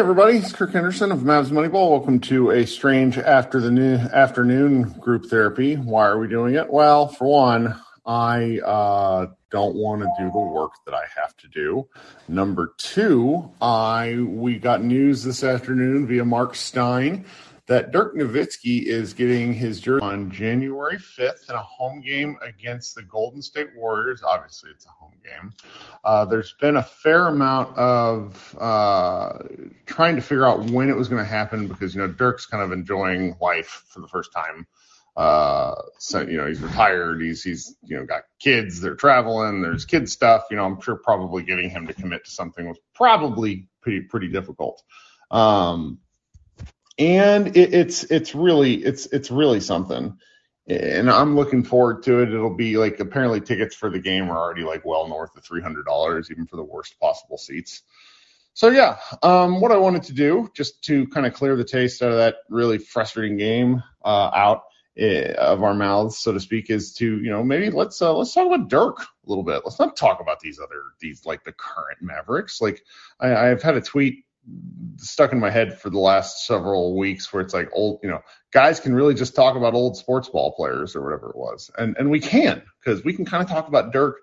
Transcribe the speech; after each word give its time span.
everybody. 0.00 0.38
It's 0.38 0.50
Kirk 0.50 0.72
Henderson 0.72 1.12
of 1.12 1.18
Mavs 1.18 1.50
Moneyball. 1.50 1.90
Welcome 1.90 2.20
to 2.20 2.52
a 2.52 2.66
strange 2.66 3.18
after 3.18 3.60
the 3.60 3.70
new 3.70 3.96
afternoon 3.96 4.84
group 4.92 5.26
therapy. 5.26 5.74
Why 5.76 6.06
are 6.06 6.18
we 6.18 6.26
doing 6.26 6.54
it? 6.54 6.72
Well, 6.72 7.08
for 7.08 7.28
one, 7.28 7.78
I 8.06 8.60
uh, 8.60 9.26
don't 9.50 9.76
want 9.76 10.00
to 10.00 10.10
do 10.18 10.30
the 10.30 10.38
work 10.38 10.72
that 10.86 10.94
I 10.94 11.04
have 11.20 11.36
to 11.36 11.48
do. 11.48 11.86
Number 12.28 12.72
two, 12.78 13.52
I 13.60 14.24
we 14.26 14.58
got 14.58 14.82
news 14.82 15.22
this 15.22 15.44
afternoon 15.44 16.06
via 16.06 16.24
Mark 16.24 16.54
Stein 16.54 17.26
that 17.70 17.92
Dirk 17.92 18.16
Nowitzki 18.16 18.82
is 18.82 19.14
getting 19.14 19.54
his 19.54 19.80
jersey 19.80 20.04
on 20.04 20.28
January 20.28 20.96
5th 20.96 21.48
in 21.48 21.54
a 21.54 21.62
home 21.62 22.00
game 22.00 22.36
against 22.42 22.96
the 22.96 23.02
Golden 23.02 23.40
State 23.40 23.68
Warriors. 23.76 24.24
Obviously, 24.24 24.70
it's 24.70 24.86
a 24.86 24.88
home 24.88 25.14
game. 25.22 25.52
Uh, 26.02 26.24
there's 26.24 26.52
been 26.60 26.78
a 26.78 26.82
fair 26.82 27.28
amount 27.28 27.78
of 27.78 28.56
uh, 28.58 29.38
trying 29.86 30.16
to 30.16 30.20
figure 30.20 30.44
out 30.44 30.68
when 30.72 30.90
it 30.90 30.96
was 30.96 31.06
going 31.06 31.22
to 31.22 31.30
happen 31.30 31.68
because, 31.68 31.94
you 31.94 32.00
know, 32.00 32.08
Dirk's 32.08 32.44
kind 32.44 32.60
of 32.60 32.72
enjoying 32.72 33.36
life 33.40 33.84
for 33.86 34.00
the 34.00 34.08
first 34.08 34.32
time. 34.32 34.66
Uh, 35.16 35.76
so, 35.96 36.22
you 36.22 36.38
know, 36.38 36.48
he's 36.48 36.60
retired. 36.60 37.22
He's, 37.22 37.44
he's, 37.44 37.76
you 37.84 37.96
know, 37.96 38.04
got 38.04 38.22
kids. 38.40 38.80
They're 38.80 38.96
traveling. 38.96 39.62
There's 39.62 39.84
kid 39.84 40.10
stuff. 40.10 40.46
You 40.50 40.56
know, 40.56 40.64
I'm 40.64 40.80
sure 40.80 40.96
probably 40.96 41.44
getting 41.44 41.70
him 41.70 41.86
to 41.86 41.94
commit 41.94 42.24
to 42.24 42.32
something 42.32 42.66
was 42.66 42.78
probably 42.94 43.68
pretty, 43.80 44.00
pretty 44.00 44.26
difficult. 44.26 44.82
Um, 45.30 46.00
and 47.00 47.56
it, 47.56 47.72
it's 47.74 48.04
it's 48.04 48.34
really 48.34 48.74
it's 48.74 49.06
it's 49.06 49.30
really 49.30 49.60
something. 49.60 50.16
And 50.68 51.10
i'm 51.10 51.34
looking 51.34 51.64
forward 51.64 52.04
to 52.04 52.20
it. 52.20 52.32
It'll 52.32 52.54
be 52.54 52.76
like 52.76 53.00
apparently 53.00 53.40
tickets 53.40 53.74
for 53.74 53.90
the 53.90 53.98
game 53.98 54.30
are 54.30 54.38
already 54.38 54.62
like 54.62 54.84
well 54.84 55.08
north 55.08 55.34
of 55.36 55.42
$300 55.42 56.30
even 56.30 56.46
for 56.46 56.56
the 56.56 56.62
worst 56.62 57.00
possible 57.00 57.38
seats. 57.38 57.82
So 58.52 58.68
yeah 58.68 58.98
um, 59.22 59.60
what 59.60 59.72
i 59.72 59.76
wanted 59.76 60.02
to 60.04 60.12
do 60.12 60.50
just 60.54 60.84
to 60.84 61.08
kind 61.08 61.26
of 61.26 61.32
clear 61.32 61.56
the 61.56 61.64
taste 61.64 62.02
out 62.02 62.12
of 62.12 62.18
that 62.18 62.36
really 62.50 62.78
frustrating 62.78 63.38
game 63.38 63.82
uh, 64.04 64.30
out 64.34 64.62
uh, 65.00 65.32
of 65.38 65.62
our 65.62 65.74
mouths 65.74 66.18
so 66.18 66.32
to 66.32 66.40
speak 66.40 66.68
is 66.68 66.92
to 66.94 67.20
you 67.20 67.30
know 67.30 67.42
maybe 67.42 67.70
let's 67.70 68.02
uh, 68.02 68.12
let's 68.12 68.34
talk 68.34 68.46
about 68.46 68.68
dirk 68.68 69.00
a 69.00 69.06
little 69.26 69.44
bit. 69.44 69.62
Let's 69.64 69.78
not 69.78 69.96
talk 69.96 70.20
about 70.20 70.40
these 70.40 70.58
other 70.58 70.82
these 71.00 71.24
like 71.24 71.42
the 71.44 71.52
current 71.52 71.98
mavericks. 72.02 72.60
Like 72.60 72.82
I, 73.18 73.34
i've 73.34 73.62
had 73.62 73.76
a 73.76 73.80
tweet 73.80 74.24
stuck 74.96 75.32
in 75.32 75.40
my 75.40 75.50
head 75.50 75.78
for 75.78 75.90
the 75.90 75.98
last 75.98 76.46
several 76.46 76.96
weeks 76.96 77.32
where 77.32 77.42
it's 77.42 77.54
like 77.54 77.68
old, 77.72 78.00
you 78.02 78.10
know, 78.10 78.20
guys 78.52 78.80
can 78.80 78.94
really 78.94 79.14
just 79.14 79.34
talk 79.34 79.56
about 79.56 79.74
old 79.74 79.96
sports 79.96 80.28
ball 80.28 80.52
players 80.52 80.94
or 80.94 81.02
whatever 81.02 81.30
it 81.30 81.36
was. 81.36 81.70
And 81.78 81.96
and 81.98 82.10
we 82.10 82.20
can 82.20 82.62
because 82.82 83.04
we 83.04 83.12
can 83.12 83.24
kind 83.24 83.42
of 83.42 83.48
talk 83.48 83.68
about 83.68 83.92
Dirk 83.92 84.16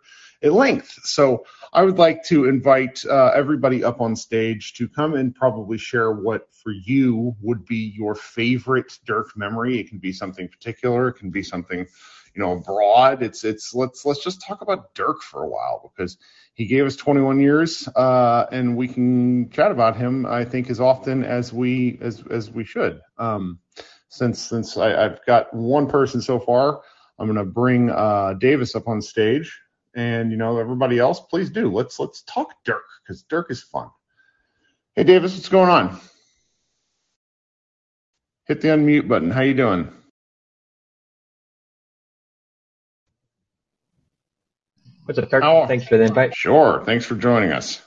at 0.43 0.53
length. 0.53 0.93
So 1.03 1.45
I 1.73 1.83
would 1.83 1.97
like 1.97 2.23
to 2.25 2.45
invite 2.45 3.03
uh, 3.05 3.31
everybody 3.33 3.83
up 3.83 4.01
on 4.01 4.15
stage 4.15 4.73
to 4.73 4.87
come 4.87 5.15
and 5.15 5.33
probably 5.33 5.77
share 5.77 6.11
what 6.11 6.47
for 6.53 6.71
you 6.71 7.35
would 7.41 7.65
be 7.65 7.93
your 7.95 8.15
favorite 8.15 8.99
Dirk 9.05 9.35
memory. 9.35 9.79
It 9.79 9.89
can 9.89 9.97
be 9.97 10.13
something 10.13 10.47
particular. 10.47 11.09
It 11.09 11.13
can 11.13 11.31
be 11.31 11.43
something, 11.43 11.87
you 12.37 12.43
know, 12.43 12.59
broad. 12.59 13.23
It's 13.23 13.43
it's 13.43 13.73
let's 13.73 14.05
let's 14.05 14.23
just 14.23 14.41
talk 14.41 14.61
about 14.61 14.93
Dirk 14.93 15.23
for 15.23 15.43
a 15.43 15.49
while 15.49 15.91
because 15.91 16.17
he 16.53 16.67
gave 16.67 16.85
us 16.85 16.95
21 16.95 17.39
years, 17.39 17.87
uh, 17.95 18.45
and 18.51 18.77
we 18.77 18.87
can 18.87 19.49
chat 19.49 19.71
about 19.71 19.97
him. 19.97 20.25
I 20.27 20.45
think 20.45 20.69
as 20.69 20.79
often 20.79 21.23
as 21.23 21.51
we 21.51 21.97
as 21.99 22.23
as 22.29 22.51
we 22.51 22.63
should. 22.63 23.01
Um, 23.17 23.59
since 24.09 24.39
since 24.39 24.77
I, 24.77 24.89
have 24.89 25.19
got 25.25 25.51
one 25.51 25.87
person 25.87 26.21
so 26.21 26.39
far, 26.39 26.81
I'm 27.17 27.33
to 27.33 27.43
bring 27.43 27.89
uh, 27.89 28.35
Davis 28.39 28.75
up 28.75 28.87
on 28.87 29.01
stage, 29.01 29.59
and 29.95 30.29
you 30.29 30.37
know 30.37 30.59
everybody 30.59 30.99
else, 30.99 31.19
please 31.19 31.49
do. 31.49 31.73
Let's 31.73 31.99
let's 31.99 32.21
talk 32.21 32.53
Dirk 32.63 32.85
because 33.03 33.23
Dirk 33.23 33.49
is 33.49 33.63
fun. 33.63 33.89
Hey 34.95 35.03
Davis, 35.03 35.33
what's 35.33 35.49
going 35.49 35.69
on? 35.69 35.99
Hit 38.45 38.61
the 38.61 38.67
unmute 38.67 39.07
button. 39.07 39.31
How 39.31 39.41
you 39.41 39.55
doing? 39.55 39.96
What's 45.07 45.19
up, 45.19 45.31
Kirk? 45.31 45.41
Oh, 45.41 45.65
Thanks 45.67 45.87
for 45.87 45.97
the 45.97 46.03
invite. 46.03 46.35
Sure. 46.35 46.83
Thanks 46.85 47.05
for 47.05 47.15
joining 47.15 47.53
us. 47.53 47.81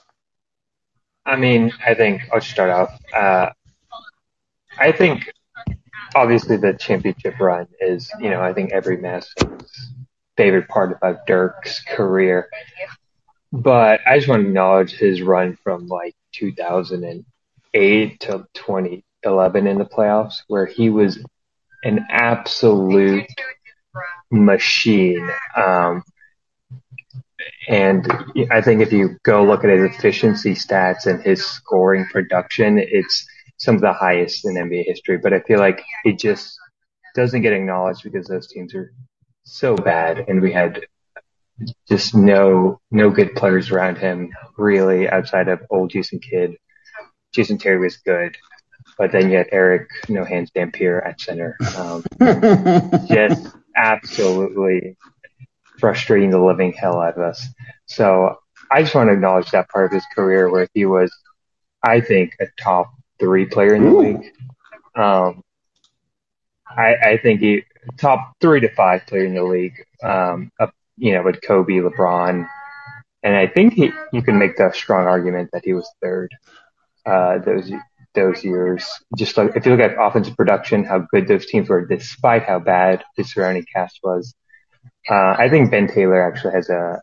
I 1.23 1.35
mean, 1.35 1.71
I 1.85 1.93
think 1.93 2.23
I'll 2.33 2.41
start 2.41 2.71
off. 2.71 2.99
Uh, 3.15 3.51
I 4.79 4.91
think 4.91 5.31
obviously 6.15 6.57
the 6.57 6.73
championship 6.73 7.39
run 7.39 7.67
is, 7.79 8.09
you 8.19 8.31
know, 8.31 8.41
I 8.41 8.53
think 8.53 8.71
every 8.71 8.97
Madison's 8.97 9.93
favorite 10.35 10.67
part 10.67 10.93
about 10.93 11.27
Dirk's 11.27 11.83
career. 11.83 12.49
But 13.51 13.99
I 14.07 14.17
just 14.17 14.27
want 14.27 14.41
to 14.41 14.47
acknowledge 14.47 14.93
his 14.93 15.21
run 15.21 15.59
from 15.63 15.85
like 15.87 16.15
2008 16.33 18.19
to 18.21 18.47
2011 18.55 19.67
in 19.67 19.77
the 19.77 19.85
playoffs, 19.85 20.41
where 20.47 20.65
he 20.65 20.89
was 20.89 21.23
an 21.83 22.03
absolute 22.09 23.27
machine. 24.31 25.29
Um, 25.55 26.01
and 27.67 28.05
I 28.49 28.61
think 28.61 28.81
if 28.81 28.91
you 28.91 29.17
go 29.23 29.43
look 29.43 29.63
at 29.63 29.69
his 29.69 29.95
efficiency 29.95 30.53
stats 30.53 31.05
and 31.05 31.21
his 31.21 31.45
scoring 31.45 32.05
production, 32.11 32.77
it's 32.79 33.25
some 33.57 33.75
of 33.75 33.81
the 33.81 33.93
highest 33.93 34.45
in 34.45 34.55
NBA 34.55 34.85
history. 34.85 35.17
But 35.17 35.33
I 35.33 35.39
feel 35.41 35.59
like 35.59 35.83
it 36.03 36.19
just 36.19 36.57
doesn't 37.15 37.41
get 37.41 37.53
acknowledged 37.53 38.03
because 38.03 38.27
those 38.27 38.47
teams 38.47 38.73
are 38.73 38.93
so 39.43 39.75
bad 39.75 40.25
and 40.27 40.41
we 40.41 40.51
had 40.51 40.85
just 41.87 42.15
no, 42.15 42.79
no 42.89 43.09
good 43.09 43.35
players 43.35 43.69
around 43.69 43.97
him 43.97 44.31
really 44.57 45.07
outside 45.09 45.47
of 45.47 45.61
old 45.69 45.91
Jason 45.91 46.19
Kidd. 46.19 46.55
Jason 47.33 47.57
Terry 47.57 47.79
was 47.79 47.97
good, 47.97 48.35
but 48.97 49.11
then 49.11 49.29
you 49.29 49.37
had 49.37 49.47
Eric 49.51 49.87
No 50.09 50.25
Hands 50.25 50.49
Dampier 50.51 51.01
at 51.01 51.21
center. 51.21 51.55
Um, 51.77 52.03
just 53.07 53.55
absolutely 53.75 54.97
frustrating 55.81 56.29
the 56.29 56.39
living 56.39 56.71
hell 56.71 57.01
out 57.01 57.17
of 57.17 57.23
us. 57.23 57.45
So 57.87 58.37
I 58.71 58.83
just 58.83 58.95
want 58.95 59.09
to 59.09 59.13
acknowledge 59.13 59.51
that 59.51 59.69
part 59.69 59.85
of 59.87 59.91
his 59.91 60.05
career 60.15 60.49
where 60.49 60.67
he 60.73 60.85
was, 60.85 61.11
I 61.83 61.99
think, 61.99 62.37
a 62.39 62.45
top 62.57 62.93
three 63.19 63.45
player 63.45 63.75
in 63.75 63.83
the 63.83 63.89
Ooh. 63.89 64.01
league. 64.01 64.31
Um, 64.95 65.43
I, 66.65 66.95
I 66.95 67.19
think 67.21 67.41
he 67.41 67.63
top 67.97 68.33
three 68.39 68.61
to 68.61 68.73
five 68.73 69.05
player 69.07 69.25
in 69.25 69.33
the 69.33 69.43
league. 69.43 69.83
Um, 70.01 70.51
up, 70.59 70.73
you 70.97 71.13
know, 71.13 71.23
with 71.23 71.41
Kobe, 71.41 71.73
LeBron, 71.73 72.47
and 73.23 73.35
I 73.35 73.47
think 73.47 73.73
he, 73.73 73.91
you 74.13 74.21
can 74.21 74.37
make 74.37 74.57
the 74.57 74.71
strong 74.71 75.05
argument 75.05 75.49
that 75.53 75.63
he 75.65 75.73
was 75.73 75.89
third. 76.01 76.31
Uh, 77.05 77.39
those 77.39 77.71
those 78.13 78.43
years, 78.43 78.87
just 79.17 79.37
like 79.37 79.55
if 79.55 79.65
you 79.65 79.71
look 79.71 79.81
at 79.81 79.97
offensive 79.99 80.35
production, 80.35 80.83
how 80.83 80.99
good 80.99 81.27
those 81.27 81.45
teams 81.45 81.69
were, 81.69 81.85
despite 81.85 82.43
how 82.43 82.59
bad 82.59 83.03
the 83.17 83.23
surrounding 83.23 83.65
cast 83.73 83.99
was. 84.03 84.33
Uh, 85.09 85.35
I 85.37 85.49
think 85.49 85.71
Ben 85.71 85.87
Taylor 85.87 86.21
actually 86.21 86.53
has 86.53 86.69
a, 86.69 87.01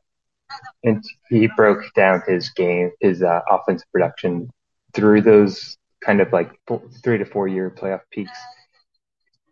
and 0.84 1.04
he 1.28 1.48
broke 1.56 1.82
down 1.94 2.22
his 2.26 2.50
game, 2.50 2.90
his 3.00 3.22
uh, 3.22 3.40
offensive 3.50 3.88
production 3.92 4.50
through 4.94 5.22
those 5.22 5.76
kind 6.00 6.20
of 6.20 6.32
like 6.32 6.50
four, 6.66 6.82
three 7.02 7.18
to 7.18 7.24
four 7.24 7.48
year 7.48 7.70
playoff 7.70 8.00
peaks, 8.10 8.38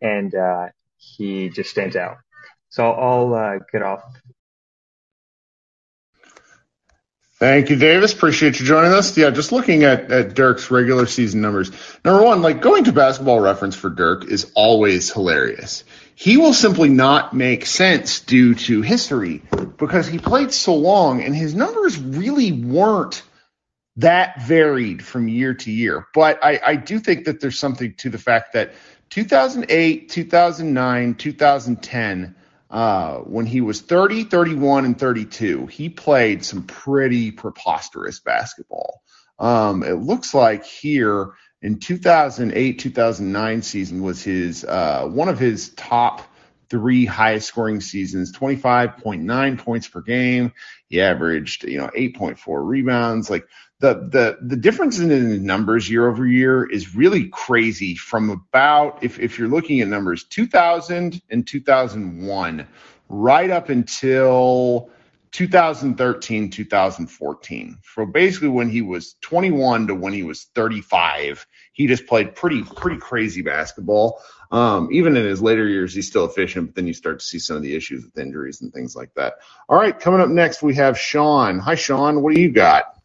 and 0.00 0.34
uh, 0.34 0.68
he 0.96 1.48
just 1.48 1.70
stands 1.70 1.96
out. 1.96 2.18
So 2.68 2.90
I'll 2.92 3.34
uh, 3.34 3.58
get 3.72 3.82
off. 3.82 4.02
Thank 7.38 7.68
you, 7.68 7.76
Davis. 7.76 8.14
Appreciate 8.14 8.58
you 8.58 8.66
joining 8.66 8.92
us. 8.92 9.16
Yeah, 9.16 9.30
just 9.30 9.52
looking 9.52 9.84
at, 9.84 10.10
at 10.10 10.34
Dirk's 10.34 10.70
regular 10.70 11.06
season 11.06 11.42
numbers. 11.42 11.70
Number 12.04 12.24
one, 12.24 12.40
like 12.40 12.62
going 12.62 12.84
to 12.84 12.92
basketball 12.92 13.40
reference 13.40 13.76
for 13.76 13.90
Dirk 13.90 14.24
is 14.24 14.50
always 14.54 15.12
hilarious 15.12 15.84
he 16.18 16.38
will 16.38 16.54
simply 16.54 16.88
not 16.88 17.34
make 17.34 17.66
sense 17.66 18.20
due 18.20 18.54
to 18.54 18.80
history 18.80 19.42
because 19.76 20.08
he 20.08 20.18
played 20.18 20.50
so 20.50 20.74
long 20.74 21.22
and 21.22 21.36
his 21.36 21.54
numbers 21.54 21.98
really 21.98 22.52
weren't 22.52 23.22
that 23.96 24.42
varied 24.42 25.04
from 25.04 25.28
year 25.28 25.52
to 25.52 25.70
year. 25.70 26.06
But 26.14 26.42
I, 26.42 26.58
I 26.64 26.76
do 26.76 26.98
think 26.98 27.26
that 27.26 27.40
there's 27.40 27.58
something 27.58 27.94
to 27.98 28.08
the 28.08 28.18
fact 28.18 28.54
that 28.54 28.72
2008, 29.10 30.08
2009, 30.08 31.14
2010, 31.16 32.34
uh, 32.70 33.18
when 33.18 33.46
he 33.46 33.60
was 33.60 33.80
30, 33.80 34.24
31, 34.24 34.84
and 34.84 34.98
32, 34.98 35.66
he 35.66 35.88
played 35.88 36.44
some 36.44 36.64
pretty 36.64 37.30
preposterous 37.30 38.20
basketball. 38.20 39.02
Um, 39.38 39.82
it 39.82 39.94
looks 39.94 40.34
like 40.34 40.64
here 40.64 41.34
in 41.62 41.78
2008 41.78 42.78
2009 42.78 43.62
season 43.62 44.02
was 44.02 44.22
his 44.22 44.64
uh, 44.64 45.06
one 45.06 45.28
of 45.28 45.38
his 45.38 45.70
top 45.70 46.22
three 46.68 47.04
highest 47.04 47.48
scoring 47.48 47.80
seasons 47.80 48.32
25.9 48.32 49.58
points 49.58 49.88
per 49.88 50.00
game 50.00 50.52
he 50.88 51.00
averaged 51.00 51.64
you 51.64 51.78
know 51.78 51.88
8.4 51.88 52.66
rebounds 52.66 53.30
like 53.30 53.46
the 53.80 53.94
the 53.94 54.38
the 54.42 54.56
difference 54.56 54.98
in 54.98 55.08
the 55.08 55.38
numbers 55.38 55.90
year 55.90 56.08
over 56.08 56.26
year 56.26 56.68
is 56.70 56.94
really 56.96 57.28
crazy 57.28 57.94
from 57.96 58.30
about 58.30 59.02
if 59.04 59.18
if 59.20 59.38
you're 59.38 59.48
looking 59.48 59.80
at 59.80 59.88
numbers 59.88 60.24
2000 60.24 61.20
and 61.30 61.46
2001 61.46 62.66
right 63.08 63.50
up 63.50 63.68
until 63.68 64.90
2013, 65.32 66.50
2014. 66.50 67.78
So 67.94 68.06
basically, 68.06 68.48
when 68.48 68.70
he 68.70 68.82
was 68.82 69.16
21 69.20 69.88
to 69.88 69.94
when 69.94 70.14
he 70.14 70.22
was 70.22 70.44
35, 70.54 71.46
he 71.72 71.86
just 71.86 72.06
played 72.06 72.34
pretty 72.34 72.62
pretty 72.62 72.96
crazy 72.98 73.42
basketball. 73.42 74.22
Um, 74.52 74.88
even 74.92 75.16
in 75.16 75.26
his 75.26 75.42
later 75.42 75.68
years, 75.68 75.94
he's 75.94 76.08
still 76.08 76.24
efficient, 76.24 76.68
but 76.68 76.76
then 76.76 76.86
you 76.86 76.94
start 76.94 77.20
to 77.20 77.26
see 77.26 77.38
some 77.38 77.56
of 77.56 77.62
the 77.62 77.76
issues 77.76 78.04
with 78.04 78.16
injuries 78.18 78.62
and 78.62 78.72
things 78.72 78.96
like 78.96 79.12
that. 79.16 79.34
All 79.68 79.76
right, 79.78 79.98
coming 79.98 80.20
up 80.22 80.30
next, 80.30 80.62
we 80.62 80.74
have 80.76 80.98
Sean. 80.98 81.58
Hi, 81.58 81.74
Sean. 81.74 82.22
What 82.22 82.34
do 82.34 82.40
you 82.40 82.50
got? 82.52 82.95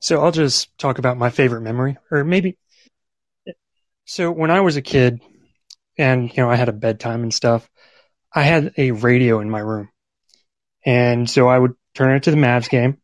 So 0.00 0.22
I'll 0.22 0.32
just 0.32 0.76
talk 0.78 0.98
about 0.98 1.18
my 1.18 1.30
favorite 1.30 1.60
memory, 1.60 1.98
or 2.10 2.24
maybe. 2.24 2.56
So 4.06 4.30
when 4.30 4.50
I 4.50 4.60
was 4.60 4.76
a 4.76 4.82
kid, 4.82 5.20
and 5.96 6.34
you 6.34 6.42
know 6.42 6.50
I 6.50 6.56
had 6.56 6.70
a 6.70 6.72
bedtime 6.72 7.22
and 7.22 7.32
stuff, 7.32 7.68
I 8.34 8.42
had 8.42 8.72
a 8.76 8.92
radio 8.92 9.40
in 9.40 9.50
my 9.50 9.60
room, 9.60 9.90
and 10.84 11.28
so 11.28 11.48
I 11.48 11.58
would 11.58 11.74
turn 11.94 12.16
it 12.16 12.24
to 12.24 12.30
the 12.30 12.38
Mavs 12.38 12.70
game, 12.70 12.98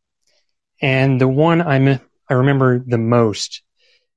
and 0.81 1.21
the 1.21 1.29
one 1.29 1.61
I 1.61 2.01
I 2.29 2.35
remember 2.35 2.79
the 2.79 2.99
most 2.99 3.63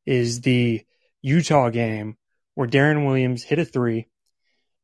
is 0.05 0.41
the 0.41 0.83
Utah 1.21 1.69
game 1.69 2.17
where 2.55 2.67
Deron 2.67 3.05
Williams 3.05 3.43
hit 3.43 3.59
a 3.59 3.65
three 3.65 4.07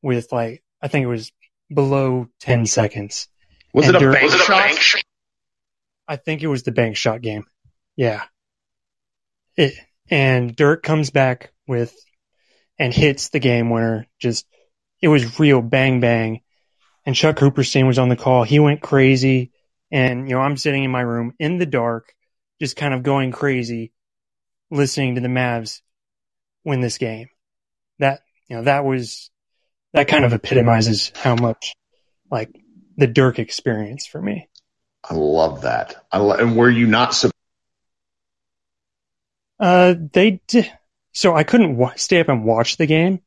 with 0.01 0.31
like 0.31 0.63
I 0.81 0.89
think 0.89 1.05
it 1.05 1.07
was 1.07 1.31
below 1.73 2.27
ten 2.39 2.65
seconds. 2.65 3.29
Was 3.73 3.87
and 3.87 3.95
it 3.95 4.03
a 4.03 4.11
bank 4.11 4.31
shot? 4.31 5.03
I 6.07 6.17
think 6.17 6.43
it 6.43 6.47
was 6.47 6.63
the 6.63 6.71
bank 6.71 6.97
shot 6.97 7.21
game. 7.21 7.45
Yeah. 7.95 8.23
It, 9.55 9.73
and 10.09 10.55
Dirk 10.55 10.83
comes 10.83 11.09
back 11.09 11.51
with 11.67 11.95
and 12.77 12.93
hits 12.93 13.29
the 13.29 13.39
game 13.39 13.69
winner. 13.69 14.07
Just 14.19 14.45
it 15.01 15.07
was 15.07 15.39
real 15.39 15.61
bang 15.61 15.99
bang. 15.99 16.41
And 17.05 17.15
Chuck 17.15 17.37
Cooperstein 17.37 17.87
was 17.87 17.99
on 17.99 18.09
the 18.09 18.15
call. 18.15 18.43
He 18.43 18.59
went 18.59 18.81
crazy. 18.81 19.51
And 19.91 20.27
you 20.27 20.35
know, 20.35 20.41
I'm 20.41 20.57
sitting 20.57 20.83
in 20.83 20.91
my 20.91 21.01
room 21.01 21.33
in 21.39 21.57
the 21.57 21.65
dark, 21.65 22.13
just 22.59 22.75
kind 22.75 22.93
of 22.93 23.03
going 23.03 23.31
crazy, 23.31 23.93
listening 24.71 25.15
to 25.15 25.21
the 25.21 25.27
Mavs 25.27 25.81
win 26.63 26.81
this 26.81 26.97
game. 26.97 27.29
That 27.99 28.21
you 28.49 28.57
know, 28.57 28.63
that 28.63 28.83
was 28.83 29.29
that 29.93 30.07
kind 30.07 30.25
of 30.25 30.33
epitomizes 30.33 31.11
how 31.15 31.35
much 31.35 31.75
like 32.29 32.49
the 32.97 33.07
Dirk 33.07 33.39
experience 33.39 34.05
for 34.05 34.21
me. 34.21 34.49
I 35.07 35.13
love 35.13 35.61
that. 35.61 36.03
I 36.11 36.17
lo- 36.17 36.35
and 36.35 36.57
were 36.57 36.69
you 36.69 36.87
not 36.87 37.13
uh, 39.59 39.95
they 40.13 40.41
did. 40.47 40.71
So 41.13 41.35
I 41.35 41.43
couldn't 41.43 41.77
wa- 41.77 41.93
stay 41.95 42.19
up 42.19 42.29
and 42.29 42.43
watch 42.43 42.77
the 42.77 42.85
game, 42.85 43.21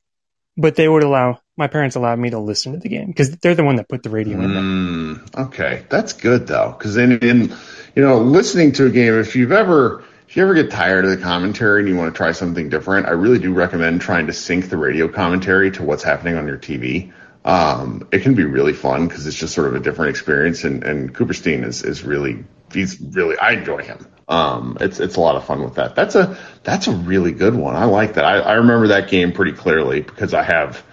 but 0.57 0.77
they 0.77 0.89
would 0.89 1.03
allow 1.03 1.41
my 1.57 1.67
parents 1.67 1.97
allowed 1.97 2.19
me 2.19 2.31
to 2.31 2.39
listen 2.39 2.73
to 2.73 2.79
the 2.79 2.89
game 2.89 3.07
because 3.07 3.31
they're 3.39 3.55
the 3.55 3.65
one 3.65 3.77
that 3.77 3.89
put 3.89 4.03
the 4.03 4.11
radio 4.11 4.41
in 4.41 4.53
there. 4.53 4.63
Mm, 4.63 5.37
okay, 5.47 5.85
that's 5.89 6.13
good 6.13 6.47
though, 6.47 6.75
because 6.79 6.97
in, 6.97 7.19
in 7.19 7.55
you 7.97 8.03
know 8.03 8.19
listening 8.19 8.73
to 8.73 8.87
a 8.87 8.91
game, 8.91 9.15
if 9.15 9.35
you've 9.35 9.53
ever 9.53 10.05
if 10.29 10.37
you 10.37 10.43
ever 10.43 10.55
get 10.55 10.71
tired 10.71 11.07
of 11.07 11.11
the 11.11 11.17
commentary 11.17 11.81
and 11.81 11.89
you 11.89 11.97
want 11.97 12.13
to 12.13 12.17
try 12.17 12.33
something 12.33 12.69
different, 12.69 13.07
I 13.07 13.13
really 13.13 13.39
do 13.39 13.55
recommend 13.55 14.03
trying 14.03 14.27
to 14.27 14.33
sync 14.35 14.69
the 14.69 14.77
radio 14.77 15.09
commentary 15.09 15.71
to 15.73 15.83
what's 15.83 16.03
happening 16.03 16.37
on 16.37 16.47
your 16.47 16.59
TV. 16.59 17.13
Um, 17.45 18.09
it 18.13 18.23
can 18.23 18.35
be 18.35 18.45
really 18.45 18.73
fun 18.73 19.09
because 19.09 19.27
it's 19.27 19.37
just 19.37 19.55
sort 19.55 19.69
of 19.69 19.75
a 19.75 19.81
different 19.81 20.11
experience. 20.11 20.65
And, 20.65 20.85
and 20.85 21.15
Cooperstein 21.15 21.65
is, 21.65 21.83
is 21.83 22.05
really, 22.05 22.45
he's 22.73 23.01
really, 23.01 23.39
I 23.39 23.53
enjoy 23.53 23.83
him. 23.83 24.07
Um, 24.29 24.77
it's 24.81 25.01
it's 25.01 25.17
a 25.17 25.21
lot 25.21 25.37
of 25.37 25.47
fun 25.47 25.65
with 25.65 25.77
that. 25.77 25.95
That's 25.95 26.15
a 26.15 26.37
that's 26.63 26.87
a 26.87 26.93
really 26.93 27.33
good 27.33 27.55
one. 27.55 27.75
I 27.75 27.87
like 27.87 28.15
that. 28.15 28.25
I, 28.25 28.41
I 28.41 28.53
remember 28.55 28.89
that 28.89 29.09
game 29.09 29.33
pretty 29.33 29.53
clearly 29.53 30.03
because 30.03 30.35
I 30.35 30.43
have 30.43 30.85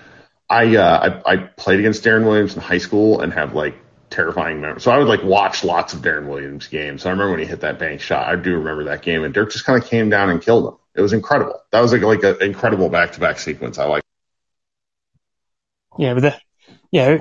I, 0.49 0.77
uh, 0.77 1.19
I 1.25 1.33
I 1.33 1.37
played 1.37 1.79
against 1.79 2.03
Deron 2.05 2.23
Williams 2.23 2.55
in 2.55 2.61
high 2.61 2.77
school 2.77 3.19
and 3.19 3.33
have 3.33 3.53
like 3.53 3.75
terrifying 4.09 4.61
memories. 4.61 4.83
So 4.83 4.91
I 4.91 4.97
would 4.97 5.09
like 5.09 5.21
watch 5.21 5.65
lots 5.65 5.93
of 5.93 6.01
Deron 6.01 6.27
Williams 6.27 6.67
games. 6.67 7.01
So 7.01 7.09
I 7.09 7.11
remember 7.11 7.31
when 7.31 7.41
he 7.41 7.45
hit 7.45 7.59
that 7.61 7.77
bank 7.77 7.99
shot. 7.99 8.25
I 8.25 8.37
do 8.37 8.55
remember 8.55 8.85
that 8.85 9.01
game, 9.01 9.25
and 9.25 9.33
Dirk 9.33 9.51
just 9.51 9.65
kind 9.65 9.81
of 9.81 9.89
came 9.89 10.09
down 10.09 10.29
and 10.29 10.41
killed 10.41 10.65
him. 10.65 10.77
It 10.95 11.01
was 11.01 11.11
incredible. 11.11 11.61
That 11.71 11.81
was 11.81 11.91
like 11.91 12.03
like 12.03 12.23
an 12.23 12.41
incredible 12.41 12.87
back 12.87 13.11
to 13.13 13.19
back 13.19 13.39
sequence. 13.39 13.79
I 13.79 13.85
like. 13.85 14.04
Yeah, 15.97 16.13
but 16.13 16.23
that 16.23 16.41
yeah, 16.91 17.17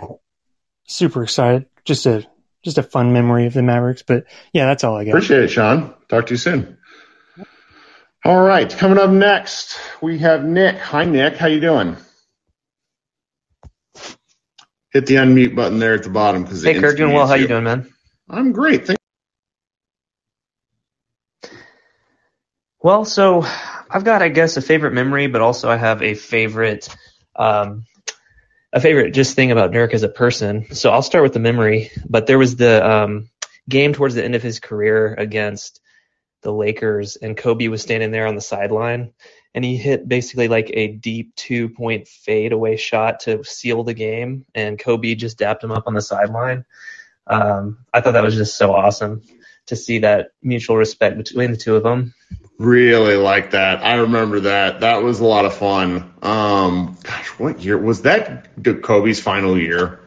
super 0.86 1.22
excited. 1.22 1.66
Just 1.84 2.06
a 2.06 2.26
just 2.62 2.78
a 2.78 2.82
fun 2.82 3.12
memory 3.12 3.46
of 3.46 3.54
the 3.54 3.62
Mavericks. 3.62 4.02
But 4.02 4.24
yeah, 4.52 4.66
that's 4.66 4.84
all 4.84 4.96
I 4.96 5.04
got. 5.04 5.10
Appreciate 5.10 5.42
it, 5.44 5.48
Sean. 5.48 5.94
Talk 6.08 6.26
to 6.26 6.34
you 6.34 6.38
soon. 6.38 6.78
All 8.24 8.42
right, 8.42 8.70
coming 8.70 8.98
up 8.98 9.10
next, 9.10 9.78
we 10.00 10.18
have 10.18 10.44
Nick. 10.44 10.78
Hi, 10.78 11.04
Nick. 11.04 11.36
How 11.36 11.46
you 11.46 11.60
doing? 11.60 11.96
Hit 14.92 15.06
the 15.06 15.16
unmute 15.16 15.54
button 15.54 15.78
there 15.78 15.94
at 15.94 16.04
the 16.04 16.08
bottom 16.08 16.44
because 16.44 16.62
hey, 16.62 16.80
Kurt, 16.80 16.96
doing 16.96 17.12
well. 17.12 17.26
How 17.26 17.34
you 17.34 17.48
doing, 17.48 17.64
man? 17.64 17.92
I'm 18.30 18.52
great. 18.52 18.86
Thank- 18.86 18.98
well, 22.82 23.04
so 23.04 23.44
I've 23.90 24.04
got, 24.04 24.22
I 24.22 24.28
guess, 24.28 24.56
a 24.56 24.62
favorite 24.62 24.92
memory, 24.92 25.26
but 25.26 25.42
also 25.42 25.68
I 25.68 25.76
have 25.76 26.00
a 26.00 26.14
favorite 26.14 26.88
um, 27.36 27.84
a 28.74 28.80
favorite 28.80 29.12
just 29.12 29.36
thing 29.36 29.52
about 29.52 29.72
Dirk 29.72 29.94
as 29.94 30.02
a 30.02 30.08
person. 30.08 30.74
So 30.74 30.90
I'll 30.90 31.00
start 31.00 31.22
with 31.22 31.32
the 31.32 31.38
memory, 31.38 31.92
but 32.08 32.26
there 32.26 32.38
was 32.38 32.56
the 32.56 32.86
um, 32.86 33.30
game 33.68 33.92
towards 33.92 34.16
the 34.16 34.24
end 34.24 34.34
of 34.34 34.42
his 34.42 34.58
career 34.58 35.14
against 35.14 35.80
the 36.42 36.52
Lakers, 36.52 37.16
and 37.16 37.36
Kobe 37.36 37.68
was 37.68 37.80
standing 37.80 38.10
there 38.10 38.26
on 38.26 38.34
the 38.34 38.40
sideline, 38.40 39.12
and 39.54 39.64
he 39.64 39.76
hit 39.76 40.06
basically 40.06 40.48
like 40.48 40.70
a 40.74 40.88
deep 40.88 41.36
two 41.36 41.68
point 41.68 42.08
fade 42.08 42.52
away 42.52 42.76
shot 42.76 43.20
to 43.20 43.44
seal 43.44 43.84
the 43.84 43.94
game, 43.94 44.44
and 44.56 44.78
Kobe 44.78 45.14
just 45.14 45.38
dapped 45.38 45.62
him 45.62 45.70
up 45.70 45.84
on 45.86 45.94
the 45.94 46.02
sideline. 46.02 46.64
Um, 47.28 47.78
I 47.94 48.00
thought 48.00 48.12
that 48.12 48.24
was 48.24 48.34
just 48.34 48.56
so 48.56 48.74
awesome 48.74 49.22
to 49.66 49.76
see 49.76 50.00
that 50.00 50.28
mutual 50.42 50.76
respect 50.76 51.16
between 51.16 51.50
the 51.50 51.56
two 51.56 51.76
of 51.76 51.82
them. 51.82 52.14
Really 52.58 53.16
like 53.16 53.52
that. 53.52 53.82
I 53.82 53.94
remember 53.94 54.40
that. 54.40 54.80
That 54.80 55.02
was 55.02 55.20
a 55.20 55.24
lot 55.24 55.44
of 55.44 55.54
fun. 55.54 56.14
Um, 56.22 56.96
gosh, 57.02 57.28
what 57.38 57.60
year 57.60 57.76
was 57.76 58.02
that? 58.02 58.62
Kobe's 58.82 59.20
final 59.20 59.58
year. 59.58 60.00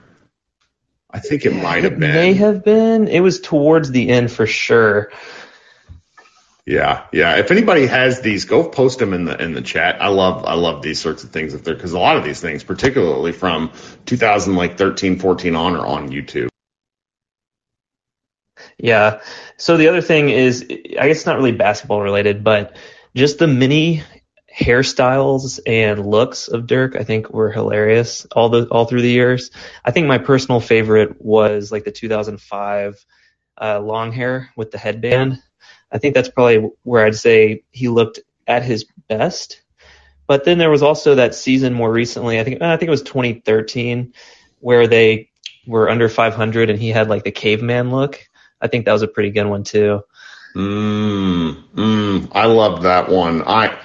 I 1.10 1.20
think 1.20 1.46
it 1.46 1.54
might 1.54 1.84
have 1.84 2.00
been. 2.00 2.14
May 2.14 2.34
have 2.34 2.64
been. 2.64 3.08
It 3.08 3.20
was 3.20 3.42
towards 3.42 3.92
the 3.92 4.10
end 4.10 4.32
for 4.32 4.46
sure. 4.46 5.12
Yeah, 6.66 7.06
yeah. 7.14 7.38
If 7.38 7.50
anybody 7.52 7.88
has 7.88 8.20
these, 8.20 8.44
go 8.44 8.68
post 8.68 9.00
them 9.00 9.14
in 9.14 9.24
the 9.24 9.42
in 9.42 9.54
the 9.54 9.62
chat. 9.62 10.02
I 10.02 10.10
love 10.10 10.44
I 10.46 10.56
love 10.56 10.82
these 10.82 11.00
sorts 11.00 11.24
of 11.24 11.32
things 11.32 11.54
if 11.54 11.64
they're 11.64 11.76
because 11.76 11.94
a 11.94 12.00
lot 12.00 12.18
of 12.18 12.26
these 12.26 12.42
things, 12.42 12.64
particularly 12.64 13.32
from 13.32 13.72
2000 14.06 14.56
like 14.56 14.78
13, 14.78 15.18
14 15.20 15.56
on, 15.56 15.76
are 15.78 15.86
on 15.86 16.10
YouTube. 16.10 16.50
Yeah. 18.78 19.22
So 19.58 19.78
the 19.78 19.88
other 19.88 20.02
thing 20.02 20.30
is, 20.30 20.64
I 20.70 21.08
guess 21.08 21.18
it's 21.18 21.26
not 21.26 21.38
really 21.38 21.52
basketball 21.52 22.02
related, 22.02 22.44
but 22.44 22.78
just 23.16 23.40
the 23.40 23.48
many 23.48 24.04
hairstyles 24.58 25.60
and 25.66 26.06
looks 26.06 26.48
of 26.48 26.68
Dirk, 26.68 26.96
I 26.96 27.04
think 27.04 27.30
were 27.30 27.52
hilarious 27.52 28.26
all 28.32 28.50
the 28.50 28.68
all 28.70 28.86
through 28.86 29.02
the 29.02 29.10
years. 29.10 29.52
I 29.84 29.92
think 29.92 30.08
my 30.08 30.18
personal 30.18 30.60
favorite 30.60 31.22
was 31.22 31.72
like 31.72 31.84
the 31.84 31.92
2005 31.92 33.06
uh, 33.60 33.80
long 33.80 34.12
hair 34.12 34.52
with 34.56 34.72
the 34.72 34.78
headband. 34.78 35.42
I 35.92 35.98
think 36.00 36.16
that's 36.16 36.30
probably 36.30 36.70
where 36.84 37.06
I'd 37.06 37.16
say 37.16 37.64
he 37.72 37.88
looked 37.88 38.20
at 38.46 38.64
his 38.64 38.86
best. 39.08 39.62
But 40.28 40.44
then 40.44 40.58
there 40.58 40.70
was 40.70 40.84
also 40.84 41.16
that 41.16 41.36
season 41.36 41.74
more 41.74 41.92
recently. 41.92 42.40
I 42.40 42.44
think 42.44 42.62
I 42.62 42.78
think 42.78 42.88
it 42.88 42.92
was 42.92 43.04
2013 43.04 44.14
where 44.60 44.88
they 44.88 45.30
were 45.68 45.90
under 45.90 46.10
500 46.10 46.70
and 46.70 46.80
he 46.80 46.90
had 46.90 47.10
like 47.10 47.24
the 47.24 47.32
caveman 47.32 47.92
look. 47.92 48.27
I 48.62 48.68
think 48.68 48.86
that 48.86 48.94
was 48.94 49.02
a 49.02 49.08
pretty 49.08 49.32
good 49.32 49.46
one 49.46 49.64
too. 49.64 50.04
Mm, 50.56 51.64
mm, 51.76 52.32
I 52.34 52.46
love 52.46 52.84
that 52.84 53.10
one. 53.10 53.44
I 53.44 53.78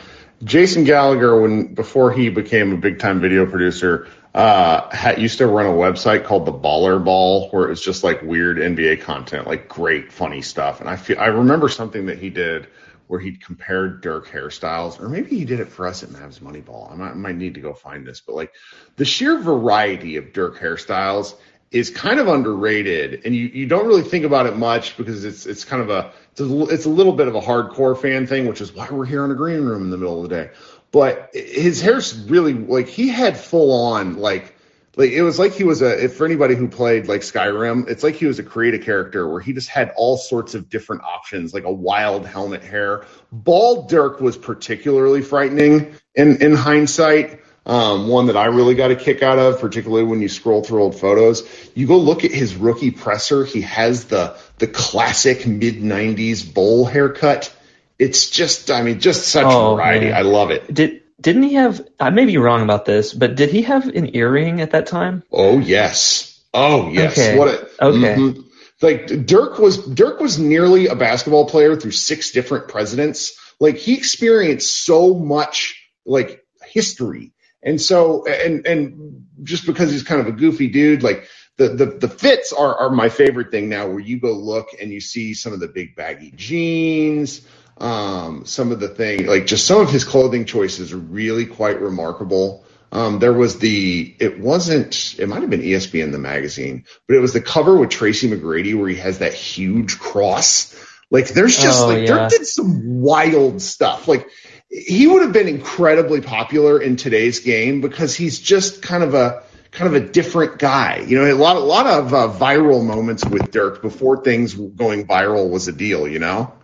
Jason 0.45 0.85
Gallagher, 0.85 1.41
when 1.41 1.75
before 1.75 2.13
he 2.13 2.29
became 2.29 2.73
a 2.73 2.77
big 2.77 2.99
time 2.99 3.21
video 3.21 3.47
producer, 3.47 4.09
uh, 4.35 4.91
had, 4.95 5.21
used 5.21 5.39
to 5.39 5.47
run 5.47 5.67
a 5.67 5.71
website 5.71 6.25
called 6.25 6.47
the 6.47 6.53
Baller 6.53 7.03
Ball, 7.03 7.49
where 7.51 7.67
it 7.67 7.69
was 7.69 7.83
just 7.83 8.03
like 8.03 8.23
weird 8.23 8.57
NBA 8.57 9.03
content, 9.03 9.47
like 9.47 9.69
great 9.69 10.13
funny 10.13 10.43
stuff. 10.43 10.81
And 10.81 10.89
I 10.89 10.97
feel 10.97 11.19
I 11.19 11.27
remember 11.27 11.69
something 11.69 12.07
that 12.07 12.19
he 12.19 12.31
did 12.31 12.67
where 13.07 13.21
he 13.21 13.33
compared 13.33 14.01
Dirk 14.01 14.27
hairstyles, 14.27 14.99
or 15.01 15.09
maybe 15.09 15.37
he 15.37 15.45
did 15.45 15.61
it 15.61 15.69
for 15.69 15.87
us 15.87 16.03
at 16.03 16.09
Mavs 16.09 16.41
Moneyball. 16.41 16.91
I 16.91 16.95
might, 16.95 17.11
I 17.11 17.15
might 17.15 17.37
need 17.37 17.55
to 17.55 17.61
go 17.61 17.75
find 17.75 18.07
this, 18.07 18.21
but 18.21 18.35
like 18.35 18.53
the 18.97 19.05
sheer 19.05 19.39
variety 19.39 20.17
of 20.17 20.33
Dirk 20.33 20.59
hairstyles 20.59 21.35
is 21.73 21.89
kind 21.91 22.21
of 22.21 22.29
underrated, 22.29 23.23
and 23.25 23.35
you, 23.35 23.47
you 23.47 23.67
don't 23.67 23.87
really 23.87 24.03
think 24.03 24.25
about 24.25 24.47
it 24.47 24.57
much 24.57 24.97
because 24.97 25.25
it's 25.25 25.47
it's 25.47 25.65
kind 25.65 25.83
of 25.83 25.91
a 25.91 26.13
it's, 26.33 26.41
a 26.41 26.63
it's 26.69 26.85
a 26.85 26.91
little 26.91 27.15
bit 27.15 27.29
of 27.29 27.35
a 27.35 27.41
hardcore 27.41 27.99
fan 27.99 28.27
thing, 28.27 28.47
which 28.47 28.61
is 28.61 28.73
why 28.73 28.89
we're 28.91 29.07
here 29.07 29.25
in 29.25 29.31
a 29.31 29.35
green 29.35 29.63
room 29.65 29.83
in 29.83 29.91
the 29.91 29.97
middle 29.97 30.23
of 30.23 30.29
the 30.29 30.35
day. 30.35 30.51
But 30.91 31.31
his 31.33 31.81
hair's 31.81 32.15
really 32.15 32.53
like 32.53 32.89
he 32.89 33.09
had 33.09 33.39
full 33.39 33.73
on 33.73 34.19
like 34.19 34.55
like 34.97 35.13
it 35.13 35.23
was 35.23 35.39
like 35.39 35.53
he 35.53 35.65
was 35.65 35.81
a 35.81 36.05
if 36.05 36.17
for 36.17 36.27
anybody 36.27 36.55
who 36.55 36.69
played 36.69 37.09
like 37.09 37.23
Skyrim, 37.23 37.89
it's 37.89 38.03
like 38.03 38.17
he 38.17 38.27
was 38.27 38.39
a 38.39 38.43
creative 38.43 38.83
character 38.83 39.27
where 39.27 39.41
he 39.41 39.55
just 39.55 39.71
had 39.71 39.93
all 39.97 40.19
sorts 40.19 40.55
of 40.55 40.69
different 40.69 41.03
options, 41.03 41.55
like 41.55 41.65
a 41.65 41.73
wild 41.73 42.27
helmet 42.27 42.63
hair. 42.63 43.07
Bald 43.33 43.89
Dirk 43.89 44.21
was 44.21 44.37
particularly 44.37 45.23
frightening 45.23 45.95
in 46.15 46.43
in 46.43 46.55
hindsight 46.55 47.42
um, 47.65 48.09
one 48.09 48.27
that 48.27 48.37
I 48.37 48.47
really 48.47 48.75
got 48.75 48.91
a 48.91 48.97
kick 48.97 49.23
out 49.23 49.39
of, 49.39 49.61
particularly 49.61 50.05
when 50.05 50.21
you 50.21 50.29
scroll 50.29 50.63
through 50.65 50.83
old 50.83 50.99
photos. 50.99 51.47
You 51.75 51.87
go 51.87 51.99
look 51.99 52.25
at 52.25 52.33
his 52.33 52.57
rookie 52.57 52.91
presser. 52.91 53.45
He 53.45 53.61
has 53.63 54.07
the 54.07 54.37
the 54.59 54.67
classic 54.67 55.47
mid 55.47 55.77
'90s 55.77 56.53
bowl 56.53 56.85
haircut. 56.85 57.55
It's 57.99 58.31
just, 58.31 58.71
I 58.71 58.83
mean, 58.83 58.99
just 58.99 59.29
such 59.29 59.47
Oh, 59.47 59.77
variety. 59.77 60.07
man. 60.07 60.15
I 60.17 60.23
love 60.23 60.51
it. 60.51 60.73
Did 60.73 61.03
didn't 61.21 61.45
he 61.45 61.55
have? 61.55 61.87
I 62.01 62.11
may 62.11 62.25
be 62.25 62.37
wrong 62.37 62.63
about 62.63 62.85
this, 62.85 63.15
but 63.15 63.37
did 63.37 63.51
he 63.51 63.63
have 63.63 63.87
an 63.87 64.17
earring 64.17 64.61
at 64.61 64.73
that 64.73 64.87
time? 64.87 65.23
Oh 65.31 65.61
yes. 65.61 66.41
Oh 66.53 66.91
yes. 66.91 67.13
Okay. 67.17 67.39
What 67.39 67.49
a 67.49 67.85
Okay. 67.87 68.15
mhm. 68.17 68.45
Like 68.81 69.07
Dirk 69.27 69.61
was 69.61 69.77
Dirk 69.79 70.19
was 70.19 70.41
nearly 70.41 70.89
a 70.89 70.97
basketball 70.97 71.47
player 71.47 71.77
through 71.77 71.93
six 71.93 72.33
different 72.33 72.67
presidents. 72.67 73.39
Like 73.61 73.77
he 73.77 73.97
experienced 73.97 74.85
so 74.85 75.15
much 75.15 75.81
like 76.05 76.43
history. 76.65 77.33
And 77.63 77.81
so 77.81 78.27
and 78.27 78.67
and 78.67 79.27
just 79.43 79.67
because 79.67 79.91
he's 79.93 80.03
kind 80.03 80.21
of 80.21 80.27
a 80.29 80.33
goofy 80.33 80.69
dude, 80.69 81.03
like 81.03 81.29
the 81.59 81.69
the, 81.69 81.87
the 81.87 82.09
fits 82.09 82.53
are 82.53 82.75
are 82.77 82.91
my 82.91 83.09
favorite 83.09 83.51
thing 83.51 83.69
now 83.69 83.89
where 83.89 84.01
you 84.01 84.21
go 84.21 84.33
look 84.33 84.69
and 84.81 84.93
you 84.93 85.01
see 85.01 85.35
some 85.35 85.53
of 85.53 85.61
the 85.61 85.69
big 85.69 85.97
baggy 85.97 86.33
jeans, 86.35 87.47
um, 87.79 88.45
some 88.47 88.73
of 88.73 88.81
the 88.81 88.89
thing 88.89 89.27
like 89.27 89.47
just 89.47 89.67
some 89.67 89.81
of 89.81 89.91
his 89.91 90.05
clothing 90.05 90.45
choices 90.47 90.93
are 90.93 90.99
really 90.99 91.47
quite 91.47 91.81
remarkable. 91.81 92.65
Um, 92.93 93.21
there 93.21 93.33
was 93.33 93.59
the, 93.59 94.15
it 94.21 94.39
wasn't, 94.39 95.17
it 95.19 95.27
might 95.29 95.41
have 95.41 95.51
been 95.51 95.63
ESPN 95.63 96.13
the 96.13 96.19
magazine, 96.19 96.85
but 97.09 97.17
it 97.17 97.21
was 97.21 97.33
the 97.33 97.41
cover 97.41 97.77
with 97.77 97.89
Tracy 97.91 98.29
McGrady 98.29 98.79
where 98.79 98.89
he 98.89 98.97
has 98.97 99.19
that 99.21 99.33
huge 99.33 99.99
cross. 99.99 100.75
Like 101.11 101.29
there's 101.29 101.59
just 101.59 101.85
Oh, 101.85 101.87
like 101.87 102.07
yeah. 102.07 102.29
Dirk 102.29 102.31
did 102.31 102.47
some 102.47 103.01
wild 103.01 103.63
stuff. 103.63 104.09
Like 104.09 104.29
he 104.73 105.07
would 105.07 105.23
have 105.23 105.33
been 105.33 105.49
incredibly 105.49 106.23
popular 106.23 106.81
in 106.81 106.97
today's 106.97 107.41
game 107.41 107.83
because 107.83 108.17
he's 108.17 108.41
just 108.41 108.83
kind 108.83 109.03
of 109.03 109.13
a 109.15 109.43
kind 109.71 109.95
of 109.95 110.03
a 110.03 110.07
different 110.07 110.59
guy. 110.59 111.05
You 111.07 111.19
know, 111.19 111.31
a 111.31 111.37
lot 111.37 111.57
a 111.57 111.61
lot 111.61 111.87
of 111.87 112.15
uh, 112.15 112.29
viral 112.33 112.85
moments 112.85 113.25
with 113.25 113.51
Dirk 113.51 113.83
before 113.83 114.23
things 114.23 114.55
going 114.55 115.07
viral 115.07 115.51
was 115.51 115.69
a 115.69 115.73
deal. 115.73 116.09
You 116.09 116.19
know. 116.21 116.55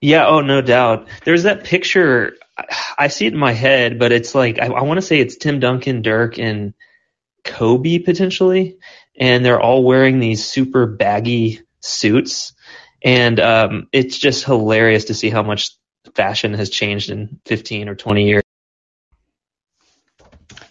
Yeah, 0.00 0.26
oh, 0.28 0.40
no 0.42 0.62
doubt. 0.62 1.08
There's 1.24 1.42
that 1.42 1.64
picture. 1.64 2.36
I- 2.98 3.08
see 3.08 3.26
it 3.26 3.32
in 3.32 3.38
my 3.38 3.52
head, 3.52 3.98
but 3.98 4.12
it's 4.12 4.34
like 4.34 4.58
I, 4.58 4.66
I 4.66 4.82
want 4.82 4.98
to 4.98 5.02
say 5.02 5.20
it's 5.20 5.36
Tim 5.36 5.60
Duncan, 5.60 6.02
Dirk, 6.02 6.38
and 6.38 6.72
Kobe 7.44 7.98
potentially, 7.98 8.78
and 9.18 9.44
they're 9.44 9.60
all 9.60 9.84
wearing 9.84 10.18
these 10.18 10.44
super 10.44 10.86
baggy 10.86 11.60
suits, 11.80 12.54
and 13.02 13.38
um, 13.38 13.88
it's 13.92 14.16
just 14.16 14.44
hilarious 14.44 15.06
to 15.06 15.14
see 15.14 15.30
how 15.30 15.42
much 15.42 15.77
fashion 16.18 16.52
has 16.52 16.68
changed 16.68 17.10
in 17.10 17.40
15 17.46 17.88
or 17.88 17.94
20 17.94 18.26
years. 18.26 18.42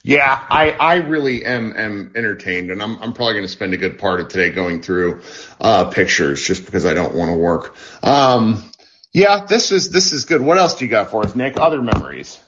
Yeah, 0.03 0.45
I, 0.49 0.71
I 0.71 0.95
really 0.95 1.45
am 1.45 1.73
am 1.75 2.13
entertained, 2.15 2.69
and 2.71 2.81
I'm 2.81 2.97
I'm 3.01 3.13
probably 3.13 3.33
going 3.33 3.45
to 3.45 3.51
spend 3.51 3.73
a 3.73 3.77
good 3.77 3.97
part 3.97 4.21
of 4.21 4.27
today 4.29 4.51
going 4.51 4.81
through 4.81 5.21
uh, 5.59 5.89
pictures 5.89 6.45
just 6.45 6.65
because 6.65 6.85
I 6.85 6.93
don't 6.93 7.13
want 7.13 7.29
to 7.31 7.37
work. 7.37 7.75
Um, 8.03 8.71
yeah, 9.13 9.45
this 9.45 9.71
is 9.71 9.89
this 9.89 10.13
is 10.13 10.23
good. 10.23 10.41
What 10.41 10.57
else 10.57 10.75
do 10.75 10.85
you 10.85 10.91
got 10.91 11.11
for 11.11 11.23
us, 11.25 11.35
Nick? 11.35 11.57
Other 11.57 11.81
memories? 11.81 12.39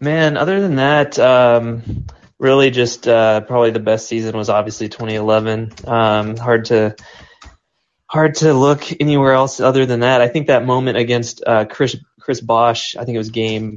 Man, 0.00 0.38
other 0.38 0.60
than 0.62 0.76
that, 0.76 1.18
um, 1.18 2.06
really 2.38 2.70
just 2.70 3.06
uh, 3.06 3.42
probably 3.42 3.70
the 3.70 3.80
best 3.80 4.06
season 4.06 4.36
was 4.36 4.48
obviously 4.48 4.88
2011. 4.88 5.72
Um, 5.86 6.36
hard 6.36 6.66
to 6.66 6.96
hard 8.06 8.36
to 8.36 8.54
look 8.54 9.00
anywhere 9.00 9.32
else 9.32 9.60
other 9.60 9.86
than 9.86 10.00
that. 10.00 10.20
I 10.20 10.28
think 10.28 10.46
that 10.46 10.64
moment 10.64 10.96
against 10.96 11.42
uh, 11.44 11.64
Chris 11.64 11.96
Chris 12.24 12.40
Bosh, 12.40 12.96
I 12.96 13.04
think 13.04 13.16
it 13.16 13.18
was 13.18 13.28
game. 13.28 13.76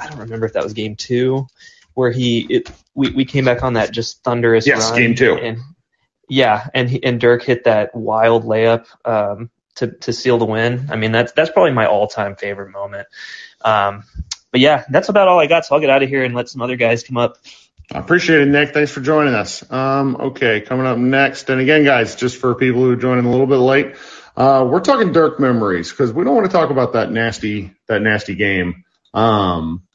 I 0.00 0.08
don't 0.08 0.20
remember 0.20 0.46
if 0.46 0.54
that 0.54 0.64
was 0.64 0.72
game 0.72 0.96
two, 0.96 1.46
where 1.92 2.10
he 2.10 2.40
it, 2.40 2.70
we 2.94 3.10
we 3.10 3.24
came 3.26 3.44
back 3.44 3.62
on 3.62 3.74
that 3.74 3.90
just 3.90 4.24
thunderous 4.24 4.66
Yes, 4.66 4.90
run. 4.90 4.98
game 4.98 5.14
two. 5.14 5.34
And 5.34 5.58
yeah, 6.30 6.66
and 6.72 6.88
he, 6.88 7.02
and 7.04 7.20
Dirk 7.20 7.42
hit 7.42 7.64
that 7.64 7.94
wild 7.94 8.44
layup 8.44 8.86
um, 9.04 9.50
to 9.76 9.88
to 9.88 10.14
seal 10.14 10.38
the 10.38 10.46
win. 10.46 10.88
I 10.90 10.96
mean 10.96 11.12
that's 11.12 11.32
that's 11.32 11.50
probably 11.50 11.72
my 11.72 11.86
all 11.86 12.06
time 12.08 12.36
favorite 12.36 12.70
moment. 12.70 13.06
Um, 13.60 14.04
but 14.50 14.60
yeah, 14.62 14.84
that's 14.88 15.10
about 15.10 15.28
all 15.28 15.38
I 15.38 15.46
got. 15.46 15.66
So 15.66 15.74
I'll 15.74 15.80
get 15.82 15.90
out 15.90 16.02
of 16.02 16.08
here 16.08 16.24
and 16.24 16.34
let 16.34 16.48
some 16.48 16.62
other 16.62 16.76
guys 16.76 17.02
come 17.02 17.18
up. 17.18 17.36
I 17.92 17.98
appreciate 17.98 18.40
it, 18.40 18.48
Nick. 18.48 18.72
Thanks 18.72 18.90
for 18.90 19.00
joining 19.00 19.34
us. 19.34 19.70
Um, 19.70 20.16
okay, 20.16 20.62
coming 20.62 20.86
up 20.86 20.96
next, 20.98 21.50
and 21.50 21.60
again, 21.60 21.84
guys, 21.84 22.16
just 22.16 22.38
for 22.38 22.54
people 22.54 22.80
who 22.80 22.92
are 22.92 22.96
joining 22.96 23.26
a 23.26 23.30
little 23.30 23.46
bit 23.46 23.56
late, 23.58 23.94
uh, 24.36 24.66
we're 24.70 24.80
talking 24.80 25.12
Dirk 25.12 25.40
memories 25.40 25.90
because 25.90 26.12
we 26.12 26.24
don't 26.24 26.34
want 26.34 26.46
to 26.46 26.52
talk 26.52 26.70
about 26.70 26.92
that 26.92 27.10
nasty 27.10 27.72
that 27.88 28.02
nasty 28.02 28.34
game. 28.34 28.84
Um, 29.14 29.86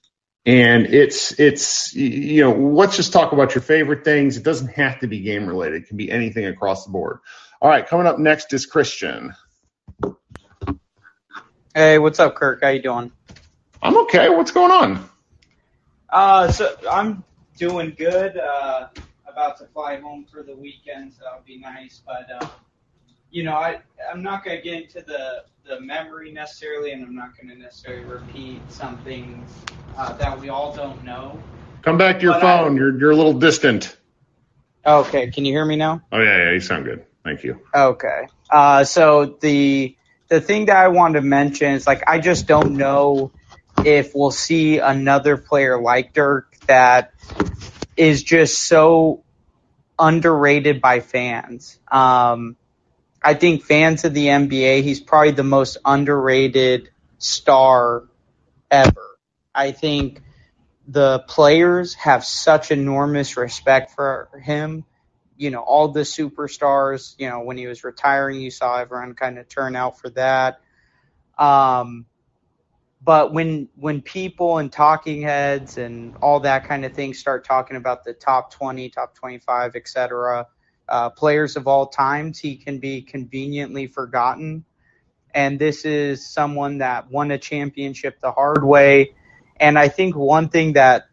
and 0.45 0.87
it's 0.87 1.39
it's 1.39 1.93
you 1.93 2.41
know 2.41 2.53
let's 2.53 2.95
just 2.95 3.13
talk 3.13 3.31
about 3.31 3.53
your 3.53 3.61
favorite 3.61 4.03
things. 4.03 4.37
It 4.37 4.43
doesn't 4.43 4.69
have 4.69 4.99
to 4.99 5.07
be 5.07 5.19
game 5.19 5.45
related; 5.45 5.83
it 5.83 5.87
can 5.87 5.97
be 5.97 6.11
anything 6.11 6.45
across 6.45 6.85
the 6.85 6.91
board. 6.91 7.19
All 7.61 7.69
right, 7.69 7.85
coming 7.85 8.07
up 8.07 8.17
next 8.17 8.51
is 8.53 8.65
Christian. 8.65 9.35
Hey, 11.75 11.99
what's 11.99 12.19
up, 12.19 12.35
Kirk? 12.35 12.61
How 12.63 12.69
you 12.69 12.81
doing? 12.81 13.11
I'm 13.81 13.97
okay. 13.99 14.29
What's 14.29 14.51
going 14.51 14.71
on? 14.71 15.09
Uh, 16.09 16.51
so 16.51 16.75
I'm 16.89 17.23
doing 17.57 17.93
good. 17.97 18.37
Uh, 18.37 18.87
about 19.27 19.57
to 19.57 19.65
fly 19.67 19.99
home 19.99 20.25
for 20.31 20.43
the 20.43 20.55
weekend, 20.55 21.13
so 21.13 21.21
that'll 21.23 21.45
be 21.45 21.59
nice. 21.59 22.01
But 22.05 22.27
uh, 22.41 22.47
you 23.31 23.43
know, 23.43 23.53
I 23.55 23.79
I'm 24.11 24.21
not 24.21 24.43
gonna 24.43 24.61
get 24.61 24.83
into 24.83 25.01
the 25.01 25.43
the 25.63 25.79
memory 25.79 26.31
necessarily, 26.31 26.91
and 26.91 27.03
I'm 27.03 27.15
not 27.15 27.31
gonna 27.39 27.55
necessarily 27.55 28.03
repeat 28.05 28.61
something 28.71 29.43
uh, 29.97 30.13
that 30.13 30.39
we 30.39 30.49
all 30.49 30.75
don't 30.75 31.03
know. 31.03 31.41
Come 31.81 31.97
back 31.97 32.17
to 32.17 32.23
your 32.23 32.33
But 32.33 32.43
I- 32.43 32.63
phone. 32.63 32.75
You're 32.75 32.97
you're 32.99 33.11
a 33.11 33.15
little 33.15 33.33
distant. 33.33 33.97
Okay, 34.85 35.29
can 35.29 35.45
you 35.45 35.53
hear 35.53 35.65
me 35.65 35.75
now? 35.75 36.01
Oh 36.11 36.19
yeah, 36.19 36.45
yeah, 36.45 36.51
you 36.53 36.59
sound 36.59 36.85
good. 36.85 37.05
Thank 37.23 37.43
you. 37.43 37.59
Okay. 37.73 38.27
Uh, 38.49 38.83
so 38.83 39.37
the 39.39 39.95
the 40.27 40.41
thing 40.41 40.65
that 40.65 40.77
I 40.77 40.87
wanted 40.89 41.19
to 41.21 41.25
mention 41.25 41.73
is 41.73 41.85
like 41.85 42.03
I 42.07 42.19
just 42.19 42.47
don't 42.47 42.73
know 42.77 43.31
if 43.85 44.13
we'll 44.15 44.31
see 44.31 44.79
another 44.79 45.37
player 45.37 45.79
like 45.79 46.13
Dirk 46.13 46.55
that 46.67 47.13
is 47.95 48.23
just 48.23 48.59
so 48.59 49.23
underrated 49.99 50.81
by 50.81 50.99
fans. 50.99 51.79
Um, 51.91 52.57
I 53.21 53.35
think 53.35 53.63
fans 53.63 54.03
of 54.05 54.13
the 54.13 54.27
NBA, 54.27 54.83
he's 54.83 54.99
probably 54.99 55.31
the 55.31 55.43
most 55.43 55.77
underrated 55.85 56.89
star 57.17 58.05
ever. 58.69 59.17
I 59.53 59.71
think 59.71 60.21
the 60.87 61.19
players 61.27 61.93
have 61.95 62.25
such 62.25 62.71
enormous 62.71 63.37
respect 63.37 63.91
for 63.91 64.29
him 64.41 64.85
you 65.41 65.49
know, 65.49 65.61
all 65.61 65.87
the 65.87 66.01
superstars, 66.01 67.15
you 67.17 67.27
know, 67.27 67.39
when 67.39 67.57
he 67.57 67.65
was 67.65 67.83
retiring, 67.83 68.39
you 68.39 68.51
saw 68.51 68.77
everyone 68.77 69.15
kind 69.15 69.39
of 69.39 69.49
turn 69.49 69.75
out 69.75 69.99
for 69.99 70.11
that. 70.11 70.61
Um, 71.35 72.05
but 73.03 73.33
when 73.33 73.67
when 73.75 74.03
people 74.03 74.59
and 74.59 74.71
talking 74.71 75.23
heads 75.23 75.79
and 75.79 76.15
all 76.21 76.41
that 76.41 76.67
kind 76.67 76.85
of 76.85 76.93
thing 76.93 77.15
start 77.15 77.43
talking 77.43 77.75
about 77.75 78.03
the 78.03 78.13
top 78.13 78.53
20, 78.53 78.89
top 78.89 79.15
25, 79.15 79.75
et 79.75 79.87
cetera, 79.87 80.45
uh, 80.91 81.09
players 81.11 81.55
of 81.55 81.67
all 81.67 81.87
times, 81.87 82.39
he 82.39 82.57
can 82.57 82.79
be 82.79 83.01
conveniently 83.01 83.87
forgotten. 83.87 84.65
And 85.33 85.57
this 85.57 85.85
is 85.85 86.27
someone 86.27 86.79
that 86.79 87.09
won 87.09 87.31
a 87.31 87.37
championship 87.37 88.19
the 88.19 88.31
hard 88.31 88.63
way. 88.63 89.15
And 89.59 89.79
I 89.79 89.87
think 89.87 90.15
one 90.15 90.49
thing 90.49 90.73
that 90.73 91.05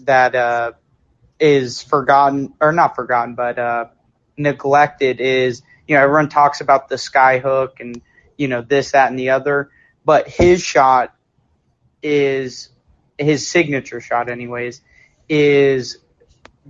that 0.00 0.34
uh, 0.34 0.72
is 1.38 1.82
forgotten 1.82 2.54
or 2.60 2.72
not 2.72 2.96
forgotten, 2.96 3.34
but 3.36 3.58
uh, 3.58 3.86
neglected 4.36 5.20
is 5.20 5.62
you 5.86 5.96
know 5.96 6.02
everyone 6.02 6.28
talks 6.28 6.60
about 6.60 6.88
the 6.88 6.98
sky 6.98 7.38
hook 7.38 7.80
and 7.80 8.02
you 8.36 8.48
know 8.48 8.62
this, 8.62 8.92
that, 8.92 9.10
and 9.10 9.18
the 9.18 9.30
other, 9.30 9.70
but 10.04 10.28
his 10.28 10.62
shot 10.62 11.14
is 12.02 12.70
his 13.18 13.48
signature 13.48 14.00
shot, 14.00 14.28
anyways, 14.28 14.82
is 15.28 15.98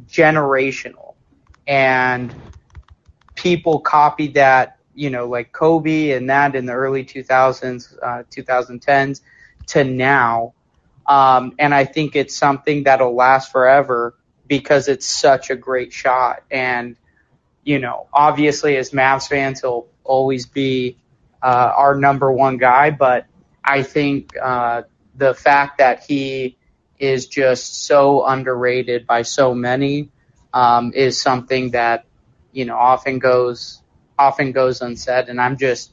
generational, 0.07 1.06
and 1.67 2.35
people 3.35 3.81
copied 3.81 4.35
that. 4.35 4.79
You 4.95 5.11
know, 5.11 5.27
like 5.27 5.53
Kobe 5.53 6.13
and 6.13 6.31
that 6.31 6.55
in 6.57 6.65
the 6.65 6.73
early 6.73 7.05
2000s, 7.05 7.99
uh, 8.03 8.23
2010s 8.31 9.21
to 9.67 9.85
now. 9.85 10.55
Um, 11.07 11.55
and 11.59 11.75
I 11.75 11.85
think 11.85 12.17
it's 12.17 12.35
something 12.35 12.85
that'll 12.85 13.15
last 13.15 13.53
forever 13.53 14.15
because 14.47 14.89
it's 14.89 15.07
such 15.07 15.51
a 15.51 15.57
great 15.57 15.93
shot. 15.93 16.43
And, 16.51 16.97
you 17.63 17.79
know, 17.79 18.09
obviously 18.13 18.77
as 18.77 18.91
Mavs 18.91 19.29
fans, 19.29 19.61
he'll 19.61 19.87
always 20.03 20.47
be 20.47 20.97
uh, 21.43 21.73
our 21.77 21.95
number 21.95 22.33
one 22.33 22.57
guy. 22.57 22.91
But 22.91 23.27
I 23.65 23.83
think 23.83 24.33
uh, 24.41 24.83
the 25.15 25.35
fact 25.35 25.79
that 25.79 26.05
he 26.05 26.57
is 26.99 27.27
just 27.27 27.85
so 27.87 28.25
underrated 28.25 29.07
by 29.07 29.23
so 29.23 29.55
many 29.55 30.11
um, 30.57 30.93
is 30.95 31.21
something 31.21 31.73
that, 31.73 32.07
you 32.51 32.65
know, 32.65 32.77
often 32.77 33.19
goes 33.19 33.83
often 34.19 34.53
goes 34.53 34.81
unsaid. 34.81 35.29
And 35.29 35.39
I'm 35.39 35.59
just, 35.59 35.93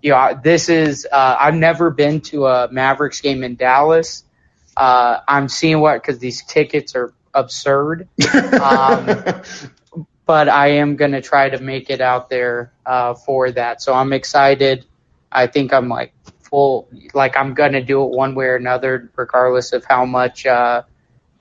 you 0.00 0.12
know, 0.12 0.40
this 0.42 0.70
is 0.70 1.06
uh, 1.12 1.36
I've 1.38 1.54
never 1.54 1.90
been 1.90 2.22
to 2.32 2.46
a 2.46 2.72
Mavericks 2.72 3.20
game 3.20 3.44
in 3.44 3.56
Dallas. 3.56 4.24
Uh, 4.74 5.20
I'm 5.28 5.50
seeing 5.50 5.80
what 5.80 6.00
because 6.00 6.18
these 6.20 6.42
tickets 6.42 6.96
are 6.96 7.12
absurd. 7.34 8.08
Um, 8.34 9.42
but 10.26 10.48
I 10.48 10.68
am 10.82 10.96
going 10.96 11.12
to 11.12 11.20
try 11.20 11.50
to 11.50 11.60
make 11.60 11.90
it 11.90 12.00
out 12.00 12.30
there 12.30 12.72
uh, 12.86 13.12
for 13.12 13.50
that. 13.50 13.82
So 13.82 13.92
I'm 13.92 14.14
excited. 14.14 14.86
I 15.30 15.48
think 15.48 15.74
I'm 15.74 15.90
like 15.90 16.14
full, 16.40 16.88
like 17.12 17.36
I'm 17.36 17.52
going 17.52 17.72
to 17.72 17.82
do 17.82 18.02
it 18.04 18.10
one 18.10 18.34
way 18.34 18.46
or 18.46 18.56
another, 18.56 19.10
regardless 19.16 19.74
of 19.74 19.84
how 19.84 20.06
much 20.06 20.46
uh, 20.46 20.84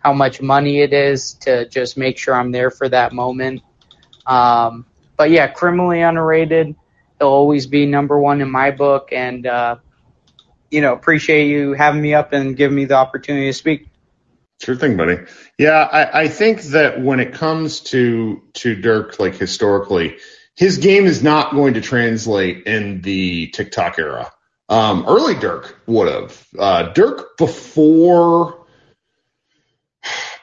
how 0.07 0.13
much 0.13 0.41
money 0.41 0.79
it 0.79 0.93
is 0.93 1.33
to 1.33 1.67
just 1.67 1.97
make 1.97 2.17
sure 2.17 2.33
I'm 2.33 2.53
there 2.53 2.71
for 2.71 2.87
that 2.87 3.11
moment. 3.11 3.61
Um, 4.25 4.85
but 5.17 5.31
yeah, 5.31 5.47
criminally 5.47 5.99
underrated. 5.99 6.75
He'll 7.19 7.27
always 7.27 7.67
be 7.67 7.85
number 7.85 8.17
one 8.17 8.39
in 8.39 8.49
my 8.49 8.71
book, 8.71 9.09
and 9.11 9.45
uh, 9.45 9.75
you 10.71 10.79
know, 10.79 10.93
appreciate 10.93 11.49
you 11.49 11.73
having 11.73 12.01
me 12.01 12.13
up 12.13 12.31
and 12.31 12.55
giving 12.55 12.77
me 12.77 12.85
the 12.85 12.93
opportunity 12.93 13.47
to 13.47 13.53
speak. 13.53 13.89
Sure 14.61 14.77
thing, 14.77 14.95
buddy. 14.95 15.17
Yeah, 15.59 15.81
I, 15.91 16.21
I 16.21 16.27
think 16.29 16.61
that 16.77 17.01
when 17.01 17.19
it 17.19 17.33
comes 17.33 17.81
to 17.91 18.41
to 18.53 18.75
Dirk, 18.75 19.19
like 19.19 19.35
historically, 19.35 20.19
his 20.55 20.77
game 20.77 21.05
is 21.05 21.21
not 21.21 21.53
going 21.53 21.73
to 21.73 21.81
translate 21.81 22.65
in 22.65 23.01
the 23.01 23.47
TikTok 23.47 23.99
era. 23.99 24.31
Um, 24.69 25.03
early 25.05 25.35
Dirk 25.35 25.77
would 25.85 26.07
have. 26.07 26.47
Uh, 26.57 26.93
Dirk 26.93 27.35
before 27.37 28.66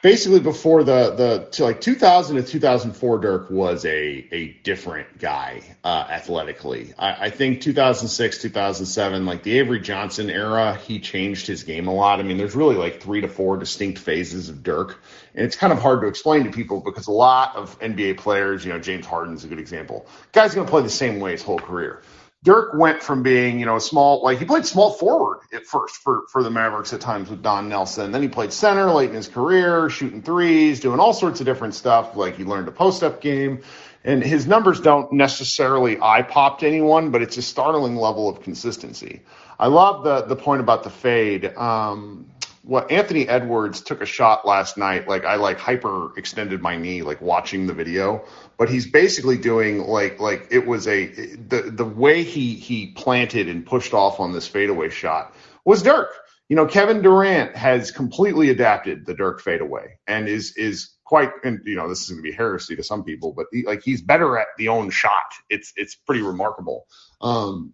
basically 0.05 0.39
before 0.39 0.83
the 0.83 1.15
the 1.15 1.47
to 1.49 1.63
like 1.63 1.81
2000 1.81 2.35
to 2.35 2.43
2004 2.43 3.17
dirk 3.17 3.49
was 3.49 3.83
a 3.85 4.27
a 4.31 4.49
different 4.61 5.17
guy 5.17 5.63
uh, 5.83 6.05
athletically. 6.07 6.93
I, 6.95 7.25
I, 7.25 7.29
think 7.31 7.61
2006 7.61 8.39
2007 8.43 9.25
like 9.25 9.41
the 9.41 9.57
avery 9.57 9.79
johnson 9.79 10.29
era 10.29 10.75
he 10.75 10.99
changed 10.99 11.47
his 11.47 11.63
game 11.63 11.87
a 11.87 11.91
lot. 11.91 12.19
I 12.19 12.23
mean 12.23 12.37
there's 12.37 12.55
really 12.55 12.75
like 12.75 13.01
three 13.01 13.21
to 13.21 13.27
four 13.27 13.57
distinct 13.57 13.97
phases 13.97 14.47
of 14.47 14.61
dirk. 14.61 15.01
And 15.33 15.43
it's 15.43 15.55
kind 15.55 15.73
of 15.73 15.79
hard 15.79 16.01
to 16.01 16.07
explain 16.07 16.43
to 16.43 16.51
people 16.51 16.81
because 16.81 17.07
a 17.07 17.11
lot 17.11 17.55
of 17.55 17.79
nba 17.79 18.17
players 18.17 18.63
you 18.63 18.71
know 18.71 18.77
james 18.77 19.07
harden's 19.07 19.43
a 19.43 19.47
good 19.47 19.59
example. 19.59 20.05
Guy's 20.33 20.53
going 20.53 20.67
to 20.67 20.69
play 20.69 20.83
the 20.83 20.89
same 20.91 21.19
way 21.19 21.31
his 21.31 21.41
whole 21.41 21.57
career 21.57 22.03
Dirk 22.45 22.75
went 22.75 23.01
from 23.01 23.23
being, 23.23 23.59
you 23.59 23.65
know, 23.65 23.75
a 23.75 23.81
small, 23.81 24.23
like 24.23 24.37
he 24.37 24.45
played 24.45 24.67
small 24.67 24.91
forward 24.93 25.39
at 25.51 25.65
first 25.65 25.95
for, 25.97 26.27
for 26.31 26.43
the 26.43 26.51
Mavericks 26.51 26.93
at 26.93 27.01
times 27.01 27.27
with 27.27 27.41
Don 27.41 27.69
Nelson. 27.69 28.11
Then 28.11 28.21
he 28.21 28.27
played 28.27 28.53
center 28.53 28.85
late 28.91 29.09
in 29.09 29.15
his 29.15 29.27
career, 29.27 29.89
shooting 29.89 30.21
threes, 30.21 30.79
doing 30.79 30.99
all 30.99 31.11
sorts 31.11 31.39
of 31.39 31.47
different 31.47 31.73
stuff. 31.73 32.15
Like 32.15 32.37
he 32.37 32.43
learned 32.43 32.67
a 32.67 32.71
post 32.71 33.01
up 33.01 33.19
game. 33.19 33.63
And 34.03 34.23
his 34.23 34.45
numbers 34.45 34.79
don't 34.79 35.11
necessarily 35.13 35.99
eye 35.99 36.21
pop 36.21 36.59
to 36.59 36.67
anyone, 36.67 37.09
but 37.09 37.23
it's 37.23 37.37
a 37.37 37.41
startling 37.41 37.95
level 37.95 38.29
of 38.29 38.43
consistency. 38.43 39.23
I 39.59 39.65
love 39.65 40.03
the 40.03 40.21
the 40.21 40.35
point 40.35 40.61
about 40.61 40.83
the 40.83 40.91
fade. 40.91 41.45
Um, 41.57 42.27
what 42.65 42.91
Anthony 42.91 43.27
Edwards 43.27 43.81
took 43.81 44.01
a 44.01 44.05
shot 44.05 44.45
last 44.45 44.77
night, 44.77 45.07
like 45.07 45.23
I 45.25 45.35
like 45.35 45.59
hyper 45.59 46.17
extended 46.17 46.61
my 46.61 46.75
knee, 46.77 47.03
like 47.03 47.21
watching 47.21 47.67
the 47.67 47.73
video 47.73 48.25
but 48.57 48.69
he's 48.69 48.89
basically 48.89 49.37
doing 49.37 49.79
like 49.85 50.19
like 50.19 50.47
it 50.51 50.65
was 50.65 50.87
a 50.87 51.07
the 51.07 51.71
the 51.73 51.85
way 51.85 52.23
he 52.23 52.55
he 52.55 52.87
planted 52.87 53.49
and 53.49 53.65
pushed 53.65 53.93
off 53.93 54.19
on 54.19 54.33
this 54.33 54.47
fadeaway 54.47 54.89
shot 54.89 55.33
was 55.65 55.83
Dirk. 55.83 56.09
You 56.47 56.55
know, 56.55 56.67
Kevin 56.67 57.01
Durant 57.01 57.55
has 57.55 57.89
completely 57.89 58.51
adapted 58.51 59.05
the 59.05 59.15
Dirk 59.15 59.41
fadeaway 59.41 59.97
and 60.07 60.27
is 60.27 60.55
is 60.55 60.91
quite 61.03 61.31
and 61.43 61.61
you 61.65 61.75
know 61.75 61.89
this 61.89 62.01
is 62.01 62.09
going 62.09 62.23
to 62.23 62.29
be 62.29 62.35
heresy 62.35 62.75
to 62.75 62.83
some 62.83 63.03
people, 63.03 63.33
but 63.33 63.47
he, 63.51 63.63
like 63.65 63.83
he's 63.83 64.01
better 64.01 64.37
at 64.37 64.47
the 64.57 64.69
own 64.69 64.89
shot. 64.89 65.31
It's 65.49 65.73
it's 65.75 65.95
pretty 65.95 66.21
remarkable. 66.21 66.85
Um, 67.21 67.73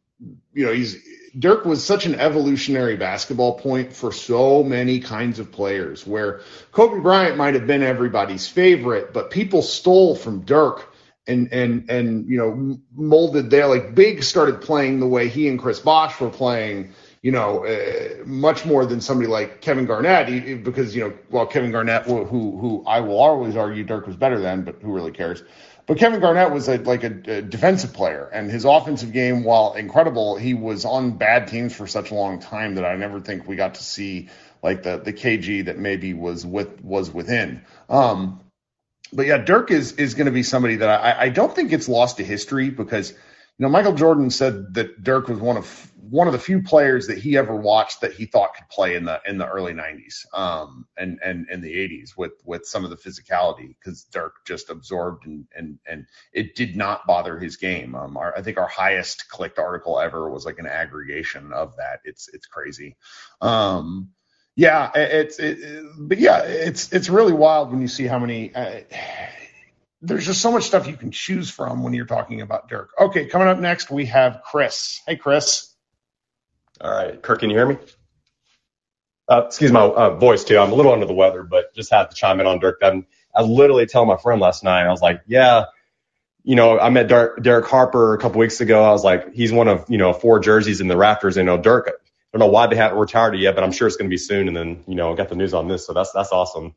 you 0.54 0.66
know, 0.66 0.74
he's 0.74 0.98
Dirk 1.38 1.66
was 1.66 1.84
such 1.84 2.06
an 2.06 2.16
evolutionary 2.16 2.98
basketball 2.98 3.58
point 3.58 3.94
for 3.94 4.12
so 4.12 4.64
many 4.64 5.00
kinds 5.00 5.40
of 5.40 5.52
players 5.52 6.06
where 6.06 6.42
Kobe 6.72 7.02
Bryant 7.02 7.38
might 7.38 7.54
have 7.54 7.68
been 7.68 7.84
everybody's 7.84 8.48
favorite, 8.48 9.14
but 9.14 9.32
people 9.32 9.62
stole 9.62 10.16
from 10.16 10.42
Dirk 10.42 10.94
and 11.28 11.54
and 11.54 11.90
and 11.90 12.28
you 12.30 12.38
know 12.38 12.80
molded 12.96 13.50
there 13.50 13.68
like 13.68 13.96
Big 13.96 14.24
started 14.24 14.60
playing 14.62 15.00
the 15.00 15.08
way 15.08 15.30
he 15.30 15.48
and 15.48 15.60
Chris 15.60 15.80
Bosh 15.80 16.20
were 16.20 16.30
playing, 16.30 16.94
you 17.22 17.32
know, 17.32 17.66
uh, 17.66 18.26
much 18.26 18.66
more 18.66 18.86
than 18.86 19.00
somebody 19.00 19.30
like 19.30 19.62
Kevin 19.62 19.86
Garnett 19.86 20.64
because 20.64 20.96
you 20.96 21.02
know, 21.02 21.14
well 21.30 21.46
Kevin 21.46 21.72
Garnett 21.72 22.04
who 22.04 22.26
who 22.26 22.84
I 22.86 23.00
will 23.00 23.20
always 23.20 23.56
argue 23.56 23.84
Dirk 23.84 24.08
was 24.08 24.16
better 24.18 24.40
than, 24.40 24.64
but 24.64 24.82
who 24.82 24.92
really 24.94 25.12
cares? 25.12 25.44
But 25.92 25.98
Kevin 25.98 26.22
Garnett 26.22 26.54
was 26.54 26.70
a, 26.70 26.78
like 26.78 27.04
a, 27.04 27.08
a, 27.08 27.42
defensive 27.42 27.92
player, 27.92 28.30
and 28.32 28.50
his 28.50 28.64
offensive 28.64 29.12
game, 29.12 29.44
while 29.44 29.74
incredible, 29.74 30.38
he 30.38 30.54
was 30.54 30.86
on 30.86 31.18
bad 31.18 31.50
teams 31.50 31.76
for 31.76 31.86
such 31.86 32.12
a 32.12 32.16
long 32.16 32.40
time 32.40 32.76
that 32.76 32.86
I 32.86 32.96
never 32.96 33.20
think 33.20 33.46
we 33.46 33.58
got 33.58 33.76
to 33.76 33.84
see 33.84 34.30
like 34.64 34.84
the 34.84 35.00
the 35.00 35.12
KG 35.12 35.66
that 35.66 35.78
maybe 35.78 36.14
was 36.14 36.46
with 36.46 36.82
was 36.82 37.12
within. 37.12 37.66
Um, 37.90 38.40
but 39.12 39.26
yeah, 39.26 39.40
Dirk 39.40 39.70
is 39.70 39.92
is 39.92 40.14
going 40.14 40.28
to 40.28 40.32
be 40.32 40.44
somebody 40.44 40.78
that 40.78 40.88
I, 40.88 41.24
I 41.26 41.28
don't 41.28 41.54
think 41.54 41.72
gets 41.72 41.90
lost 41.90 42.16
to 42.16 42.24
history 42.24 42.70
because 42.70 43.14
you 43.58 43.64
know 43.64 43.70
Michael 43.70 43.94
Jordan 43.94 44.30
said 44.30 44.74
that 44.76 45.04
Dirk 45.04 45.28
was 45.30 45.40
one 45.40 45.58
of 45.58 45.92
one 46.10 46.28
of 46.28 46.34
the 46.34 46.40
few 46.40 46.62
players 46.62 47.08
that 47.08 47.18
he 47.20 47.38
ever 47.38 47.56
watched 47.56 48.02
that 48.02 48.14
he 48.14 48.26
thought 48.26 48.56
could 48.56 48.68
play 48.70 48.96
in 48.96 49.06
the 49.06 49.22
in 49.28 49.38
the 49.38 49.48
early 49.48 49.74
90s 49.74 50.26
um, 50.34 50.86
and 50.98 51.20
and 51.24 51.50
in 51.50 51.62
the 51.62 51.74
80s 51.74 52.18
with 52.18 52.34
with 52.46 52.66
some 52.66 52.84
of 52.84 52.90
the 52.90 52.98
physicality 52.98 53.76
because 53.80 54.04
Dirk 54.12 54.34
just 54.46 54.70
absorbed 54.70 55.26
and 55.26 55.46
and 55.56 55.80
and 55.88 56.06
it 56.34 56.56
did 56.56 56.76
not 56.76 57.08
bother 57.08 57.40
his 57.40 57.58
game. 57.58 57.96
Um, 57.96 58.18
our, 58.18 58.38
I 58.38 58.42
think 58.42 58.58
our 58.58 58.68
highest 58.68 59.30
clicked 59.30 59.60
article 59.60 60.00
ever 60.00 60.30
was 60.30 60.46
like 60.46 60.60
an 60.60 60.68
aggregation 60.68 61.54
of 61.54 61.76
that. 61.78 62.02
It's 62.06 62.30
it's 62.34 62.48
crazy. 62.48 62.98
Um, 63.42 64.10
yeah, 64.56 64.92
it's 64.96 65.40
it, 65.40 65.60
but 65.98 66.20
yeah, 66.20 66.40
it's 66.44 66.92
it's 66.94 67.10
really 67.10 67.34
wild 67.34 67.72
when 67.72 67.82
you 67.82 67.88
see 67.88 68.06
how 68.08 68.20
many. 68.20 68.54
Uh, 68.54 68.82
there's 70.02 70.26
just 70.26 70.42
so 70.42 70.52
much 70.52 70.64
stuff 70.64 70.88
you 70.88 70.98
can 70.98 71.12
choose 71.12 71.50
from 71.50 71.84
when 71.84 71.94
you're 71.94 72.06
talking 72.06 72.42
about 72.42 72.70
Dirk. 72.70 72.90
Okay, 73.00 73.28
coming 73.28 73.48
up 73.48 73.60
next 73.60 73.92
we 73.92 74.06
have 74.08 74.42
Chris. 74.44 75.02
Hey, 75.08 75.16
Chris. 75.16 75.74
All 76.80 76.92
right, 76.92 77.22
Kirk, 77.22 77.40
can 77.40 77.50
you 77.50 77.58
hear 77.58 77.68
me? 77.68 77.78
Uh, 79.30 79.44
excuse 79.46 79.72
my 79.72 79.82
uh, 79.82 80.16
voice 80.16 80.44
too. 80.44 80.58
I'm 80.58 80.72
a 80.72 80.76
little 80.76 80.92
under 80.92 81.06
the 81.06 81.14
weather, 81.14 81.44
but 81.44 81.74
just 81.74 81.92
had 81.92 82.10
to 82.10 82.16
chime 82.16 82.40
in 82.40 82.48
on 82.48 82.60
Dirk. 82.60 82.80
I'm, 82.84 83.06
I 83.34 83.44
literally 83.44 83.86
told 83.86 84.08
my 84.08 84.18
friend 84.18 84.42
last 84.42 84.64
night. 84.64 84.86
I 84.86 84.92
was 84.92 85.02
like, 85.02 85.22
yeah, 85.28 85.66
you 86.44 86.56
know, 86.56 86.80
I 86.80 86.90
met 86.90 87.08
Derek, 87.08 87.42
Derek 87.44 87.66
Harper 87.68 88.14
a 88.14 88.18
couple 88.18 88.40
weeks 88.40 88.62
ago. 88.62 88.84
I 88.84 88.92
was 88.92 89.04
like, 89.04 89.34
he's 89.34 89.54
one 89.54 89.68
of 89.68 89.86
you 89.90 89.98
know 89.98 90.14
four 90.14 90.40
jerseys 90.40 90.82
in 90.82 90.88
the 90.88 90.96
Raptors. 90.96 91.38
You 91.38 91.44
know, 91.44 91.58
Dirk. 91.58 91.88
I 91.88 92.38
don't 92.38 92.48
know 92.48 92.52
why 92.52 92.68
they 92.68 92.76
haven't 92.76 92.98
retired 92.98 93.36
it 93.36 93.42
yet, 93.42 93.56
but 93.56 93.64
I'm 93.64 93.72
sure 93.72 93.88
it's 93.88 93.98
going 93.98 94.10
to 94.10 94.14
be 94.14 94.18
soon. 94.18 94.48
And 94.48 94.58
then 94.58 94.84
you 94.88 94.96
know, 94.96 95.14
got 95.16 95.30
the 95.30 95.36
news 95.36 95.54
on 95.54 95.68
this, 95.68 95.86
so 95.86 95.94
that's 95.94 96.12
that's 96.12 96.32
awesome. 96.32 96.76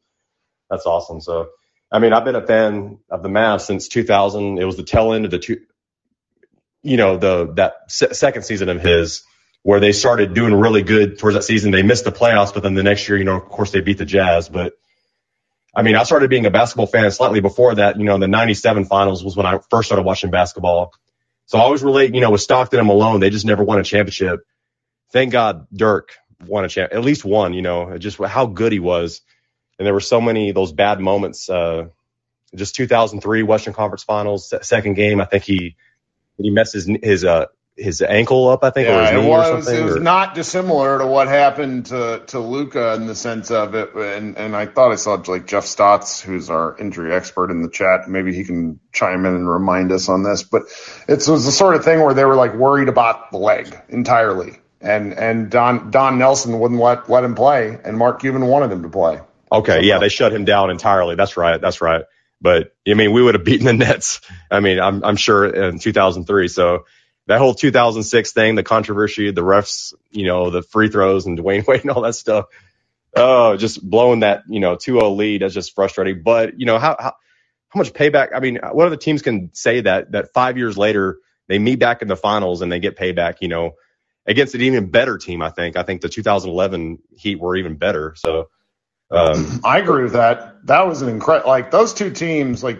That's 0.71 0.87
awesome. 0.87 1.21
So, 1.21 1.51
I 1.95 2.01
mean, 2.01 2.13
I've 2.13 2.25
been 2.25 2.35
a 2.35 2.45
fan 2.45 2.99
of 3.09 3.23
the 3.23 3.29
Mavs 3.29 3.63
since 3.63 3.87
2000. 3.87 4.59
It 4.59 4.65
was 4.65 4.77
the 4.77 4.83
tail 4.83 5.13
end 5.13 5.27
of 5.27 5.31
the 5.31 5.39
two, 5.39 5.61
you 6.83 6.97
know, 6.97 7.19
the 7.19 7.53
that 7.55 7.75
se- 7.89 8.15
second 8.15 8.43
season 8.43 8.69
of 8.69 8.83
his 8.83 9.23
where 9.63 9.79
they 9.79 9.93
started 9.93 10.35
doing 10.35 10.55
really 10.55 10.83
good 10.83 11.21
towards 11.21 11.37
that 11.37 11.45
season. 11.45 11.71
They 11.71 11.85
missed 11.85 12.05
the 12.05 12.11
playoffs, 12.11 12.53
but 12.53 12.65
then 12.65 12.75
the 12.75 12.83
next 12.83 13.09
year, 13.09 13.17
you 13.17 13.25
know, 13.25 13.37
of 13.37 13.49
course 13.49 13.71
they 13.71 13.81
beat 13.81 13.99
the 13.99 14.05
Jazz. 14.05 14.49
But 14.49 14.75
I 15.77 15.83
mean, 15.83 15.95
I 15.95 16.03
started 16.03 16.31
being 16.31 16.47
a 16.47 16.51
basketball 16.51 16.89
fan 16.89 17.09
slightly 17.13 17.41
before 17.41 17.77
that. 17.77 17.97
You 17.97 18.05
know, 18.05 18.19
the 18.19 18.29
97 18.29 18.87
finals 18.87 19.23
was 19.23 19.37
when 19.37 19.47
I 19.47 19.61
first 19.71 19.87
started 19.89 20.03
watching 20.03 20.33
basketball. 20.33 20.93
So 21.47 21.59
I 21.59 21.63
always 21.63 21.85
relate, 21.85 22.13
you 22.13 22.21
know, 22.21 22.33
with 22.33 22.41
Stockton 22.41 22.81
and 22.81 22.89
Malone, 22.89 23.21
they 23.21 23.31
just 23.31 23.47
never 23.47 23.63
won 23.63 23.79
a 23.79 23.85
championship. 23.85 24.41
Thank 25.13 25.33
God 25.33 25.69
Dirk 25.73 26.11
won 26.45 26.65
a 26.65 26.69
champ, 26.69 26.93
at 26.93 27.03
least 27.03 27.25
one, 27.25 27.55
you 27.55 27.63
know, 27.63 27.99
just 27.99 28.19
how 28.19 28.47
good 28.47 28.73
he 28.73 28.81
was. 28.81 29.21
And 29.79 29.87
there 29.87 29.95
were 29.95 30.01
so 30.01 30.21
many 30.21 30.53
those 30.53 30.73
bad 30.73 31.01
moments. 31.01 31.49
Uh, 31.49 31.89
just 32.55 32.77
2003 32.77 33.43
Western 33.43 33.75
Conference 33.75 34.05
Finals, 34.05 34.53
second 34.63 34.95
game. 34.95 35.21
I 35.21 35.25
think 35.25 35.43
he, 35.43 35.77
he 36.39 36.51
messed 36.51 36.75
his, 36.75 36.89
his, 37.03 37.25
uh, 37.25 37.47
his 37.77 38.03
ankle 38.03 38.49
up, 38.49 38.63
I 38.63 38.71
think, 38.71 38.89
yeah, 38.89 38.99
or 38.99 39.03
his 39.03 39.11
knee 39.13 39.27
it 39.27 39.29
was. 39.29 39.69
It 39.69 39.85
was 39.85 39.97
or? 39.97 40.01
not 40.01 40.35
dissimilar 40.35 40.99
to 40.99 41.07
what 41.07 41.29
happened 41.29 41.87
to 41.87 42.23
to 42.29 42.39
Luka 42.39 42.95
in 42.95 43.07
the 43.07 43.15
sense 43.15 43.51
of 43.51 43.75
it, 43.75 43.95
and 43.95 44.37
and 44.37 44.55
I 44.55 44.67
thought 44.67 44.93
I 44.93 44.97
saw 44.97 45.15
like 45.27 45.47
Jeff 45.47 45.65
Stotts, 45.65 46.21
who's 46.21 46.51
our 46.51 46.77
injury 46.79 47.13
expert 47.13 47.51
in 47.51 47.63
the 47.63 47.69
chat. 47.69 48.09
Maybe 48.09 48.35
he 48.35 48.45
can 48.45 48.79
chime 48.93 49.27
in 49.27 49.35
and 49.35 49.49
remind 49.49 49.91
us 49.93 50.09
on 50.09 50.23
this, 50.23 50.43
but 50.43 50.63
it 51.09 51.27
was 51.27 51.45
the 51.45 51.53
sort 51.53 51.75
of 51.75 51.85
thing 51.85 52.01
where 52.01 52.15
they 52.15 52.25
were 52.25 52.37
like 52.37 52.55
worried 52.55 52.89
about 52.89 53.33
the 53.33 53.39
leg 53.39 53.77
entirely, 53.89 54.61
and 54.81 55.13
and 55.13 55.51
Don 55.51 55.91
Don 55.91 56.19
Nelson 56.19 56.59
wouldn't 56.61 56.81
let 56.81 57.11
let 57.11 57.25
him 57.25 57.35
play, 57.35 57.77
and 57.85 57.99
Mark 57.99 58.21
Cuban 58.21 58.47
wanted 58.47 58.71
him 58.71 58.83
to 58.83 58.89
play. 58.89 59.21
Okay, 59.59 59.85
yeah, 59.85 59.99
they 59.99 60.09
shut 60.09 60.33
him 60.33 60.45
down 60.45 60.71
entirely. 60.71 61.15
That's 61.15 61.37
right. 61.37 61.61
That's 61.61 61.81
right. 61.81 62.05
But 62.41 62.75
I 62.87 62.95
mean, 62.95 63.13
we 63.13 63.23
would 63.23 63.35
have 63.35 63.45
beaten 63.51 63.67
the 63.67 63.73
Nets. 63.73 64.21
I 64.51 64.61
mean, 64.61 64.81
I'm 64.81 65.05
I'm 65.05 65.17
sure 65.17 65.47
in 65.47 65.79
2003. 65.79 66.49
So 66.49 66.85
that 67.27 67.39
whole 67.39 67.55
2006 67.55 68.33
thing, 68.33 68.55
the 68.55 68.63
controversy, 68.63 69.31
the 69.31 69.41
refs, 69.43 69.95
you 70.11 70.27
know, 70.27 70.51
the 70.51 70.63
free 70.63 70.89
throws 70.89 71.27
and 71.27 71.39
Dwyane 71.41 71.67
Wade 71.67 71.83
and 71.83 71.91
all 71.91 72.03
that 72.03 72.15
stuff. 72.15 72.47
Oh, 73.17 73.57
just 73.57 73.81
blowing 73.89 74.21
that, 74.21 74.43
you 74.49 74.59
know, 74.59 74.77
2-0 74.77 75.17
lead. 75.17 75.43
That's 75.43 75.55
just 75.55 75.75
frustrating. 75.75 76.23
But, 76.25 76.59
you 76.59 76.67
know, 76.67 76.79
how, 76.79 76.97
how, 76.99 77.15
how 77.69 77.79
much 77.79 77.93
payback? 77.93 78.31
I 78.35 78.41
mean, 78.41 78.59
what 78.73 78.87
other 78.87 78.97
teams 78.97 79.23
can 79.23 79.51
say 79.55 79.83
that, 79.83 80.13
that 80.13 80.33
five 80.35 80.59
years 80.59 80.77
later, 80.77 81.19
they 81.47 81.61
meet 81.61 81.79
back 81.79 82.03
in 82.03 82.09
the 82.09 82.17
finals 82.17 82.61
and 82.61 82.73
they 82.73 82.81
get 82.81 82.97
payback, 82.99 83.37
you 83.41 83.49
know, 83.49 83.77
against 84.27 84.57
an 84.57 84.63
even 84.63 84.91
better 84.91 85.17
team. 85.17 85.43
I 85.43 85.51
think. 85.51 85.77
I 85.77 85.85
think 85.85 86.01
the 86.01 86.09
2011 86.09 86.99
Heat 87.17 87.39
were 87.39 87.57
even 87.57 87.77
better. 87.77 88.15
So. 88.17 88.49
Um, 89.15 89.61
I 89.65 89.79
agree 89.79 90.05
with 90.05 90.15
that. 90.15 90.67
That 90.67 90.87
was 90.87 91.03
an 91.03 91.09
incredible. 91.09 91.49
Like 91.49 91.71
those 91.71 91.95
two 91.95 92.11
teams, 92.11 92.63
like 92.63 92.79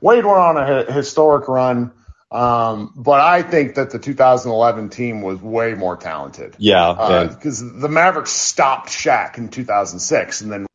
Wade 0.00 0.24
went 0.24 0.38
on 0.38 0.56
a 0.56 0.92
historic 0.92 1.48
run. 1.48 1.92
Um, 2.30 2.92
but 2.96 3.20
I 3.20 3.42
think 3.42 3.76
that 3.76 3.90
the 3.90 3.98
2011 3.98 4.88
team 4.88 5.22
was 5.22 5.40
way 5.40 5.74
more 5.74 5.96
talented. 5.96 6.56
Yeah, 6.58 7.28
because 7.28 7.62
uh, 7.62 7.70
the 7.76 7.88
Mavericks 7.88 8.32
stopped 8.32 8.88
Shaq 8.88 9.38
in 9.38 9.50
2006, 9.50 10.40
and 10.40 10.52
then. 10.52 10.66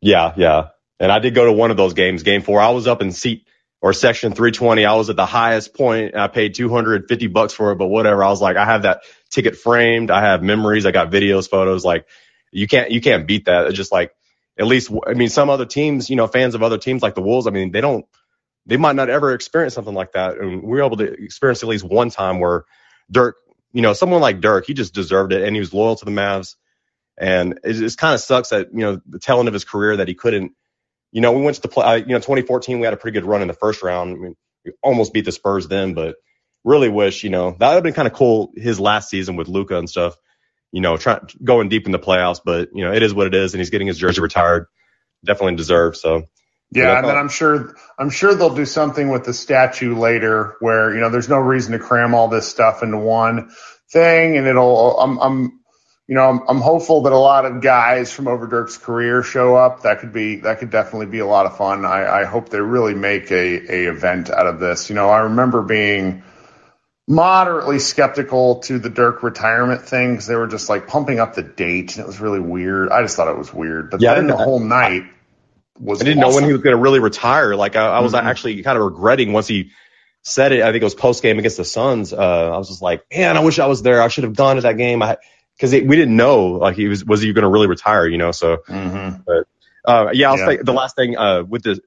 Yeah, 0.00 0.34
yeah, 0.36 0.68
and 1.00 1.10
I 1.10 1.18
did 1.18 1.34
go 1.34 1.46
to 1.46 1.52
one 1.52 1.72
of 1.72 1.76
those 1.76 1.94
games, 1.94 2.22
Game 2.22 2.42
Four. 2.42 2.60
I 2.60 2.70
was 2.70 2.86
up 2.86 3.02
in 3.02 3.10
seat 3.10 3.46
or 3.82 3.92
section 3.92 4.32
320. 4.32 4.84
I 4.84 4.94
was 4.94 5.10
at 5.10 5.16
the 5.16 5.26
highest 5.26 5.74
point. 5.74 6.16
I 6.16 6.28
paid 6.28 6.54
250 6.54 7.26
bucks 7.28 7.52
for 7.52 7.72
it, 7.72 7.76
but 7.76 7.88
whatever. 7.88 8.22
I 8.24 8.28
was 8.28 8.40
like, 8.40 8.56
I 8.56 8.64
have 8.64 8.82
that 8.82 9.02
ticket 9.30 9.56
framed. 9.56 10.10
I 10.10 10.22
have 10.22 10.42
memories. 10.42 10.86
I 10.86 10.92
got 10.92 11.10
videos, 11.10 11.48
photos. 11.48 11.84
Like, 11.84 12.06
you 12.56 12.66
can't 12.66 12.90
you 12.90 13.00
can't 13.00 13.26
beat 13.26 13.44
that. 13.44 13.66
It's 13.66 13.76
just 13.76 13.92
like 13.92 14.14
at 14.58 14.66
least 14.66 14.90
I 15.06 15.14
mean, 15.14 15.28
some 15.28 15.50
other 15.50 15.66
teams, 15.66 16.08
you 16.08 16.16
know, 16.16 16.26
fans 16.26 16.54
of 16.54 16.62
other 16.62 16.78
teams 16.78 17.02
like 17.02 17.14
the 17.14 17.22
Wolves. 17.22 17.46
I 17.46 17.50
mean, 17.50 17.70
they 17.70 17.80
don't 17.80 18.06
they 18.64 18.76
might 18.76 18.96
not 18.96 19.10
ever 19.10 19.32
experience 19.32 19.74
something 19.74 19.94
like 19.94 20.12
that. 20.12 20.38
And 20.38 20.62
we 20.62 20.70
were 20.70 20.84
able 20.84 20.96
to 20.96 21.04
experience 21.04 21.62
at 21.62 21.68
least 21.68 21.84
one 21.84 22.10
time 22.10 22.40
where 22.40 22.64
Dirk, 23.10 23.36
you 23.72 23.82
know, 23.82 23.92
someone 23.92 24.20
like 24.20 24.40
Dirk, 24.40 24.66
he 24.66 24.74
just 24.74 24.94
deserved 24.94 25.32
it 25.32 25.42
and 25.42 25.54
he 25.54 25.60
was 25.60 25.72
loyal 25.74 25.96
to 25.96 26.04
the 26.04 26.10
Mavs. 26.10 26.56
And 27.18 27.60
it 27.62 27.74
just 27.74 27.98
kind 27.98 28.14
of 28.14 28.20
sucks 28.20 28.50
that, 28.50 28.68
you 28.72 28.80
know, 28.80 29.00
the 29.06 29.18
telling 29.18 29.46
of 29.48 29.54
his 29.54 29.64
career 29.64 29.98
that 29.98 30.08
he 30.08 30.14
couldn't, 30.14 30.52
you 31.12 31.20
know, 31.20 31.32
we 31.32 31.42
went 31.42 31.56
to 31.56 31.62
the 31.62 31.68
play, 31.68 31.84
uh, 31.84 31.94
you 31.94 32.06
know, 32.06 32.18
2014, 32.18 32.80
we 32.80 32.84
had 32.84 32.92
a 32.92 32.98
pretty 32.98 33.18
good 33.18 33.26
run 33.26 33.40
in 33.42 33.48
the 33.48 33.54
first 33.54 33.82
round. 33.82 34.12
I 34.12 34.14
mean, 34.16 34.36
we 34.64 34.72
almost 34.82 35.12
beat 35.12 35.24
the 35.24 35.32
Spurs 35.32 35.68
then, 35.68 35.94
but 35.94 36.16
really 36.64 36.88
wish, 36.88 37.22
you 37.22 37.30
know, 37.30 37.52
that 37.58 37.68
would 37.68 37.74
have 37.74 37.82
been 37.84 37.94
kind 37.94 38.08
of 38.08 38.14
cool 38.14 38.52
his 38.56 38.80
last 38.80 39.08
season 39.08 39.36
with 39.36 39.48
Luka 39.48 39.78
and 39.78 39.88
stuff, 39.88 40.16
you 40.76 40.82
know, 40.82 40.98
trying 40.98 41.26
going 41.42 41.70
deep 41.70 41.86
in 41.86 41.92
the 41.92 41.98
playoffs, 41.98 42.40
but 42.44 42.68
you 42.74 42.84
know, 42.84 42.92
it 42.92 43.02
is 43.02 43.14
what 43.14 43.26
it 43.26 43.34
is. 43.34 43.54
And 43.54 43.62
he's 43.62 43.70
getting 43.70 43.86
his 43.86 43.96
jersey 43.96 44.20
retired. 44.20 44.66
Definitely 45.24 45.56
deserved. 45.56 45.96
So 45.96 46.24
yeah, 46.70 46.98
and 46.98 47.08
then 47.08 47.16
I'm 47.16 47.30
sure 47.30 47.74
I'm 47.98 48.10
sure 48.10 48.34
they'll 48.34 48.54
do 48.54 48.66
something 48.66 49.08
with 49.08 49.24
the 49.24 49.32
statue 49.32 49.96
later 49.96 50.56
where, 50.60 50.92
you 50.92 51.00
know, 51.00 51.08
there's 51.08 51.30
no 51.30 51.38
reason 51.38 51.72
to 51.72 51.78
cram 51.78 52.14
all 52.14 52.28
this 52.28 52.46
stuff 52.46 52.82
into 52.82 52.98
one 52.98 53.52
thing 53.90 54.36
and 54.36 54.46
it'll 54.46 55.00
I'm 55.00 55.18
I'm 55.18 55.60
you 56.08 56.14
know, 56.14 56.28
I'm, 56.28 56.42
I'm 56.46 56.60
hopeful 56.60 57.04
that 57.04 57.12
a 57.14 57.16
lot 57.16 57.46
of 57.46 57.62
guys 57.62 58.12
from 58.12 58.28
over 58.28 58.46
Dirk's 58.46 58.76
career 58.76 59.22
show 59.22 59.56
up. 59.56 59.80
That 59.80 60.00
could 60.00 60.12
be 60.12 60.36
that 60.40 60.58
could 60.58 60.70
definitely 60.70 61.06
be 61.06 61.20
a 61.20 61.26
lot 61.26 61.46
of 61.46 61.56
fun. 61.56 61.86
I, 61.86 62.20
I 62.20 62.24
hope 62.24 62.50
they 62.50 62.60
really 62.60 62.94
make 62.94 63.30
a, 63.30 63.72
a 63.72 63.90
event 63.90 64.28
out 64.28 64.46
of 64.46 64.60
this. 64.60 64.90
You 64.90 64.94
know, 64.94 65.08
I 65.08 65.20
remember 65.20 65.62
being 65.62 66.22
moderately 67.08 67.78
skeptical 67.78 68.60
to 68.60 68.78
the 68.78 68.90
Dirk 68.90 69.22
retirement 69.22 69.82
thing 69.82 70.12
because 70.12 70.26
they 70.26 70.34
were 70.34 70.48
just 70.48 70.68
like 70.68 70.88
pumping 70.88 71.20
up 71.20 71.34
the 71.34 71.42
date 71.42 71.96
and 71.96 72.04
it 72.04 72.06
was 72.06 72.20
really 72.20 72.40
weird. 72.40 72.90
I 72.90 73.02
just 73.02 73.16
thought 73.16 73.28
it 73.28 73.38
was 73.38 73.52
weird. 73.52 73.90
But 73.90 74.00
yeah, 74.00 74.14
then 74.14 74.26
the 74.26 74.36
whole 74.36 74.58
night 74.58 75.04
was 75.78 76.00
I 76.00 76.04
didn't 76.04 76.22
awesome. 76.24 76.30
know 76.30 76.34
when 76.34 76.44
he 76.44 76.52
was 76.52 76.62
going 76.62 76.76
to 76.76 76.82
really 76.82 77.00
retire. 77.00 77.54
Like 77.54 77.76
I, 77.76 77.86
I 77.86 78.00
was 78.00 78.12
mm-hmm. 78.12 78.26
actually 78.26 78.62
kind 78.62 78.76
of 78.76 78.84
regretting 78.84 79.32
once 79.32 79.46
he 79.46 79.70
said 80.22 80.52
it. 80.52 80.62
I 80.62 80.72
think 80.72 80.82
it 80.82 80.84
was 80.84 80.94
post 80.94 81.22
game 81.22 81.38
against 81.38 81.56
the 81.56 81.64
Suns. 81.64 82.12
Uh, 82.12 82.50
I 82.52 82.58
was 82.58 82.68
just 82.68 82.82
like, 82.82 83.04
man, 83.14 83.36
I 83.36 83.40
wish 83.40 83.58
I 83.58 83.66
was 83.66 83.82
there. 83.82 84.02
I 84.02 84.08
should 84.08 84.24
have 84.24 84.34
gone 84.34 84.56
to 84.56 84.62
that 84.62 84.76
game. 84.76 85.02
I 85.02 85.18
because 85.56 85.72
we 85.72 85.96
didn't 85.96 86.16
know 86.16 86.46
like 86.46 86.76
he 86.76 86.88
was 86.88 87.04
was 87.04 87.22
he 87.22 87.32
going 87.32 87.44
to 87.44 87.48
really 87.48 87.68
retire, 87.68 88.06
you 88.06 88.18
know? 88.18 88.32
So, 88.32 88.58
mm-hmm. 88.68 89.22
but 89.24 89.46
uh, 89.84 90.10
yeah, 90.12 90.30
I'll 90.30 90.38
yeah. 90.38 90.46
say 90.46 90.56
the 90.56 90.72
last 90.72 90.96
thing 90.96 91.16
uh, 91.16 91.44
with 91.44 91.62
the 91.62 91.80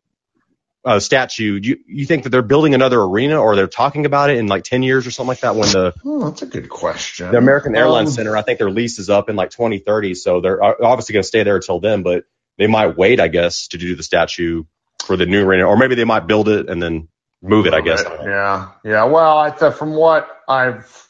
uh, 0.89 0.99
statue. 0.99 1.59
Do 1.59 1.69
you 1.69 1.77
you 1.85 2.05
think 2.07 2.23
that 2.23 2.29
they're 2.29 2.41
building 2.41 2.73
another 2.73 2.99
arena 2.99 3.39
or 3.39 3.55
they're 3.55 3.67
talking 3.67 4.07
about 4.07 4.31
it 4.31 4.37
in 4.37 4.47
like 4.47 4.63
ten 4.63 4.81
years 4.81 5.05
or 5.05 5.11
something 5.11 5.27
like 5.27 5.41
that? 5.41 5.55
When 5.55 5.69
the 5.69 5.93
oh, 6.03 6.27
that's 6.27 6.41
a 6.41 6.47
good 6.47 6.67
question. 6.67 7.31
The 7.31 7.37
American 7.37 7.75
Airlines 7.75 8.09
um, 8.09 8.15
Center, 8.15 8.35
I 8.35 8.41
think 8.41 8.57
their 8.57 8.71
lease 8.71 8.97
is 8.97 9.07
up 9.07 9.29
in 9.29 9.35
like 9.35 9.51
2030, 9.51 10.15
so 10.15 10.41
they're 10.41 10.63
obviously 10.63 11.13
going 11.13 11.21
to 11.21 11.27
stay 11.27 11.43
there 11.43 11.57
until 11.57 11.79
then, 11.79 12.01
but 12.01 12.23
they 12.57 12.65
might 12.65 12.97
wait, 12.97 13.19
I 13.19 13.27
guess, 13.27 13.67
to 13.67 13.77
do 13.77 13.95
the 13.95 14.01
statue 14.01 14.63
for 15.05 15.15
the 15.15 15.27
new 15.27 15.45
arena, 15.45 15.65
or 15.65 15.77
maybe 15.77 15.93
they 15.93 16.05
might 16.05 16.25
build 16.25 16.49
it 16.49 16.69
and 16.69 16.81
then 16.81 17.07
move 17.39 17.67
it. 17.67 17.75
I 17.75 17.81
guess. 17.81 18.03
Yeah, 18.03 18.71
yeah. 18.83 19.03
Well, 19.03 19.37
I 19.37 19.51
th- 19.51 19.75
from 19.75 19.93
what 19.93 20.27
I've 20.47 21.07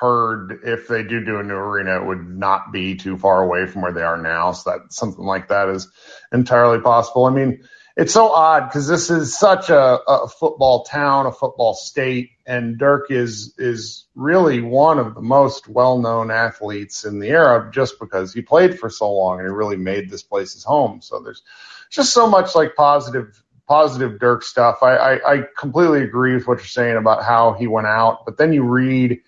heard, 0.00 0.60
if 0.62 0.86
they 0.86 1.02
do 1.02 1.24
do 1.24 1.40
a 1.40 1.42
new 1.42 1.54
arena, 1.54 1.96
it 1.96 2.06
would 2.06 2.28
not 2.28 2.70
be 2.70 2.94
too 2.94 3.18
far 3.18 3.42
away 3.42 3.66
from 3.66 3.82
where 3.82 3.92
they 3.92 4.02
are 4.02 4.22
now. 4.22 4.52
So 4.52 4.70
that 4.70 4.92
something 4.92 5.24
like 5.24 5.48
that 5.48 5.68
is 5.68 5.88
entirely 6.32 6.80
possible. 6.80 7.24
I 7.24 7.30
mean, 7.30 7.64
it's 7.96 8.12
so 8.12 8.30
odd 8.30 8.68
because 8.68 8.86
this 8.86 9.08
is 9.10 9.36
such 9.36 9.70
a, 9.70 9.98
a 10.06 10.28
football 10.28 10.84
town, 10.84 11.26
a 11.26 11.32
football 11.32 11.74
state, 11.74 12.30
and 12.46 12.78
Dirk 12.78 13.10
is 13.10 13.54
is 13.56 14.06
really 14.14 14.60
one 14.60 14.98
of 14.98 15.14
the 15.14 15.22
most 15.22 15.66
well-known 15.66 16.30
athletes 16.30 17.04
in 17.04 17.18
the 17.18 17.28
era 17.28 17.70
just 17.72 17.98
because 17.98 18.34
he 18.34 18.42
played 18.42 18.78
for 18.78 18.90
so 18.90 19.10
long 19.12 19.38
and 19.40 19.48
he 19.48 19.52
really 19.52 19.78
made 19.78 20.10
this 20.10 20.22
place 20.22 20.52
his 20.52 20.64
home. 20.64 21.00
So 21.00 21.20
there's 21.20 21.42
just 21.90 22.12
so 22.12 22.28
much 22.28 22.54
like 22.54 22.76
positive 22.76 23.42
positive 23.66 24.20
Dirk 24.20 24.42
stuff. 24.42 24.82
I, 24.82 24.96
I, 24.96 25.32
I 25.34 25.42
completely 25.58 26.02
agree 26.02 26.34
with 26.34 26.46
what 26.46 26.58
you're 26.58 26.66
saying 26.66 26.96
about 26.96 27.24
how 27.24 27.54
he 27.54 27.66
went 27.66 27.86
out, 27.86 28.24
but 28.26 28.36
then 28.36 28.52
you 28.52 28.62
read 28.62 29.20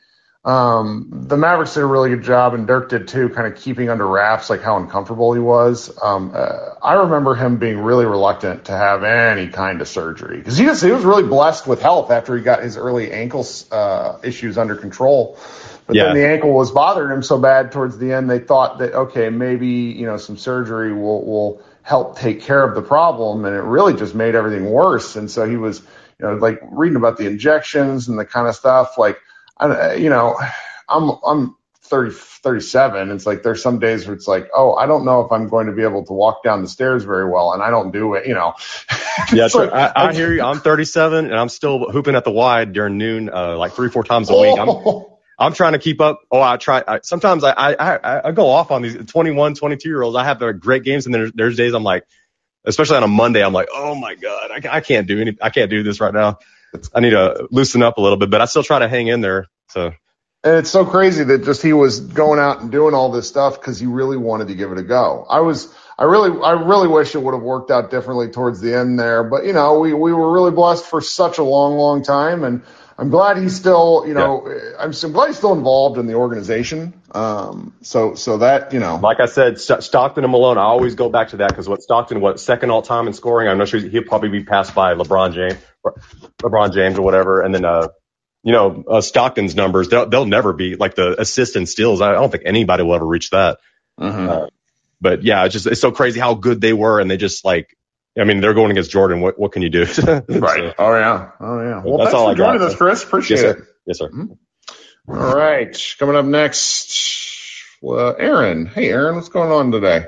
um, 0.44 1.08
the 1.10 1.36
Mavericks 1.36 1.74
did 1.74 1.82
a 1.82 1.86
really 1.86 2.10
good 2.10 2.22
job, 2.22 2.54
and 2.54 2.66
Dirk 2.66 2.90
did 2.90 3.08
too, 3.08 3.28
kind 3.28 3.52
of 3.52 3.60
keeping 3.60 3.90
under 3.90 4.06
wraps 4.06 4.48
like 4.48 4.62
how 4.62 4.76
uncomfortable 4.76 5.32
he 5.32 5.40
was. 5.40 5.96
Um, 6.00 6.32
uh, 6.34 6.74
I 6.80 6.94
remember 6.94 7.34
him 7.34 7.58
being 7.58 7.80
really 7.80 8.06
reluctant 8.06 8.66
to 8.66 8.72
have 8.72 9.02
any 9.02 9.48
kind 9.48 9.80
of 9.80 9.88
surgery 9.88 10.38
because 10.38 10.56
he 10.56 10.66
was 10.66 10.80
he 10.80 10.92
was 10.92 11.04
really 11.04 11.24
blessed 11.24 11.66
with 11.66 11.82
health 11.82 12.10
after 12.10 12.36
he 12.36 12.42
got 12.42 12.62
his 12.62 12.76
early 12.76 13.12
ankle 13.12 13.46
uh, 13.72 14.18
issues 14.22 14.56
under 14.56 14.76
control. 14.76 15.38
But 15.86 15.96
yeah. 15.96 16.04
then 16.04 16.14
the 16.14 16.26
ankle 16.26 16.52
was 16.52 16.70
bothering 16.70 17.12
him 17.12 17.22
so 17.22 17.38
bad 17.38 17.72
towards 17.72 17.98
the 17.98 18.12
end, 18.12 18.30
they 18.30 18.38
thought 18.38 18.78
that 18.78 18.94
okay, 18.94 19.30
maybe 19.30 19.66
you 19.66 20.06
know 20.06 20.18
some 20.18 20.36
surgery 20.36 20.92
will 20.92 21.26
will 21.26 21.62
help 21.82 22.18
take 22.18 22.42
care 22.42 22.62
of 22.62 22.74
the 22.74 22.82
problem, 22.82 23.44
and 23.44 23.56
it 23.56 23.62
really 23.62 23.94
just 23.94 24.14
made 24.14 24.34
everything 24.34 24.70
worse. 24.70 25.16
And 25.16 25.30
so 25.30 25.48
he 25.48 25.56
was, 25.56 25.80
you 26.20 26.26
know, 26.26 26.34
like 26.34 26.60
reading 26.70 26.96
about 26.96 27.16
the 27.16 27.26
injections 27.26 28.08
and 28.08 28.18
the 28.18 28.24
kind 28.24 28.46
of 28.46 28.54
stuff 28.54 28.98
like 28.98 29.18
I, 29.60 29.94
you 29.94 30.10
know, 30.10 30.36
I'm 30.88 31.10
I'm 31.24 31.56
30, 31.82 32.14
37. 32.14 33.10
It's 33.10 33.26
like 33.26 33.42
there's 33.42 33.62
some 33.62 33.78
days 33.78 34.06
where 34.06 34.14
it's 34.14 34.28
like, 34.28 34.48
oh, 34.54 34.74
I 34.74 34.86
don't 34.86 35.04
know 35.04 35.22
if 35.22 35.32
I'm 35.32 35.48
going 35.48 35.66
to 35.66 35.72
be 35.72 35.82
able 35.82 36.04
to 36.04 36.12
walk 36.12 36.42
down 36.42 36.62
the 36.62 36.68
stairs 36.68 37.04
very 37.04 37.28
well, 37.28 37.52
and 37.52 37.62
I 37.62 37.70
don't 37.70 37.92
do 37.92 38.14
it. 38.14 38.26
You 38.26 38.34
know. 38.34 38.54
yeah. 39.32 39.48
Like, 39.52 39.72
I, 39.72 39.92
I, 39.94 40.12
hear 40.12 40.32
you. 40.32 40.42
I'm 40.42 40.60
37, 40.60 41.26
and 41.26 41.34
I'm 41.34 41.48
still 41.48 41.90
hooping 41.90 42.14
at 42.14 42.24
the 42.24 42.30
wide 42.30 42.72
during 42.72 42.98
noon, 42.98 43.30
uh, 43.30 43.56
like 43.56 43.72
three, 43.72 43.88
four 43.88 44.04
times 44.04 44.30
a 44.30 44.36
week. 44.36 44.58
I'm, 44.58 44.68
oh. 44.68 45.18
I'm 45.38 45.52
trying 45.52 45.72
to 45.72 45.78
keep 45.78 46.00
up. 46.00 46.20
Oh, 46.30 46.42
I 46.42 46.56
try. 46.56 46.82
I, 46.86 47.00
sometimes 47.02 47.44
I, 47.44 47.52
I 47.52 48.28
I 48.28 48.32
go 48.32 48.48
off 48.48 48.70
on 48.70 48.82
these 48.82 48.96
21, 48.96 49.54
22 49.54 49.88
year 49.88 50.02
olds. 50.02 50.16
I 50.16 50.24
have 50.24 50.40
great 50.60 50.84
games, 50.84 51.06
and 51.06 51.14
there's 51.14 51.32
there's 51.32 51.56
days 51.56 51.74
I'm 51.74 51.84
like, 51.84 52.04
especially 52.64 52.96
on 52.96 53.02
a 53.02 53.08
Monday, 53.08 53.42
I'm 53.42 53.52
like, 53.52 53.68
oh 53.72 53.94
my 53.94 54.14
god, 54.14 54.50
I, 54.50 54.76
I 54.76 54.80
can't 54.80 55.06
do 55.06 55.20
any, 55.20 55.36
I 55.40 55.50
can't 55.50 55.70
do 55.70 55.82
this 55.82 56.00
right 56.00 56.12
now. 56.12 56.38
I 56.94 57.00
need 57.00 57.10
to 57.10 57.48
loosen 57.50 57.82
up 57.82 57.98
a 57.98 58.00
little 58.00 58.18
bit, 58.18 58.30
but 58.30 58.40
I 58.40 58.44
still 58.46 58.62
try 58.62 58.78
to 58.78 58.88
hang 58.88 59.08
in 59.08 59.20
there. 59.20 59.46
So. 59.70 59.92
And 60.44 60.56
it's 60.56 60.70
so 60.70 60.84
crazy 60.84 61.24
that 61.24 61.44
just 61.44 61.62
he 61.62 61.72
was 61.72 62.00
going 62.00 62.38
out 62.38 62.60
and 62.60 62.70
doing 62.70 62.94
all 62.94 63.10
this 63.10 63.26
stuff 63.28 63.60
because 63.60 63.80
he 63.80 63.86
really 63.86 64.16
wanted 64.16 64.48
to 64.48 64.54
give 64.54 64.70
it 64.70 64.78
a 64.78 64.84
go. 64.84 65.26
I 65.28 65.40
was, 65.40 65.74
I 65.98 66.04
really, 66.04 66.40
I 66.40 66.52
really 66.52 66.86
wish 66.86 67.14
it 67.16 67.18
would 67.18 67.34
have 67.34 67.42
worked 67.42 67.72
out 67.72 67.90
differently 67.90 68.28
towards 68.28 68.60
the 68.60 68.74
end 68.74 69.00
there, 69.00 69.24
but 69.24 69.44
you 69.44 69.52
know, 69.52 69.80
we, 69.80 69.92
we 69.92 70.12
were 70.12 70.32
really 70.32 70.52
blessed 70.52 70.86
for 70.86 71.00
such 71.00 71.38
a 71.38 71.42
long, 71.42 71.76
long 71.76 72.04
time. 72.04 72.44
And 72.44 72.62
I'm 72.96 73.10
glad 73.10 73.38
he's 73.38 73.54
still, 73.54 74.04
you 74.06 74.14
know, 74.14 74.48
yeah. 74.48 74.76
I'm, 74.78 74.92
I'm 75.02 75.12
glad 75.12 75.28
he's 75.28 75.36
still 75.36 75.52
involved 75.52 75.98
in 75.98 76.06
the 76.06 76.14
organization. 76.14 77.00
Um, 77.12 77.74
so, 77.80 78.14
so 78.14 78.38
that, 78.38 78.72
you 78.72 78.80
know, 78.80 78.96
like 78.96 79.20
I 79.20 79.26
said, 79.26 79.60
St- 79.60 79.82
Stockton 79.82 80.24
and 80.24 80.30
Malone, 80.30 80.58
I 80.58 80.62
always 80.62 80.94
go 80.96 81.08
back 81.08 81.28
to 81.28 81.38
that 81.38 81.50
because 81.50 81.68
what 81.68 81.82
Stockton, 81.82 82.20
what 82.20 82.40
second 82.40 82.70
all 82.70 82.82
time 82.82 83.06
in 83.06 83.12
scoring, 83.12 83.48
I'm 83.48 83.58
not 83.58 83.68
sure 83.68 83.80
he'll 83.80 84.02
probably 84.02 84.30
be 84.30 84.44
passed 84.44 84.74
by 84.74 84.94
LeBron 84.94 85.32
James, 85.32 85.60
LeBron 86.42 86.72
James 86.72 86.98
or 86.98 87.02
whatever. 87.02 87.42
And 87.42 87.54
then, 87.54 87.64
uh, 87.64 87.88
you 88.42 88.52
know, 88.52 88.84
uh, 88.88 89.00
Stockton's 89.00 89.54
numbers, 89.54 89.88
they'll, 89.88 90.08
they'll 90.08 90.26
never 90.26 90.52
be 90.52 90.76
like 90.76 90.94
the 90.94 91.20
assist 91.20 91.56
and 91.56 91.68
steals. 91.68 92.00
I 92.00 92.12
don't 92.12 92.30
think 92.30 92.44
anybody 92.46 92.82
will 92.82 92.94
ever 92.94 93.06
reach 93.06 93.30
that. 93.30 93.58
Mm-hmm. 94.00 94.28
Uh, 94.28 94.46
but 95.00 95.22
yeah, 95.22 95.44
it's 95.44 95.52
just, 95.52 95.66
it's 95.66 95.80
so 95.80 95.92
crazy 95.92 96.20
how 96.20 96.34
good 96.34 96.60
they 96.60 96.72
were. 96.72 97.00
And 97.00 97.10
they 97.10 97.16
just 97.16 97.44
like, 97.44 97.76
I 98.18 98.24
mean, 98.24 98.40
they're 98.40 98.54
going 98.54 98.70
against 98.70 98.90
Jordan. 98.90 99.20
What, 99.20 99.38
what 99.38 99.52
can 99.52 99.62
you 99.62 99.70
do? 99.70 99.82
right. 99.84 99.88
So, 99.88 100.74
oh 100.78 100.98
yeah. 100.98 101.30
Oh 101.40 101.60
yeah. 101.60 101.82
Well, 101.84 101.98
that's 101.98 102.14
all 102.14 102.28
I 102.28 102.34
got. 102.34 102.60
Us, 102.60 102.74
Chris. 102.74 103.04
Appreciate 103.04 103.42
yes, 103.42 103.56
it. 103.56 103.64
Yes, 103.86 103.98
sir. 103.98 104.08
Mm-hmm. 104.08 104.32
All 105.12 105.34
right. 105.34 105.94
Coming 105.98 106.16
up 106.16 106.24
next, 106.24 106.94
well, 107.80 108.16
Aaron. 108.18 108.66
Hey, 108.66 108.88
Aaron, 108.90 109.14
what's 109.14 109.28
going 109.28 109.52
on 109.52 109.70
today? 109.70 110.06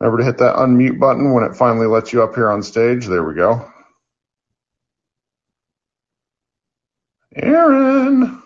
Remember 0.00 0.18
to 0.18 0.24
hit 0.24 0.38
that 0.38 0.56
unmute 0.56 0.98
button 0.98 1.32
when 1.32 1.44
it 1.44 1.56
finally 1.56 1.86
lets 1.86 2.12
you 2.12 2.22
up 2.22 2.34
here 2.34 2.50
on 2.50 2.62
stage. 2.62 3.06
There 3.06 3.22
we 3.22 3.34
go. 3.34 3.70
Aaron. 7.36 8.42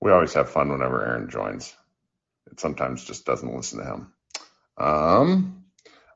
We 0.00 0.12
always 0.12 0.34
have 0.34 0.50
fun 0.50 0.70
whenever 0.70 1.04
Aaron 1.06 1.30
joins. 1.30 1.74
It 2.50 2.60
sometimes 2.60 3.04
just 3.04 3.26
doesn't 3.26 3.54
listen 3.54 3.80
to 3.80 3.86
him. 3.86 4.12
Um, 4.78 5.56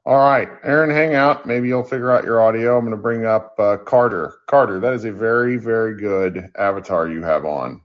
All 0.04 0.18
right, 0.18 0.48
Aaron, 0.64 0.90
hang 0.90 1.14
out. 1.14 1.46
Maybe 1.46 1.68
you'll 1.68 1.84
figure 1.84 2.10
out 2.10 2.24
your 2.24 2.42
audio. 2.42 2.76
I'm 2.76 2.84
going 2.84 2.96
to 2.96 3.00
bring 3.00 3.24
up 3.24 3.54
uh, 3.60 3.76
Carter. 3.76 4.34
Carter, 4.48 4.80
that 4.80 4.94
is 4.94 5.04
a 5.04 5.12
very, 5.12 5.58
very 5.58 5.96
good 5.96 6.50
avatar 6.58 7.08
you 7.08 7.22
have 7.22 7.44
on 7.44 7.82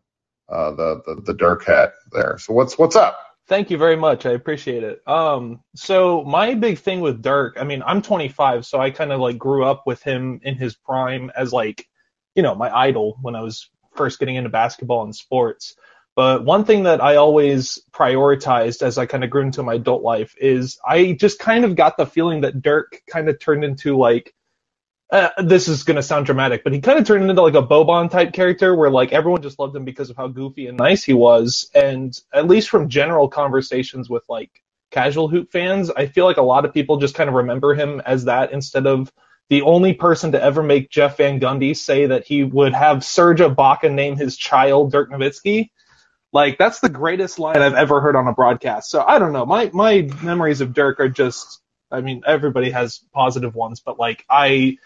uh, 0.50 0.72
the, 0.72 1.02
the 1.06 1.22
the 1.28 1.34
Dirk 1.36 1.64
hat 1.66 1.94
there. 2.12 2.40
So 2.40 2.54
what's 2.54 2.76
what's 2.80 2.96
up? 2.96 3.20
Thank 3.48 3.72
you 3.72 3.78
very 3.78 3.98
much. 3.98 4.26
I 4.26 4.32
appreciate 4.32 4.84
it. 4.84 5.02
Um, 5.08 5.62
so 5.76 6.24
my 6.26 6.56
big 6.56 6.80
thing 6.80 7.02
with 7.02 7.22
Dirk, 7.22 7.58
I 7.60 7.66
mean, 7.66 7.84
I'm 7.86 8.02
25, 8.02 8.66
so 8.66 8.80
I 8.80 8.92
kind 8.92 9.12
of 9.12 9.22
like 9.22 9.38
grew 9.38 9.66
up 9.66 9.84
with 9.88 10.04
him 10.04 10.42
in 10.44 10.56
his 10.56 10.76
prime 10.76 11.32
as 11.38 11.54
like, 11.54 11.89
you 12.40 12.44
know, 12.44 12.56
my 12.56 12.74
idol 12.74 13.18
when 13.22 13.36
I 13.36 13.42
was 13.42 13.70
first 13.98 14.18
getting 14.18 14.38
into 14.38 14.50
basketball 14.50 15.04
and 15.04 15.14
sports. 15.14 15.76
But 16.16 16.46
one 16.46 16.64
thing 16.64 16.84
that 16.84 17.04
I 17.04 17.18
always 17.18 17.80
prioritized 17.92 18.82
as 18.82 18.98
I 18.98 19.08
kind 19.08 19.26
of 19.26 19.30
grew 19.30 19.42
into 19.42 19.62
my 19.62 19.74
adult 19.74 20.04
life 20.04 20.36
is 20.40 20.80
I 20.88 21.18
just 21.20 21.38
kind 21.38 21.66
of 21.66 21.76
got 21.76 21.98
the 21.98 22.06
feeling 22.06 22.42
that 22.42 22.62
Dirk 22.62 23.02
kind 23.10 23.28
of 23.28 23.42
turned 23.42 23.66
into 23.66 23.98
like, 23.98 24.34
uh, 25.12 25.32
this 25.44 25.68
is 25.68 25.84
going 25.84 25.98
to 25.98 26.02
sound 26.02 26.28
dramatic, 26.28 26.64
but 26.64 26.72
he 26.72 26.80
kind 26.80 26.98
of 26.98 27.06
turned 27.06 27.30
into 27.30 27.42
like 27.42 27.56
a 27.56 27.68
Boban 27.68 28.10
type 28.10 28.32
character 28.32 28.74
where 28.74 28.90
like 28.90 29.12
everyone 29.12 29.42
just 29.42 29.60
loved 29.60 29.76
him 29.76 29.84
because 29.84 30.10
of 30.10 30.16
how 30.16 30.30
goofy 30.30 30.68
and 30.68 30.78
nice 30.78 31.04
he 31.04 31.14
was. 31.14 31.70
And 31.76 32.18
at 32.34 32.48
least 32.48 32.70
from 32.70 32.88
general 32.88 33.28
conversations 33.28 34.10
with 34.10 34.24
like 34.30 34.64
casual 34.92 35.28
hoop 35.28 35.52
fans, 35.52 35.92
I 35.92 36.06
feel 36.06 36.24
like 36.24 36.38
a 36.38 36.42
lot 36.42 36.64
of 36.64 36.74
people 36.74 37.00
just 37.00 37.16
kind 37.16 37.28
of 37.30 37.36
remember 37.36 37.74
him 37.76 38.02
as 38.06 38.24
that 38.26 38.54
instead 38.54 38.88
of 38.88 39.12
the 39.50 39.64
only 39.64 39.94
person 39.94 40.34
to 40.34 40.42
ever 40.42 40.62
make 40.62 40.90
Jeff 40.90 41.18
Van 41.18 41.40
Gundy 41.40 41.76
say 41.76 42.08
that 42.08 42.26
he 42.26 42.44
would 42.44 42.74
have 42.74 43.04
Serge 43.04 43.40
Ibaka 43.40 43.92
name 43.92 44.16
his 44.16 44.38
child 44.38 44.92
Dirk 44.92 45.12
Nowitzki. 45.12 45.72
Like 46.32 46.58
that's 46.58 46.80
the 46.80 46.90
greatest 46.90 47.40
line 47.40 47.58
I've 47.58 47.74
ever 47.74 48.00
heard 48.02 48.16
on 48.16 48.28
a 48.28 48.34
broadcast. 48.34 48.92
So 48.92 49.04
I 49.04 49.18
don't 49.18 49.34
know. 49.34 49.46
My 49.46 49.72
my 49.74 50.08
memories 50.22 50.62
of 50.62 50.74
Dirk 50.74 51.00
are 51.00 51.10
just 51.10 51.62
I 51.92 52.02
mean, 52.02 52.22
everybody 52.26 52.72
has 52.72 53.02
positive 53.14 53.56
ones, 53.56 53.80
but 53.80 53.98
like 54.00 54.24
I 54.30 54.78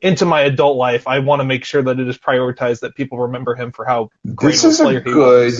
into 0.00 0.24
my 0.24 0.42
adult 0.42 0.76
life, 0.76 1.06
I 1.06 1.18
want 1.20 1.40
to 1.40 1.44
make 1.44 1.64
sure 1.64 1.82
that 1.82 1.98
it 1.98 2.08
is 2.08 2.18
prioritized 2.18 2.80
that 2.80 2.94
people 2.94 3.18
remember 3.18 3.54
him 3.54 3.72
for 3.72 3.84
how 3.84 4.10
great 4.34 4.52
This 4.52 4.64
is 4.64 4.80
a 4.80 4.84
player 4.84 4.98
a 4.98 5.02
he 5.02 5.12
good. 5.12 5.54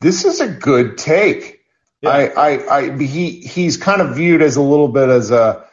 This 0.00 0.24
is 0.24 0.40
a 0.40 0.48
good 0.48 0.98
take. 0.98 1.60
Yeah. 2.02 2.10
I, 2.10 2.26
I, 2.26 2.76
I, 2.78 2.98
he, 2.98 3.40
he's 3.40 3.76
kind 3.76 4.00
of 4.00 4.14
viewed 4.14 4.40
as 4.40 4.56
a 4.56 4.62
little 4.62 4.88
bit 4.88 5.08
as 5.08 5.30
a, 5.30 5.67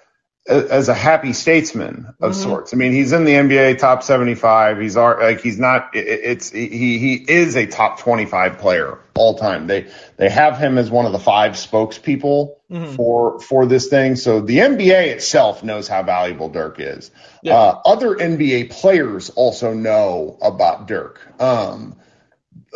as 0.48 0.90
a 0.90 0.94
happy 0.94 1.34
statesman 1.34 2.14
of 2.22 2.34
Mhm. 2.34 2.36
sorts. 2.36 2.74
I 2.74 2.78
mean, 2.78 2.92
he's 2.92 3.14
in 3.14 3.24
the 3.26 3.34
NBA 3.34 3.76
top 3.80 4.04
75. 4.04 4.80
He's 4.80 4.96
like, 4.96 5.42
he's 5.42 5.58
not, 5.58 5.90
it- 5.96 6.08
it's, 6.08 6.52
he, 6.52 6.68
he 7.00 7.14
is 7.28 7.56
a 7.56 7.66
top 7.66 8.00
25 8.00 8.60
player 8.60 9.00
all 9.16 9.36
time. 9.38 9.66
They, 9.66 9.88
they 10.18 10.30
have 10.30 10.58
him 10.60 10.78
as 10.78 10.92
one 10.92 11.06
of 11.08 11.14
the 11.14 11.20
five 11.20 11.54
spokespeople 11.54 12.56
Mhm. 12.72 12.96
for, 12.96 13.40
for 13.40 13.66
this 13.66 13.88
thing. 13.88 14.16
So 14.16 14.42
the 14.42 14.58
NBA 14.60 15.08
itself 15.14 15.64
knows 15.64 15.88
how 15.88 16.04
valuable 16.04 16.50
Dirk 16.50 16.76
is. 16.80 17.10
Yeah. 17.42 17.56
Uh, 17.56 17.80
other 17.86 18.16
NBA 18.16 18.66
players 18.72 19.30
also 19.32 19.74
know 19.74 20.38
about 20.42 20.88
Dirk. 20.88 21.20
Um, 21.40 21.96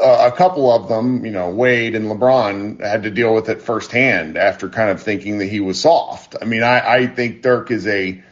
uh, 0.01 0.31
a 0.31 0.35
couple 0.35 0.71
of 0.71 0.87
them, 0.87 1.25
you 1.25 1.31
know, 1.31 1.49
Wade 1.49 1.95
and 1.95 2.05
LeBron 2.05 2.81
had 2.81 3.03
to 3.03 3.11
deal 3.11 3.33
with 3.33 3.49
it 3.49 3.61
firsthand 3.61 4.37
after 4.37 4.69
kind 4.69 4.89
of 4.89 5.01
thinking 5.01 5.39
that 5.39 5.45
he 5.45 5.59
was 5.59 5.81
soft. 5.81 6.35
I 6.41 6.45
mean, 6.45 6.63
I, 6.63 6.95
I 6.95 7.07
think 7.07 7.41
Dirk 7.41 7.71
is 7.71 7.85
a 7.87 8.23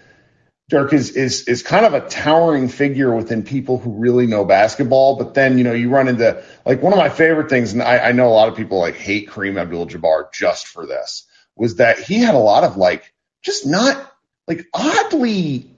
Dirk 0.69 0.91
is, 0.91 1.11
is 1.11 1.47
is 1.47 1.63
kind 1.63 1.85
of 1.85 1.93
a 1.93 2.01
towering 2.01 2.67
figure 2.67 3.15
within 3.15 3.43
people 3.43 3.77
who 3.77 3.91
really 3.91 4.27
know 4.27 4.43
basketball. 4.43 5.15
But 5.15 5.33
then, 5.33 5.57
you 5.57 5.63
know, 5.63 5.71
you 5.71 5.89
run 5.89 6.09
into 6.09 6.43
like 6.65 6.81
one 6.81 6.91
of 6.91 6.99
my 6.99 7.09
favorite 7.09 7.49
things, 7.49 7.71
and 7.71 7.81
I, 7.81 7.99
I 7.99 8.11
know 8.11 8.27
a 8.27 8.35
lot 8.35 8.49
of 8.49 8.55
people 8.55 8.79
like 8.79 8.95
hate 8.95 9.29
Kareem 9.29 9.59
Abdul-Jabbar 9.59 10.33
just 10.33 10.67
for 10.67 10.85
this, 10.85 11.25
was 11.55 11.75
that 11.75 11.99
he 11.99 12.19
had 12.19 12.35
a 12.35 12.39
lot 12.39 12.65
of 12.65 12.75
like 12.75 13.13
just 13.43 13.65
not 13.65 14.11
like 14.45 14.67
oddly 14.73 15.76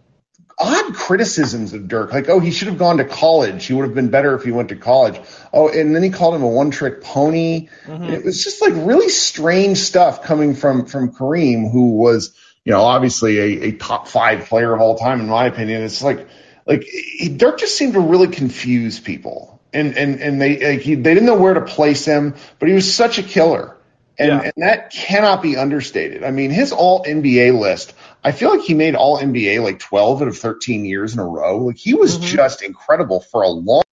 odd 0.60 0.94
criticisms 0.94 1.74
of 1.74 1.88
Dirk. 1.88 2.12
Like, 2.12 2.28
oh, 2.30 2.40
he 2.40 2.52
should 2.52 2.68
have 2.68 2.78
gone 2.78 2.98
to 2.98 3.06
college. 3.06 3.66
He 3.66 3.74
would 3.74 3.86
have 3.86 3.96
been 3.96 4.10
better 4.10 4.36
if 4.36 4.44
he 4.44 4.52
went 4.52 4.70
to 4.70 4.76
college. 4.76 5.20
Oh, 5.54 5.70
and 5.70 5.96
then 5.96 6.04
he 6.04 6.10
called 6.10 6.36
him 6.36 6.44
a 6.44 6.48
one 6.50 6.70
trick 6.72 7.02
pony. 7.02 7.70
Mhm. 7.86 8.12
It 8.12 8.26
was 8.26 8.44
just 8.44 8.62
like 8.62 8.74
really 8.76 9.10
strange 9.10 9.78
stuff 9.78 10.24
coming 10.24 10.56
from, 10.56 10.86
from 10.86 11.14
Kareem, 11.14 11.72
who 11.72 11.92
was, 11.94 12.34
you 12.66 12.74
know, 12.74 12.82
obviously 12.82 13.38
a, 13.40 13.68
a 13.68 13.72
top 13.74 14.08
five 14.10 14.46
player 14.46 14.74
of 14.74 14.82
all 14.82 14.98
time, 14.98 15.22
in 15.22 15.28
my 15.30 15.46
opinion. 15.46 15.82
It's 15.84 16.04
like, 16.04 16.28
like 16.66 16.84
he, 16.84 17.30
Dirk 17.30 17.60
just 17.60 17.78
seemed 17.78 17.94
to 17.94 18.02
really 18.02 18.28
confuse 18.28 19.00
people. 19.00 19.62
And, 19.72 19.98
and, 19.98 20.20
and 20.20 20.42
they, 20.42 20.74
like, 20.74 20.82
he, 20.82 20.96
they 20.96 21.14
didn't 21.14 21.28
know 21.28 21.38
where 21.38 21.54
to 21.54 21.62
place 21.62 22.04
him, 22.04 22.36
but 22.60 22.68
he 22.70 22.76
was 22.76 22.94
such 22.94 23.18
a 23.18 23.24
killer. 23.24 23.78
And, 24.18 24.28
Yeah. 24.28 24.42
and 24.42 24.54
that 24.58 24.92
cannot 24.92 25.42
be 25.42 25.56
understated. 25.56 26.26
I 26.26 26.32
mean, 26.32 26.52
his 26.52 26.74
all 26.74 27.06
NBA 27.06 27.58
list, 27.58 27.94
I 28.24 28.34
feel 28.34 28.52
like 28.52 28.62
he 28.68 28.76
made 28.76 28.96
all 28.96 29.20
NBA 29.20 29.64
like 29.64 29.80
12 29.80 30.24
out 30.24 30.30
of 30.30 30.38
13 30.38 30.86
years 30.86 31.14
in 31.14 31.20
a 31.20 31.26
row. 31.28 31.60
Like 31.66 31.78
he 31.78 31.96
was 31.96 32.18
Mhm. 32.18 32.20
just 32.20 32.64
incredible 32.64 33.22
for 33.22 33.44
a 33.44 33.50
long 33.50 33.84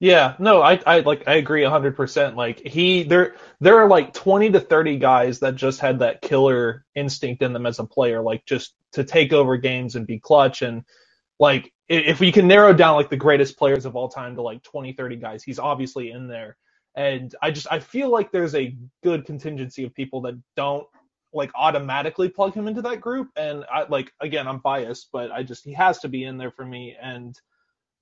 Yeah, 0.00 0.34
no, 0.38 0.60
I, 0.60 0.78
I 0.86 1.00
like 1.00 1.24
I 1.26 1.34
agree 1.36 1.64
hundred 1.64 1.96
percent. 1.96 2.36
Like 2.36 2.60
he 2.60 3.02
there 3.04 3.36
there 3.60 3.78
are 3.78 3.88
like 3.88 4.12
twenty 4.12 4.50
to 4.50 4.60
thirty 4.60 4.98
guys 4.98 5.40
that 5.40 5.56
just 5.56 5.80
had 5.80 6.00
that 6.00 6.20
killer 6.20 6.84
instinct 6.94 7.42
in 7.42 7.52
them 7.54 7.64
as 7.66 7.78
a 7.78 7.84
player, 7.84 8.20
like 8.22 8.44
just 8.44 8.74
to 8.92 9.04
take 9.04 9.32
over 9.32 9.56
games 9.56 9.96
and 9.96 10.06
be 10.06 10.18
clutch 10.20 10.60
and 10.62 10.84
like 11.40 11.72
if 11.88 12.20
we 12.20 12.32
can 12.32 12.48
narrow 12.48 12.74
down 12.74 12.96
like 12.96 13.10
the 13.10 13.16
greatest 13.16 13.58
players 13.58 13.86
of 13.86 13.96
all 13.96 14.08
time 14.08 14.36
to 14.36 14.42
like 14.42 14.62
20, 14.64 14.92
30 14.94 15.16
guys, 15.16 15.44
he's 15.44 15.58
obviously 15.60 16.10
in 16.10 16.28
there. 16.28 16.56
And 16.96 17.34
I 17.42 17.50
just 17.52 17.68
I 17.70 17.80
feel 17.80 18.10
like 18.10 18.32
there's 18.32 18.54
a 18.54 18.76
good 19.04 19.26
contingency 19.26 19.84
of 19.84 19.94
people 19.94 20.22
that 20.22 20.34
don't 20.56 20.86
like 21.34 21.50
automatically 21.54 22.28
plug 22.28 22.54
him 22.54 22.68
into 22.68 22.82
that 22.82 23.00
group. 23.00 23.28
And 23.36 23.64
I 23.72 23.84
like 23.88 24.12
again 24.20 24.46
I'm 24.48 24.58
biased, 24.58 25.08
but 25.12 25.30
I 25.32 25.42
just 25.42 25.64
he 25.64 25.72
has 25.72 25.98
to 26.00 26.08
be 26.08 26.24
in 26.24 26.38
there 26.38 26.52
for 26.52 26.64
me 26.64 26.96
and 27.00 27.38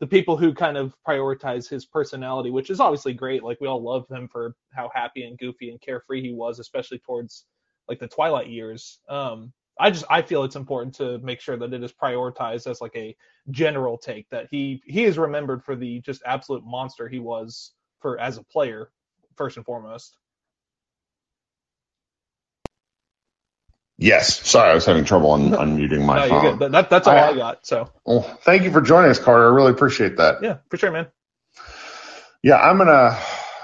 the 0.00 0.06
people 0.08 0.36
who 0.36 0.52
kind 0.52 0.76
of 0.76 0.96
prioritize 1.06 1.68
his 1.68 1.86
personality, 1.86 2.50
which 2.50 2.70
is 2.70 2.80
obviously 2.80 3.12
great. 3.12 3.44
Like 3.44 3.60
we 3.60 3.68
all 3.68 3.80
love 3.80 4.04
him 4.10 4.26
for 4.26 4.56
how 4.72 4.90
happy 4.92 5.22
and 5.22 5.38
goofy 5.38 5.70
and 5.70 5.80
carefree 5.80 6.20
he 6.20 6.32
was, 6.32 6.58
especially 6.58 6.98
towards 6.98 7.44
like 7.88 8.00
the 8.00 8.08
Twilight 8.08 8.48
years. 8.48 8.98
Um, 9.08 9.52
I 9.78 9.90
just 9.90 10.04
I 10.10 10.20
feel 10.20 10.42
it's 10.42 10.56
important 10.56 10.94
to 10.96 11.18
make 11.18 11.40
sure 11.40 11.56
that 11.56 11.72
it 11.72 11.84
is 11.84 11.92
prioritized 11.92 12.68
as 12.68 12.80
like 12.80 12.96
a 12.96 13.16
general 13.52 13.96
take 13.96 14.28
that 14.30 14.48
he 14.50 14.82
he 14.86 15.04
is 15.04 15.18
remembered 15.18 15.62
for 15.62 15.76
the 15.76 16.00
just 16.00 16.22
absolute 16.26 16.64
monster 16.64 17.08
he 17.08 17.20
was 17.20 17.72
for 18.00 18.18
as 18.18 18.38
a 18.38 18.42
player 18.42 18.90
first 19.36 19.56
and 19.56 19.64
foremost. 19.64 20.18
Yes. 24.02 24.48
Sorry, 24.48 24.70
I 24.70 24.74
was 24.74 24.84
having 24.84 25.04
trouble 25.04 25.32
un- 25.32 25.52
unmuting 25.52 26.04
my 26.04 26.16
no, 26.20 26.28
phone. 26.28 26.44
you're 26.44 26.56
good. 26.56 26.72
That, 26.72 26.90
that's 26.90 27.06
all 27.06 27.16
I- 27.16 27.28
I, 27.28 27.34
got. 27.36 27.66
So 27.66 27.90
Well, 28.04 28.22
thank 28.42 28.64
you 28.64 28.70
for 28.72 28.80
joining 28.80 29.10
us, 29.10 29.18
Carter. 29.18 29.44
I 29.50 29.54
really 29.54 29.70
appreciate 29.70 30.16
that. 30.16 30.42
yeah, 30.42 30.58
for 30.70 30.76
sure, 30.76 30.90
man. 30.90 31.06
Yeah, 32.42 32.56
I'm 32.56 32.78
gonna. 32.78 33.16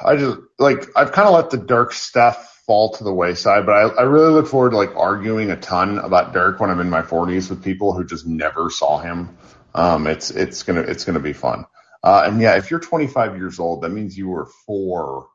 I 0.04 0.16
just 0.16 0.38
like 0.58 0.86
I've 0.94 1.10
kind 1.10 1.26
of 1.28 1.34
let 1.34 1.50
the 1.50 1.56
Dirk 1.58 1.92
stuff 1.92 2.62
fall 2.66 2.92
to 2.92 3.02
the 3.04 3.12
wayside, 3.12 3.66
but 3.66 3.72
I, 3.72 3.82
I 3.88 4.02
really 4.02 4.30
look 4.30 4.46
forward 4.46 4.70
to 4.70 4.76
like 4.76 4.94
arguing 4.94 5.50
a 5.50 5.56
ton 5.56 5.98
about 5.98 6.32
Dirk 6.32 6.60
when 6.60 6.70
I'm 6.70 6.78
in 6.80 6.88
my 6.90 7.02
40s 7.02 7.50
with 7.50 7.64
people 7.64 7.92
who 7.92 8.04
just 8.04 8.26
never 8.26 8.70
saw 8.70 8.98
him. 8.98 9.36
Um, 9.74 10.06
it's 10.06 10.30
it's 10.30 10.62
gonna 10.62 10.82
it's 10.82 11.04
gonna 11.04 11.18
be 11.18 11.32
fun. 11.32 11.64
Uh, 12.04 12.22
and 12.26 12.40
yeah, 12.40 12.56
if 12.56 12.70
you're 12.70 12.78
25 12.78 13.36
years 13.36 13.58
old, 13.58 13.82
that 13.82 13.88
means 13.88 14.16
you 14.16 14.28
were 14.28 14.46
four 14.66 15.26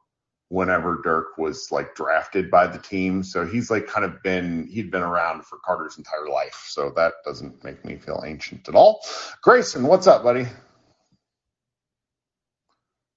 whenever 0.53 1.01
Dirk 1.03 1.39
was 1.39 1.71
like 1.71 1.95
drafted 1.95 2.51
by 2.51 2.67
the 2.67 2.77
team. 2.77 3.23
So 3.23 3.43
he's 3.43 3.71
like 3.71 3.87
kind 3.87 4.05
of 4.05 4.21
been 4.21 4.67
he'd 4.67 4.91
been 4.91 5.01
around 5.01 5.45
for 5.45 5.57
Carter's 5.65 5.97
entire 5.97 6.29
life. 6.29 6.65
So 6.69 6.93
that 6.95 7.13
doesn't 7.25 7.63
make 7.63 7.83
me 7.83 7.97
feel 7.97 8.23
ancient 8.25 8.69
at 8.69 8.75
all. 8.75 9.01
Grayson, 9.41 9.87
what's 9.87 10.05
up, 10.05 10.23
buddy? 10.23 10.45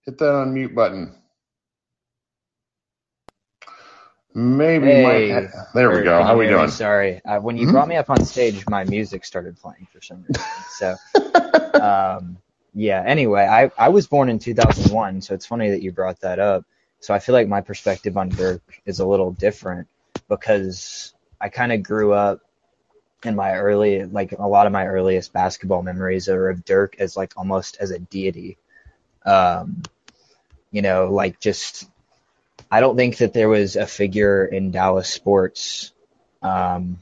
Hit 0.06 0.18
that 0.18 0.24
unmute 0.24 0.74
button. 0.74 1.14
Maybe 4.34 4.86
Hey, 4.86 5.02
Mike. 5.02 5.52
There 5.74 5.90
we 5.94 6.04
go. 6.04 6.22
How 6.22 6.38
we 6.38 6.46
doing? 6.46 6.68
Sorry. 6.70 7.22
Uh, 7.24 7.40
when 7.40 7.58
you 7.58 7.66
Mhm. 7.66 7.72
brought 7.72 7.88
me 7.88 7.96
up 7.96 8.08
on 8.10 8.24
stage, 8.24 8.66
my 8.68 8.84
music 8.84 9.24
started 9.26 9.58
playing 9.58 9.86
for 9.92 10.00
some 10.00 10.24
reason. 10.24 10.42
So, 10.78 10.96
um, 11.80 12.38
yeah. 12.74 13.02
Anyway, 13.06 13.42
I, 13.42 13.70
I 13.78 13.88
was 13.90 14.06
born 14.06 14.28
in 14.30 14.38
2001, 14.38 15.22
so 15.22 15.34
it's 15.34 15.46
funny 15.46 15.70
that 15.70 15.82
you 15.82 15.92
brought 15.92 16.20
that 16.20 16.38
up. 16.38 16.64
So 17.00 17.14
I 17.14 17.18
feel 17.18 17.34
like 17.34 17.48
my 17.48 17.60
perspective 17.60 18.16
on 18.16 18.28
Dirk 18.28 18.62
is 18.84 19.00
a 19.00 19.06
little 19.06 19.32
different 19.32 19.88
because 20.28 21.14
I 21.40 21.48
kind 21.48 21.72
of 21.72 21.82
grew 21.82 22.12
up 22.12 22.40
in 23.24 23.36
my 23.36 23.54
early, 23.54 24.04
like 24.04 24.32
a 24.32 24.46
lot 24.46 24.66
of 24.66 24.72
my 24.72 24.86
earliest 24.86 25.32
basketball 25.32 25.82
memories 25.82 26.28
are 26.28 26.48
of 26.48 26.64
Dirk 26.64 26.96
as 26.98 27.16
like 27.16 27.32
almost 27.36 27.76
as 27.80 27.90
a 27.90 27.98
deity. 27.98 28.56
Um, 29.24 29.82
you 30.70 30.82
know, 30.82 31.10
like 31.12 31.40
just 31.40 31.88
I 32.70 32.80
don't 32.80 32.96
think 32.96 33.18
that 33.18 33.32
there 33.32 33.48
was 33.48 33.76
a 33.76 33.86
figure 33.86 34.44
in 34.44 34.70
Dallas 34.70 35.08
sports, 35.08 35.92
um, 36.42 36.98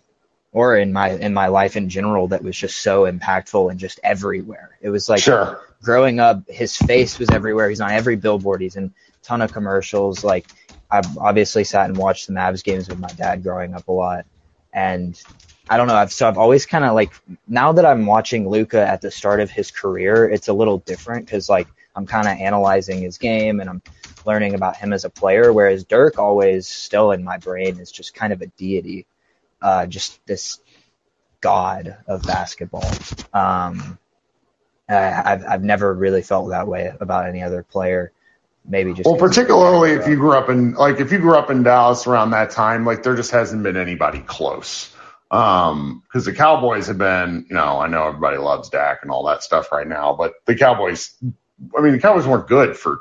or 0.52 0.76
in 0.76 0.92
my 0.92 1.11
in 1.11 1.35
my 1.35 1.48
life 1.48 1.76
in 1.76 1.88
general 1.88 2.28
that 2.28 2.42
was 2.42 2.57
just 2.57 2.78
so 2.78 3.11
impactful 3.11 3.70
and 3.70 3.80
just 3.80 4.00
everywhere. 4.02 4.76
It 4.80 4.90
was 4.90 5.09
like 5.09 5.20
sure. 5.20 5.61
growing 5.83 6.20
up, 6.20 6.48
his 6.48 6.76
face 6.76 7.18
was 7.18 7.30
everywhere. 7.30 7.68
He's 7.68 7.80
on 7.80 7.90
every 7.90 8.16
billboard. 8.16 8.61
He's 8.61 8.76
in 8.76 8.94
ton 9.24 9.42
of 9.42 9.52
commercials. 9.52 10.22
Like 10.24 10.46
I've 10.90 11.18
obviously 11.18 11.64
sat 11.64 11.88
and 11.88 11.96
watched 11.96 12.26
the 12.26 12.32
Mavs 12.32 12.62
games 12.62 12.88
with 12.88 12.98
my 12.98 13.08
dad 13.08 13.42
growing 13.42 13.74
up 13.74 13.88
a 13.88 13.92
lot, 13.92 14.26
and 14.72 15.20
I 15.68 15.76
don't 15.76 15.88
know. 15.88 15.94
I've, 15.96 16.12
so 16.12 16.28
I've 16.28 16.38
always 16.38 16.66
kind 16.66 16.84
of 16.84 16.94
like 16.94 17.12
now 17.48 17.72
that 17.72 17.87
I'm 17.87 18.06
watching 18.06 18.48
Luka 18.48 18.87
at 18.87 19.00
the 19.00 19.10
start 19.10 19.40
of 19.40 19.50
his 19.50 19.70
career, 19.70 20.28
it's 20.28 20.48
a 20.48 20.52
little 20.52 20.78
different 20.78 21.24
because 21.26 21.48
like 21.48 21.68
I'm 21.96 22.06
kind 22.06 22.28
of 22.28 22.38
analyzing 22.38 23.00
his 23.00 23.18
game 23.18 23.60
and 23.60 23.70
I'm 23.70 23.82
learning 24.26 24.54
about 24.54 24.76
him 24.76 24.92
as 24.92 25.04
a 25.04 25.10
player. 25.10 25.52
Whereas 25.52 25.84
Dirk 25.84 26.18
always 26.18 26.68
still 26.68 27.12
in 27.12 27.24
my 27.24 27.38
brain 27.38 27.80
is 27.80 27.90
just 27.90 28.14
kind 28.14 28.32
of 28.32 28.42
a 28.42 28.46
deity, 28.46 29.06
uh, 29.62 29.87
just 29.87 30.24
this 30.26 30.60
god 31.40 31.96
of 32.06 32.22
basketball. 32.22 32.90
Um, 33.32 33.98
I, 34.88 35.32
I've 35.32 35.44
I've 35.46 35.64
never 35.64 35.92
really 35.94 36.22
felt 36.22 36.50
that 36.50 36.68
way 36.68 36.92
about 37.00 37.26
any 37.26 37.42
other 37.42 37.62
player. 37.62 38.12
Maybe 38.66 38.94
just 38.94 39.07
Well, 39.07 39.18
particularly 39.18 39.92
if 39.92 40.09
you 40.09 40.16
grew 40.16 40.33
up 40.33 40.48
in 40.48 40.72
like 40.74 40.98
if 40.98 41.12
you 41.12 41.18
grew 41.18 41.37
up 41.37 41.50
in 41.50 41.62
Dallas 41.62 42.07
around 42.07 42.31
that 42.31 42.50
time, 42.50 42.87
like 42.87 43.03
there 43.03 43.14
just 43.14 43.31
hasn't 43.31 43.62
been 43.62 43.77
anybody 43.77 44.20
close. 44.20 44.90
Um, 45.31 46.03
because 46.07 46.24
the 46.24 46.33
Cowboys 46.33 46.87
have 46.87 46.98
been, 46.98 47.46
you 47.48 47.57
know, 47.57 47.81
I 47.81 47.88
know 47.88 48.07
everybody 48.07 48.37
loves 48.37 48.68
Dak 48.68 49.00
and 49.03 49.11
all 49.11 49.27
that 49.27 49.42
stuff 49.42 49.72
right 49.72 49.87
now, 49.87 50.14
but 50.14 50.35
the 50.46 50.55
Cowboys, 50.55 51.12
I 51.77 51.81
mean, 51.81 51.92
the 51.92 51.98
Cowboys 51.98 52.27
weren't 52.27 52.46
good 52.46 52.77
for 52.77 53.00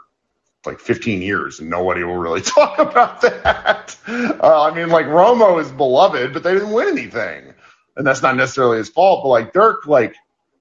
like 0.65 0.79
15 0.79 1.21
years, 1.21 1.59
and 1.59 1.69
nobody 1.69 2.03
will 2.03 2.17
really 2.17 2.41
talk 2.41 2.79
about 2.79 3.21
that. 3.21 3.95
Uh, 4.07 4.63
I 4.63 4.73
mean, 4.73 4.89
like 4.89 5.05
Romo 5.05 5.61
is 5.61 5.71
beloved, 5.71 6.33
but 6.33 6.43
they 6.43 6.53
didn't 6.53 6.71
win 6.71 6.87
anything, 6.87 7.53
and 7.95 8.07
that's 8.07 8.21
not 8.21 8.35
necessarily 8.35 8.77
his 8.77 8.89
fault. 8.89 9.23
But 9.23 9.29
like 9.29 9.53
Dirk, 9.53 9.85
like 9.85 10.15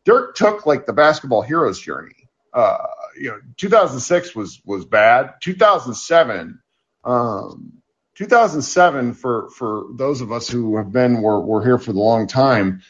Dirk 0.04 0.34
took 0.34 0.66
like 0.66 0.86
the 0.86 0.92
basketball 0.92 1.42
hero's 1.42 1.80
journey. 1.80 2.28
Uh, 2.52 2.86
you 3.16 3.30
know, 3.30 3.40
2006 3.56 4.34
was 4.34 4.60
was 4.64 4.84
bad. 4.84 5.34
2007, 5.40 6.60
um, 7.04 7.82
2007 8.16 9.14
for 9.14 9.50
for 9.50 9.86
those 9.94 10.20
of 10.20 10.32
us 10.32 10.48
who 10.48 10.76
have 10.76 10.92
been 10.92 11.22
were 11.22 11.40
were 11.40 11.62
here 11.62 11.78
for 11.78 11.92
the 11.92 12.00
long 12.00 12.26
time. 12.26 12.82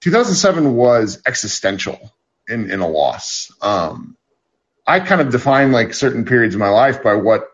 2007 0.00 0.74
was 0.74 1.22
existential 1.26 2.12
in 2.48 2.70
in 2.70 2.80
a 2.80 2.88
loss. 2.88 3.52
Um, 3.60 4.16
I 4.86 5.00
kind 5.00 5.20
of 5.20 5.30
define 5.30 5.72
like 5.72 5.94
certain 5.94 6.24
periods 6.24 6.54
of 6.54 6.58
my 6.58 6.70
life 6.70 7.02
by 7.02 7.14
what 7.14 7.48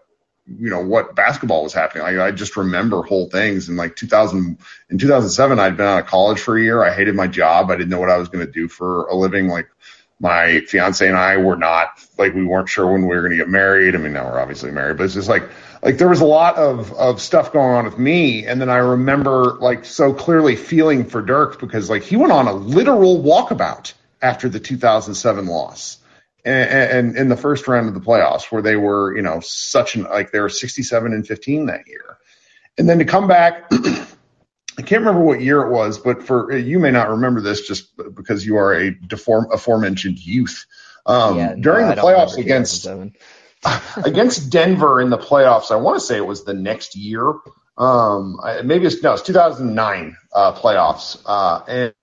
you 0.47 0.71
know 0.71 0.81
what 0.81 1.15
basketball 1.15 1.63
was 1.63 1.75
happening. 1.75 2.05
Like 2.05 2.19
I 2.19 2.31
just 2.31 2.57
remember 2.57 3.03
whole 3.03 3.29
things. 3.29 3.69
In 3.69 3.77
like 3.77 3.97
2000, 3.97 4.59
in 4.91 4.99
2007, 4.99 5.59
I'd 5.59 5.77
been 5.77 5.87
out 5.87 6.01
of 6.01 6.07
college 6.07 6.41
for 6.41 6.57
a 6.57 6.63
year. 6.63 6.83
I 6.83 6.95
hated 6.95 7.15
my 7.15 7.27
job. 7.27 7.71
I 7.71 7.77
didn't 7.77 7.91
know 7.91 8.01
what 8.01 8.11
I 8.11 8.17
was 8.17 8.29
going 8.29 8.47
to 8.47 8.51
do 8.51 8.69
for 8.69 9.07
a 9.09 9.15
living. 9.15 9.49
Like 9.49 9.69
my 10.21 10.61
fiance 10.61 11.07
and 11.07 11.17
I 11.17 11.37
were 11.37 11.57
not 11.57 12.05
like 12.19 12.35
we 12.35 12.45
weren't 12.45 12.69
sure 12.69 12.91
when 12.91 13.03
we 13.03 13.09
were 13.09 13.21
going 13.21 13.33
to 13.33 13.37
get 13.37 13.49
married. 13.49 13.95
I 13.95 13.99
mean, 13.99 14.13
now 14.13 14.25
we're 14.25 14.41
obviously 14.41 14.71
married, 14.71 14.97
but 14.97 15.05
it's 15.05 15.15
just 15.15 15.29
like 15.29 15.49
like 15.83 15.99
there 15.99 16.09
was 16.09 16.21
a 16.21 16.27
lot 16.27 16.57
of 16.57 16.93
of 16.95 17.21
stuff 17.21 17.53
going 17.53 17.75
on 17.75 17.85
with 17.85 17.99
me. 17.99 18.47
And 18.47 18.61
then 18.61 18.69
I 18.69 18.79
remember 18.79 19.55
like 19.61 19.85
so 19.85 20.13
clearly 20.13 20.57
feeling 20.57 21.05
for 21.05 21.23
Dirk 21.23 21.61
because 21.61 21.89
like 21.89 22.03
he 22.03 22.17
went 22.17 22.33
on 22.33 22.49
a 22.49 22.53
literal 22.53 23.23
walkabout 23.23 23.93
after 24.21 24.49
the 24.49 24.59
2007 24.59 25.47
loss 25.47 25.99
and, 26.45 27.17
in 27.17 27.29
the 27.29 27.37
first 27.37 27.69
round 27.69 27.89
of 27.89 27.95
the 27.95 28.01
playoffs 28.01 28.51
where 28.51 28.63
they 28.63 28.77
were, 28.77 29.15
you 29.15 29.23
know, 29.23 29.41
such 29.41 29.95
an 29.95 30.05
like 30.05 30.33
they 30.33 30.41
were 30.41 30.49
67 30.49 31.13
and 31.13 31.27
15 31.27 31.67
that 31.67 31.87
year. 31.87 32.19
And 32.77 32.89
then 32.89 32.99
to 32.99 33.05
come 33.05 33.29
back, 33.29 33.71
I 34.79 34.83
can't 34.83 35.01
remember 35.01 35.23
what 35.23 35.41
year 35.41 35.63
it 35.63 35.71
was, 35.71 35.99
but 35.99 36.23
for 36.23 36.57
you 36.57 36.79
may 36.79 36.93
not 36.93 37.11
remember 37.11 37.41
this 37.41 37.67
just 37.67 37.91
because 38.15 38.47
you 38.47 38.57
are 38.57 38.73
a 38.73 38.95
deform 38.95 39.49
aforementioned 39.53 40.25
youth. 40.25 40.67
Um, 41.05 41.37
yeah, 41.37 41.49
no, 41.49 41.57
during 41.57 41.89
the 41.89 41.97
playoffs 41.97 42.39
against 42.39 42.87
against 43.97 44.51
Denver 44.51 45.01
in 45.01 45.11
the 45.11 45.19
playoffs, 45.19 45.73
I 45.73 45.77
want 45.77 45.99
to 45.99 46.01
say 46.01 46.17
it 46.17 46.27
was 46.27 46.45
the 46.45 46.55
next 46.55 46.95
year. 46.95 47.35
Um, 47.77 48.41
maybe 48.63 48.87
it's 48.87 49.03
no, 49.03 49.15
it's 49.15 49.23
2009 49.23 50.17
uh, 50.33 50.53
playoffs, 50.55 51.21
uh, 51.27 51.63
and 51.67 51.95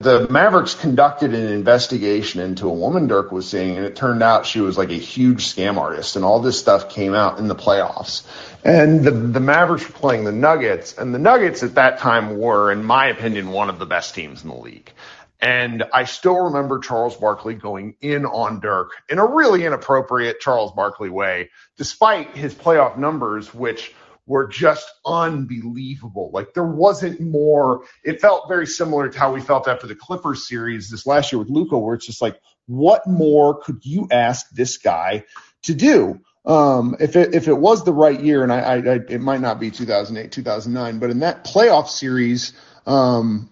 the 0.00 0.28
Mavericks 0.28 0.76
conducted 0.76 1.34
an 1.34 1.48
investigation 1.48 2.40
into 2.40 2.68
a 2.68 2.72
woman 2.72 3.08
Dirk 3.08 3.32
was 3.32 3.48
seeing, 3.48 3.76
and 3.76 3.84
it 3.84 3.96
turned 3.96 4.22
out 4.22 4.46
she 4.46 4.60
was 4.60 4.78
like 4.78 4.90
a 4.90 4.94
huge 4.94 5.52
scam 5.52 5.76
artist, 5.76 6.14
and 6.14 6.24
all 6.24 6.38
this 6.38 6.56
stuff 6.56 6.88
came 6.88 7.14
out 7.14 7.40
in 7.40 7.48
the 7.48 7.56
playoffs. 7.56 8.22
And 8.64 9.02
the, 9.02 9.10
the 9.10 9.40
Mavericks 9.40 9.88
were 9.88 9.94
playing 9.94 10.22
the 10.22 10.30
Nuggets, 10.30 10.96
and 10.96 11.12
the 11.12 11.18
Nuggets 11.18 11.64
at 11.64 11.74
that 11.74 11.98
time 11.98 12.38
were, 12.38 12.70
in 12.70 12.84
my 12.84 13.08
opinion, 13.08 13.50
one 13.50 13.68
of 13.68 13.80
the 13.80 13.86
best 13.86 14.14
teams 14.14 14.44
in 14.44 14.50
the 14.50 14.56
league. 14.56 14.92
And 15.40 15.82
I 15.92 16.04
still 16.04 16.44
remember 16.44 16.78
Charles 16.78 17.16
Barkley 17.16 17.54
going 17.54 17.96
in 18.00 18.24
on 18.24 18.60
Dirk 18.60 18.92
in 19.08 19.18
a 19.18 19.26
really 19.26 19.64
inappropriate 19.64 20.38
Charles 20.38 20.70
Barkley 20.70 21.10
way, 21.10 21.50
despite 21.76 22.36
his 22.36 22.54
playoff 22.54 22.98
numbers, 22.98 23.52
which 23.52 23.92
were 24.28 24.46
just 24.46 24.88
unbelievable. 25.06 26.30
Like 26.32 26.54
there 26.54 26.66
wasn't 26.66 27.20
more. 27.20 27.82
It 28.04 28.20
felt 28.20 28.46
very 28.46 28.66
similar 28.66 29.08
to 29.08 29.18
how 29.18 29.32
we 29.32 29.40
felt 29.40 29.66
after 29.66 29.86
the 29.86 29.94
Clippers 29.94 30.46
series 30.46 30.90
this 30.90 31.06
last 31.06 31.32
year 31.32 31.40
with 31.40 31.48
Luka, 31.48 31.76
where 31.76 31.94
it's 31.94 32.06
just 32.06 32.22
like, 32.22 32.38
what 32.66 33.06
more 33.06 33.60
could 33.60 33.84
you 33.84 34.06
ask 34.10 34.48
this 34.50 34.76
guy 34.76 35.24
to 35.62 35.74
do? 35.74 36.20
Um, 36.44 36.96
if 37.00 37.16
it 37.16 37.34
if 37.34 37.48
it 37.48 37.54
was 37.54 37.84
the 37.84 37.92
right 37.92 38.20
year, 38.20 38.42
and 38.42 38.52
I, 38.52 38.60
I, 38.60 38.76
I 38.76 39.00
it 39.08 39.20
might 39.20 39.40
not 39.40 39.58
be 39.58 39.70
2008 39.70 40.30
2009, 40.30 40.98
but 40.98 41.10
in 41.10 41.20
that 41.20 41.44
playoff 41.44 41.88
series, 41.88 42.52
um, 42.86 43.50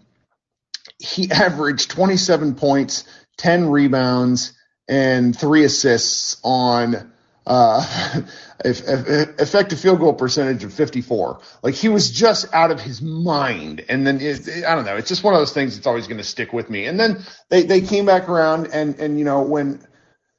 he 0.98 1.30
averaged 1.30 1.90
27 1.90 2.54
points, 2.54 3.04
10 3.38 3.70
rebounds, 3.70 4.52
and 4.88 5.36
three 5.36 5.64
assists 5.64 6.38
on 6.44 7.12
uh, 7.46 8.20
effective 8.64 9.78
field 9.78 10.00
goal 10.00 10.14
percentage 10.14 10.64
of 10.64 10.72
54. 10.72 11.40
Like 11.62 11.74
he 11.74 11.88
was 11.88 12.10
just 12.10 12.52
out 12.52 12.70
of 12.70 12.80
his 12.80 13.00
mind. 13.00 13.84
And 13.88 14.06
then 14.06 14.20
it, 14.20 14.46
it, 14.48 14.64
I 14.64 14.74
don't 14.74 14.84
know. 14.84 14.96
It's 14.96 15.08
just 15.08 15.22
one 15.22 15.34
of 15.34 15.40
those 15.40 15.52
things 15.52 15.76
that's 15.76 15.86
always 15.86 16.06
going 16.06 16.18
to 16.18 16.24
stick 16.24 16.52
with 16.52 16.68
me. 16.68 16.86
And 16.86 16.98
then 16.98 17.24
they, 17.48 17.62
they 17.62 17.80
came 17.80 18.06
back 18.06 18.28
around 18.28 18.68
and, 18.72 18.98
and, 18.98 19.18
you 19.18 19.24
know, 19.24 19.42
when 19.42 19.86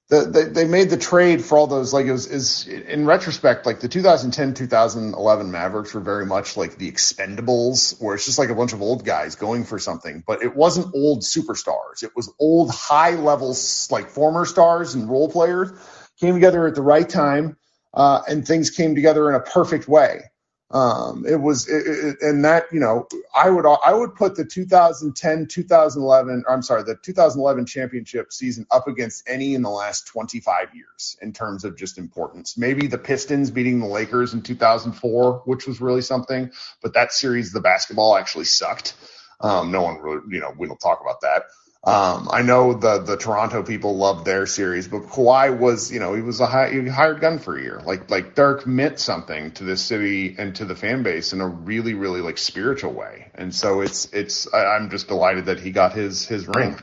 the, 0.09 0.21
the 0.21 0.43
they 0.45 0.65
made 0.65 0.89
the 0.89 0.97
trade 0.97 1.43
for 1.43 1.57
all 1.57 1.67
those, 1.67 1.93
like 1.93 2.05
it 2.05 2.13
was, 2.13 2.27
is 2.27 2.67
in 2.67 3.05
retrospect, 3.05 3.65
like 3.65 3.81
the 3.81 3.89
2010, 3.89 4.53
2011 4.53 5.51
Mavericks 5.51 5.93
were 5.93 5.99
very 5.99 6.25
much 6.25 6.55
like 6.55 6.77
the 6.77 6.89
expendables 6.89 8.01
where 8.01 8.15
it's 8.15 8.25
just 8.25 8.39
like 8.39 8.49
a 8.49 8.55
bunch 8.55 8.71
of 8.71 8.81
old 8.81 9.03
guys 9.05 9.35
going 9.35 9.65
for 9.65 9.79
something, 9.79 10.23
but 10.25 10.43
it 10.43 10.55
wasn't 10.55 10.95
old 10.95 11.23
superstars. 11.23 12.03
It 12.03 12.15
was 12.15 12.33
old 12.39 12.71
high 12.71 13.15
levels, 13.15 13.89
like 13.91 14.09
former 14.09 14.45
stars 14.45 14.95
and 14.95 15.09
role 15.09 15.29
players 15.29 15.71
came 16.19 16.33
together 16.33 16.67
at 16.67 16.75
the 16.75 16.81
right 16.81 17.07
time 17.07 17.57
uh, 17.93 18.21
and 18.27 18.45
things 18.47 18.69
came 18.69 18.95
together 18.95 19.29
in 19.29 19.35
a 19.35 19.39
perfect 19.39 19.87
way. 19.87 20.21
Um, 20.69 21.25
it 21.25 21.39
was, 21.39 21.69
it, 21.69 21.87
it, 21.87 22.17
and 22.21 22.43
that, 22.43 22.65
you 22.73 22.81
know, 22.81 23.07
I 23.33 23.49
would, 23.49 23.65
I 23.65 23.93
would 23.93 24.15
put 24.15 24.35
the 24.35 24.43
2010, 24.43 25.47
2011, 25.47 26.43
I'm 26.49 26.61
sorry, 26.61 26.83
the 26.83 26.97
2011 27.01 27.65
championship 27.65 28.33
season 28.33 28.67
up 28.69 28.87
against 28.87 29.23
any 29.29 29.55
in 29.55 29.61
the 29.61 29.69
last 29.69 30.07
25 30.07 30.75
years 30.75 31.17
in 31.21 31.31
terms 31.31 31.63
of 31.63 31.77
just 31.77 31.97
importance. 31.97 32.57
Maybe 32.57 32.87
the 32.87 32.97
Pistons 32.97 33.49
beating 33.49 33.79
the 33.79 33.85
Lakers 33.85 34.33
in 34.33 34.41
2004, 34.41 35.43
which 35.45 35.67
was 35.67 35.79
really 35.79 36.01
something, 36.01 36.51
but 36.81 36.93
that 36.95 37.13
series, 37.13 37.53
the 37.53 37.61
basketball 37.61 38.17
actually 38.17 38.45
sucked. 38.45 38.95
Um, 39.39 39.71
no 39.71 39.83
one 39.83 39.99
really, 39.99 40.21
you 40.31 40.41
know, 40.41 40.53
we 40.57 40.67
don't 40.67 40.79
talk 40.81 40.99
about 40.99 41.21
that. 41.21 41.43
Um, 41.87 42.27
I 42.29 42.41
know 42.41 42.73
the 42.73 42.99
the 42.99 43.15
Toronto 43.15 43.63
people 43.63 43.95
loved 43.95 44.25
their 44.25 44.45
series, 44.45 44.89
but 44.89 45.03
Kawhi 45.03 45.57
was, 45.57 45.89
you 45.89 46.01
know, 46.01 46.13
he 46.13 46.21
was 46.21 46.41
a 46.41 46.45
high, 46.45 46.69
he 46.69 46.85
hired 46.85 47.21
gun 47.21 47.39
for 47.39 47.57
a 47.57 47.61
year. 47.61 47.81
Like 47.85 48.09
like 48.09 48.35
Dirk 48.35 48.67
meant 48.67 48.99
something 48.99 49.51
to 49.51 49.63
this 49.63 49.81
city 49.81 50.35
and 50.37 50.53
to 50.57 50.65
the 50.65 50.75
fan 50.75 51.03
base 51.03 51.31
in 51.31 51.39
a 51.39 51.47
really 51.47 51.93
really 51.93 52.19
like 52.19 52.37
spiritual 52.37 52.91
way. 52.91 53.31
And 53.35 53.55
so 53.55 53.79
it's 53.79 54.11
it's 54.11 54.53
I'm 54.53 54.89
just 54.89 55.07
delighted 55.07 55.45
that 55.45 55.61
he 55.61 55.71
got 55.71 55.93
his 55.93 56.27
his 56.27 56.45
ring. 56.45 56.77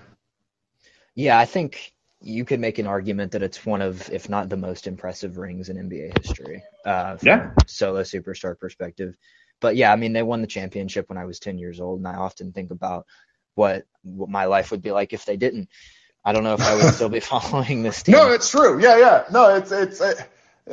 Yeah, 1.14 1.38
I 1.38 1.44
think 1.44 1.92
you 2.22 2.46
could 2.46 2.60
make 2.60 2.78
an 2.78 2.86
argument 2.86 3.32
that 3.32 3.42
it's 3.42 3.66
one 3.66 3.82
of, 3.82 4.10
if 4.10 4.30
not 4.30 4.48
the 4.48 4.56
most 4.56 4.86
impressive 4.86 5.36
rings 5.36 5.68
in 5.68 5.76
NBA 5.76 6.18
history. 6.18 6.62
Uh, 6.84 7.18
from 7.18 7.28
yeah. 7.28 7.50
solo 7.66 8.00
superstar 8.02 8.58
perspective. 8.58 9.14
But 9.60 9.76
yeah, 9.76 9.92
I 9.92 9.96
mean, 9.96 10.12
they 10.12 10.22
won 10.22 10.40
the 10.40 10.46
championship 10.46 11.08
when 11.08 11.18
I 11.18 11.26
was 11.26 11.38
10 11.38 11.58
years 11.58 11.80
old, 11.80 11.98
and 11.98 12.08
I 12.08 12.14
often 12.14 12.52
think 12.52 12.70
about 12.70 13.06
what, 13.54 13.86
what 14.02 14.28
my 14.28 14.46
life 14.46 14.70
would 14.70 14.82
be 14.82 14.90
like 14.90 15.12
if 15.12 15.24
they 15.24 15.36
didn't. 15.36 15.68
I 16.24 16.32
don't 16.32 16.42
know 16.44 16.54
if 16.54 16.60
I 16.60 16.74
would 16.74 16.94
still 16.94 17.08
be 17.08 17.20
following 17.20 17.82
this 17.82 18.02
team. 18.02 18.14
No, 18.14 18.32
it's 18.32 18.50
true. 18.50 18.80
Yeah, 18.80 18.98
yeah. 18.98 19.24
No, 19.30 19.54
it's 19.56 19.70
it's. 19.72 20.00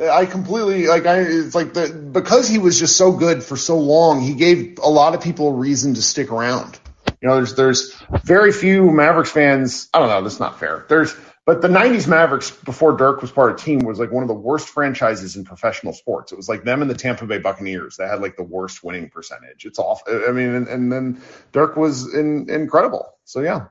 I 0.00 0.24
completely 0.24 0.86
like. 0.86 1.04
I 1.04 1.20
it's 1.20 1.54
like 1.54 1.74
the 1.74 1.88
because 1.88 2.48
he 2.48 2.58
was 2.58 2.78
just 2.78 2.96
so 2.96 3.12
good 3.12 3.42
for 3.42 3.58
so 3.58 3.78
long. 3.78 4.22
He 4.22 4.34
gave 4.34 4.78
a 4.82 4.88
lot 4.88 5.14
of 5.14 5.20
people 5.20 5.48
a 5.48 5.52
reason 5.52 5.94
to 5.94 6.02
stick 6.02 6.32
around. 6.32 6.78
You 7.20 7.28
know, 7.28 7.36
there's 7.36 7.54
there's 7.54 7.94
very 8.24 8.52
few 8.52 8.90
Mavericks 8.90 9.30
fans. 9.30 9.90
I 9.92 9.98
don't 9.98 10.08
know. 10.08 10.22
That's 10.22 10.40
not 10.40 10.58
fair. 10.58 10.86
There's 10.88 11.14
but 11.44 11.60
the 11.60 11.68
90s 11.68 12.06
Mavericks, 12.06 12.50
before 12.50 12.96
Dirk 12.96 13.20
was 13.20 13.32
part 13.32 13.50
of 13.50 13.56
the 13.56 13.62
team, 13.62 13.80
was 13.80 13.98
like 13.98 14.12
one 14.12 14.22
of 14.22 14.28
the 14.28 14.34
worst 14.34 14.68
franchises 14.68 15.34
in 15.34 15.44
professional 15.44 15.92
sports. 15.92 16.30
It 16.30 16.36
was 16.36 16.48
like 16.48 16.62
them 16.62 16.82
and 16.82 16.90
the 16.90 16.94
Tampa 16.94 17.26
Bay 17.26 17.38
Buccaneers 17.38 17.96
that 17.96 18.08
had 18.08 18.20
like 18.20 18.36
the 18.36 18.44
worst 18.44 18.84
winning 18.84 19.10
percentage. 19.10 19.64
It's 19.64 19.78
off. 19.78 20.02
I 20.06 20.30
mean, 20.30 20.54
and, 20.54 20.68
and 20.68 20.92
then 20.92 21.20
Dirk 21.50 21.76
was 21.76 22.14
in, 22.14 22.48
incredible. 22.48 23.14
So, 23.24 23.40
yeah. 23.40 23.66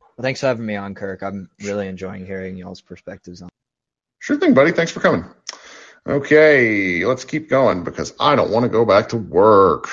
Well, 0.00 0.22
thanks 0.22 0.40
for 0.40 0.46
having 0.46 0.66
me 0.66 0.74
on, 0.74 0.94
Kirk. 0.94 1.22
I'm 1.22 1.50
really 1.62 1.86
enjoying 1.86 2.26
hearing 2.26 2.56
y'all's 2.56 2.80
perspectives 2.80 3.42
on. 3.42 3.48
Sure 4.18 4.36
thing, 4.36 4.54
buddy. 4.54 4.72
Thanks 4.72 4.90
for 4.90 5.00
coming. 5.00 5.24
Okay, 6.08 7.04
let's 7.04 7.24
keep 7.24 7.48
going 7.48 7.84
because 7.84 8.12
I 8.18 8.34
don't 8.34 8.50
want 8.50 8.64
to 8.64 8.68
go 8.68 8.84
back 8.84 9.10
to 9.10 9.16
work. 9.16 9.88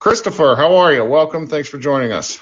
Christopher, 0.00 0.54
how 0.56 0.76
are 0.76 0.92
you? 0.92 1.04
Welcome. 1.04 1.46
Thanks 1.46 1.68
for 1.68 1.78
joining 1.78 2.12
us. 2.12 2.38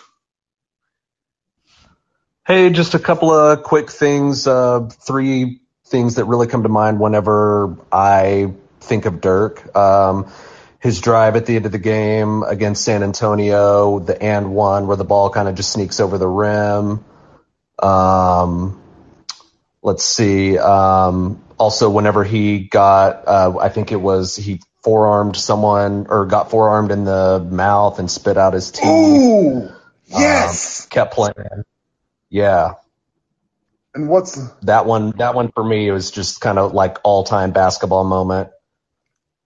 Hey, 2.47 2.71
just 2.71 2.95
a 2.95 3.01
couple 3.01 3.33
of 3.33 3.65
quick 3.65 3.91
things. 3.91 4.47
Uh, 4.47 4.89
three 4.89 5.63
things 5.87 6.15
that 6.15 6.27
really 6.27 6.47
come 6.47 6.63
to 6.63 6.69
mind 6.69 7.01
whenever 7.01 7.77
I 7.91 8.53
think 8.79 9.05
of 9.05 9.21
Dirk. 9.21 9.75
Um, 9.75 10.31
his 10.79 11.01
drive 11.01 11.35
at 11.35 11.47
the 11.47 11.57
end 11.57 11.67
of 11.67 11.73
the 11.73 11.81
game 11.81 12.45
against 12.45 12.85
San 12.85 13.03
Antonio, 13.03 13.99
the 13.99 14.23
and 14.23 14.55
one 14.55 14.87
where 14.87 14.97
the 14.97 15.05
ball 15.05 15.29
kind 15.31 15.49
of 15.49 15.57
just 15.57 15.73
sneaks 15.73 15.99
over 15.99 16.19
the 16.19 16.29
rim. 16.29 17.05
Um, 17.83 18.81
let's 19.83 20.05
see. 20.05 20.57
Um, 20.57 21.43
also, 21.59 21.91
whenever 21.91 22.23
he 22.23 22.61
got, 22.61 23.27
uh, 23.27 23.59
I 23.59 23.71
think 23.71 23.91
it 23.91 24.01
was 24.01 24.37
he 24.37 24.61
forearmed 24.85 25.35
someone 25.35 26.07
or 26.09 26.27
got 26.27 26.51
forearmed 26.51 26.93
in 26.93 27.07
the 27.07 27.45
mouth 27.51 27.99
and 27.99 28.09
spit 28.09 28.37
out 28.37 28.55
his 28.55 28.71
teeth. 28.71 28.87
Ooh, 28.87 29.69
yes. 30.07 30.85
Um, 30.85 30.91
kept 30.91 31.13
playing. 31.13 31.65
Yeah. 32.31 32.75
And 33.95 34.09
what's 34.09 34.39
that 34.63 34.87
one? 34.87 35.13
That 35.13 35.35
one 35.35 35.51
for 35.53 35.65
me 35.65 35.91
was 35.91 36.11
just 36.11 36.41
kind 36.41 36.59
of 36.59 36.75
like 36.75 36.99
all 37.05 37.25
time 37.25 37.53
basketball 37.53 38.05
moment. 38.05 38.51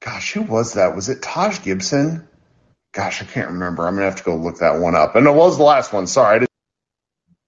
Gosh, 0.00 0.32
who 0.32 0.42
was 0.42 0.74
that? 0.74 0.96
Was 0.96 1.08
it 1.08 1.22
Taj 1.22 1.62
Gibson? 1.62 2.26
Gosh, 2.92 3.22
I 3.22 3.26
can't 3.26 3.50
remember. 3.50 3.86
I'm 3.86 3.94
gonna 3.94 4.06
have 4.06 4.16
to 4.16 4.24
go 4.24 4.34
look 4.34 4.58
that 4.58 4.80
one 4.80 4.96
up. 4.96 5.14
And 5.14 5.26
it 5.26 5.34
was 5.34 5.56
the 5.56 5.62
last 5.62 5.92
one. 5.92 6.06
Sorry. 6.06 6.46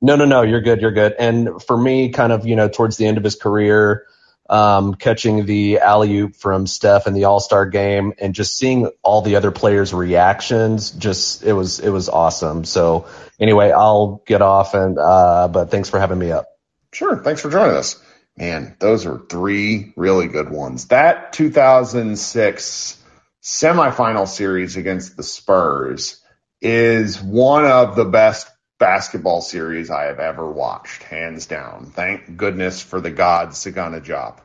No, 0.01 0.17
no, 0.17 0.25
no. 0.25 0.43
You're 0.43 0.61
good. 0.61 0.81
You're 0.81 0.93
good. 0.93 1.15
And 1.19 1.63
for 1.63 1.77
me, 1.77 2.11
kind 2.11 2.33
of, 2.33 2.47
you 2.47 2.57
know, 2.57 2.69
towards 2.69 2.97
the 2.97 3.07
end 3.07 3.19
of 3.19 3.25
his 3.25 3.37
career, 3.37 4.07
um, 4.53 4.95
catching 4.97 5.47
the 5.47 5.79
alley 5.79 6.15
oop 6.19 6.37
from 6.37 6.67
Steph 6.67 7.07
in 7.07 7.15
the 7.15 7.25
All 7.25 7.41
Star 7.41 7.65
game 7.65 8.13
and 8.19 8.35
just 8.35 8.59
seeing 8.59 8.91
all 9.03 9.23
the 9.23 9.37
other 9.37 9.51
players' 9.51 9.95
reactions, 9.95 10.91
just 10.91 11.43
it 11.43 11.55
was 11.55 11.81
it 11.81 11.89
was 11.89 12.11
awesome. 12.11 12.65
So 12.65 13.07
anyway, 13.41 13.71
I'll 13.71 14.23
get 14.27 14.43
off 14.43 14.75
and 14.75 14.99
uh, 14.99 15.49
but 15.49 15.71
thanks 15.71 15.89
for 15.89 15.99
having 15.99 16.19
me 16.19 16.33
up. 16.33 16.49
Sure, 16.93 17.17
thanks 17.17 17.41
for 17.41 17.51
joining 17.51 17.77
us. 17.77 17.99
Man, 18.37 18.77
those 18.79 19.07
are 19.07 19.19
three 19.19 19.95
really 19.97 20.29
good 20.29 20.51
ones. 20.51 20.89
That 20.89 21.33
2006 21.33 23.03
semifinal 23.43 24.29
series 24.29 24.77
against 24.77 25.17
the 25.17 25.23
Spurs 25.23 26.21
is 26.61 27.23
one 27.23 27.65
of 27.65 27.97
the 27.97 28.05
best 28.05 28.49
basketball 28.83 29.41
series 29.41 29.91
I 29.91 30.07
have 30.07 30.19
ever 30.19 30.51
watched, 30.51 31.05
hands 31.05 31.47
down. 31.47 31.93
Thank 31.95 32.37
goodness 32.37 32.83
for 32.83 33.01
the 33.01 33.13
god 33.13 33.51
Sagana 33.51 34.05
Diop. 34.05 34.41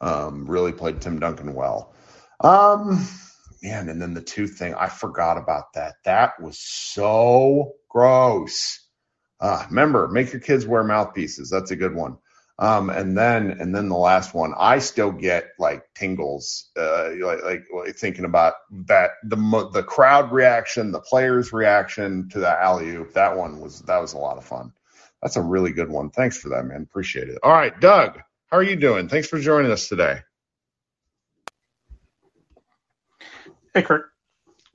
Um, 0.00 0.50
really 0.50 0.72
played 0.72 1.00
Tim 1.00 1.20
Duncan 1.20 1.54
well. 1.54 1.94
Um, 2.40 3.06
man, 3.62 3.88
and 3.88 4.02
then 4.02 4.12
the 4.12 4.22
tooth 4.22 4.58
thing, 4.58 4.74
I 4.74 4.88
forgot 4.88 5.38
about 5.38 5.74
that. 5.74 5.94
That 6.04 6.42
was 6.42 6.58
so 6.58 7.74
gross. 7.88 8.84
Uh, 9.38 9.64
remember, 9.68 10.08
make 10.08 10.32
your 10.32 10.40
kids 10.40 10.66
wear 10.66 10.82
mouthpieces. 10.82 11.48
That's 11.48 11.70
a 11.70 11.76
good 11.76 11.94
one. 11.94 12.18
Um, 12.58 12.88
and 12.88 13.16
then 13.16 13.50
and 13.50 13.74
then 13.74 13.90
the 13.90 13.96
last 13.98 14.32
one, 14.32 14.54
I 14.58 14.78
still 14.78 15.12
get 15.12 15.50
like 15.58 15.84
tingles, 15.94 16.70
uh, 16.78 17.10
like, 17.20 17.44
like, 17.44 17.64
like 17.70 17.96
thinking 17.96 18.24
about 18.24 18.54
that 18.86 19.10
the 19.24 19.36
the 19.74 19.82
crowd 19.82 20.32
reaction, 20.32 20.90
the 20.90 21.00
players' 21.00 21.52
reaction 21.52 22.30
to 22.30 22.38
the 22.38 22.48
alley 22.48 22.88
oop. 22.90 23.12
That 23.12 23.36
one 23.36 23.60
was 23.60 23.80
that 23.82 23.98
was 23.98 24.14
a 24.14 24.18
lot 24.18 24.38
of 24.38 24.44
fun. 24.44 24.72
That's 25.20 25.36
a 25.36 25.42
really 25.42 25.72
good 25.72 25.90
one. 25.90 26.08
Thanks 26.08 26.38
for 26.38 26.48
that, 26.50 26.64
man. 26.64 26.82
Appreciate 26.82 27.28
it. 27.28 27.38
All 27.42 27.52
right, 27.52 27.78
Doug, 27.78 28.20
how 28.46 28.56
are 28.56 28.62
you 28.62 28.76
doing? 28.76 29.08
Thanks 29.10 29.28
for 29.28 29.38
joining 29.38 29.70
us 29.70 29.88
today. 29.88 30.20
Hey, 33.74 33.82
Kurt. 33.82 34.06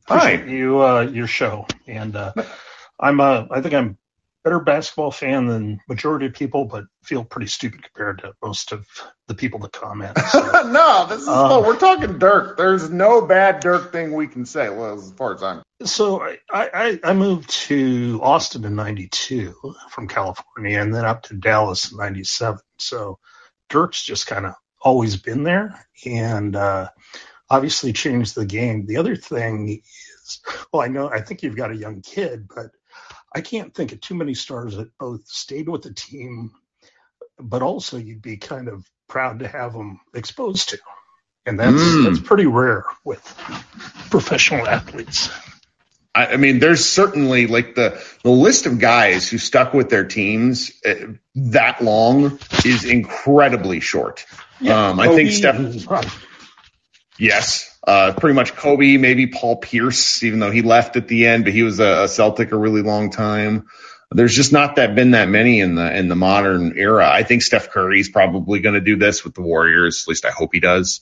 Hi. 0.07 0.31
Appreciate 0.31 0.55
you 0.55 0.81
uh, 0.83 1.01
your 1.01 1.25
show, 1.25 1.65
and 1.87 2.15
uh, 2.15 2.33
I'm 2.99 3.19
uh, 3.19 3.45
I 3.49 3.61
think 3.61 3.73
I'm 3.73 3.97
better 4.43 4.59
basketball 4.59 5.11
fan 5.11 5.45
than 5.45 5.79
majority 5.87 6.25
of 6.25 6.33
people, 6.33 6.65
but 6.65 6.85
feel 7.03 7.23
pretty 7.23 7.47
stupid 7.47 7.83
compared 7.83 8.19
to 8.19 8.33
most 8.43 8.71
of 8.71 8.87
the 9.27 9.35
people 9.35 9.59
that 9.59 9.71
comment. 9.71 10.17
So, 10.31 10.39
no, 10.69 11.05
this 11.07 11.21
is 11.21 11.27
Um, 11.27 11.65
we're 11.65 11.77
talking 11.77 12.17
Dirk. 12.17 12.57
There's 12.57 12.89
no 12.89 13.25
bad 13.25 13.59
Dirk 13.59 13.91
thing 13.91 14.13
we 14.13 14.27
can 14.27 14.45
say. 14.45 14.69
Well, 14.69 14.97
as 14.97 15.11
far 15.11 15.33
as 15.33 15.43
I'm 15.43 15.61
so 15.83 16.21
I, 16.21 16.37
I, 16.51 16.99
I 17.03 17.13
moved 17.13 17.49
to 17.67 18.19
Austin 18.21 18.65
in 18.65 18.75
'92 18.75 19.53
from 19.89 20.07
California, 20.07 20.79
and 20.79 20.93
then 20.93 21.05
up 21.05 21.23
to 21.23 21.35
Dallas 21.35 21.91
in 21.91 21.97
'97. 21.97 22.59
So 22.77 23.19
Dirk's 23.69 24.03
just 24.03 24.27
kind 24.27 24.45
of 24.45 24.53
always 24.81 25.17
been 25.17 25.43
there, 25.43 25.85
and 26.05 26.55
uh, 26.55 26.89
obviously 27.49 27.93
changed 27.93 28.35
the 28.35 28.45
game. 28.45 28.85
The 28.85 28.97
other 28.97 29.15
thing 29.15 29.69
is, 29.69 30.39
well, 30.71 30.81
I 30.81 30.87
know 30.87 31.09
I 31.09 31.21
think 31.21 31.43
you've 31.43 31.57
got 31.57 31.71
a 31.71 31.75
young 31.75 32.01
kid, 32.01 32.47
but 32.53 32.71
I 33.33 33.41
can't 33.41 33.73
think 33.73 33.91
of 33.93 34.01
too 34.01 34.15
many 34.15 34.33
stars 34.33 34.75
that 34.77 34.97
both 34.97 35.27
stayed 35.27 35.69
with 35.69 35.83
the 35.83 35.93
team, 35.93 36.51
but 37.39 37.61
also 37.61 37.97
you'd 37.97 38.21
be 38.21 38.37
kind 38.37 38.67
of 38.67 38.85
proud 39.07 39.39
to 39.39 39.47
have 39.47 39.73
them 39.73 39.99
exposed 40.13 40.69
to, 40.69 40.79
and 41.45 41.59
that's 41.59 41.75
Mm. 41.81 42.03
that's 42.05 42.19
pretty 42.19 42.45
rare 42.45 42.83
with 43.05 43.21
professional 44.09 44.67
athletes. 44.67 45.29
I, 46.13 46.27
I 46.33 46.37
mean, 46.37 46.59
there's 46.59 46.83
certainly 46.89 47.47
like 47.47 47.75
the 47.75 48.01
the 48.23 48.29
list 48.31 48.65
of 48.65 48.79
guys 48.79 49.29
who 49.29 49.37
stuck 49.37 49.73
with 49.73 49.89
their 49.89 50.03
teams 50.05 50.71
uh, 50.85 51.13
that 51.35 51.81
long 51.81 52.37
is 52.65 52.83
incredibly 52.83 53.79
short. 53.79 54.25
um, 54.61 54.99
I 54.99 55.07
think 55.07 55.29
Kobe 55.29 55.31
Steph. 55.31 55.55
and 55.55 55.85
Bron- 55.87 56.05
Yes, 57.17 57.70
uh, 57.85 58.13
pretty 58.13 58.35
much 58.35 58.55
Kobe, 58.55 58.97
maybe 58.97 59.27
Paul 59.27 59.57
Pierce, 59.57 60.23
even 60.23 60.39
though 60.39 60.51
he 60.51 60.61
left 60.61 60.97
at 60.97 61.07
the 61.07 61.27
end, 61.27 61.45
but 61.45 61.53
he 61.53 61.63
was 61.63 61.79
a, 61.79 62.03
a 62.03 62.07
Celtic 62.07 62.51
a 62.51 62.57
really 62.57 62.81
long 62.81 63.09
time. 63.09 63.67
There's 64.11 64.35
just 64.35 64.51
not 64.51 64.75
that 64.75 64.93
been 64.93 65.11
that 65.11 65.29
many 65.29 65.61
in 65.61 65.75
the 65.75 65.97
in 65.97 66.09
the 66.09 66.15
modern 66.15 66.77
era. 66.77 67.09
I 67.09 67.23
think 67.23 67.41
Steph 67.41 67.69
Curry's 67.69 68.09
probably 68.09 68.59
going 68.59 68.75
to 68.75 68.81
do 68.81 68.97
this 68.97 69.23
with 69.23 69.33
the 69.33 69.41
Warriors. 69.41 70.03
At 70.03 70.09
least 70.09 70.25
I 70.25 70.31
hope 70.31 70.49
he 70.53 70.59
does. 70.59 70.99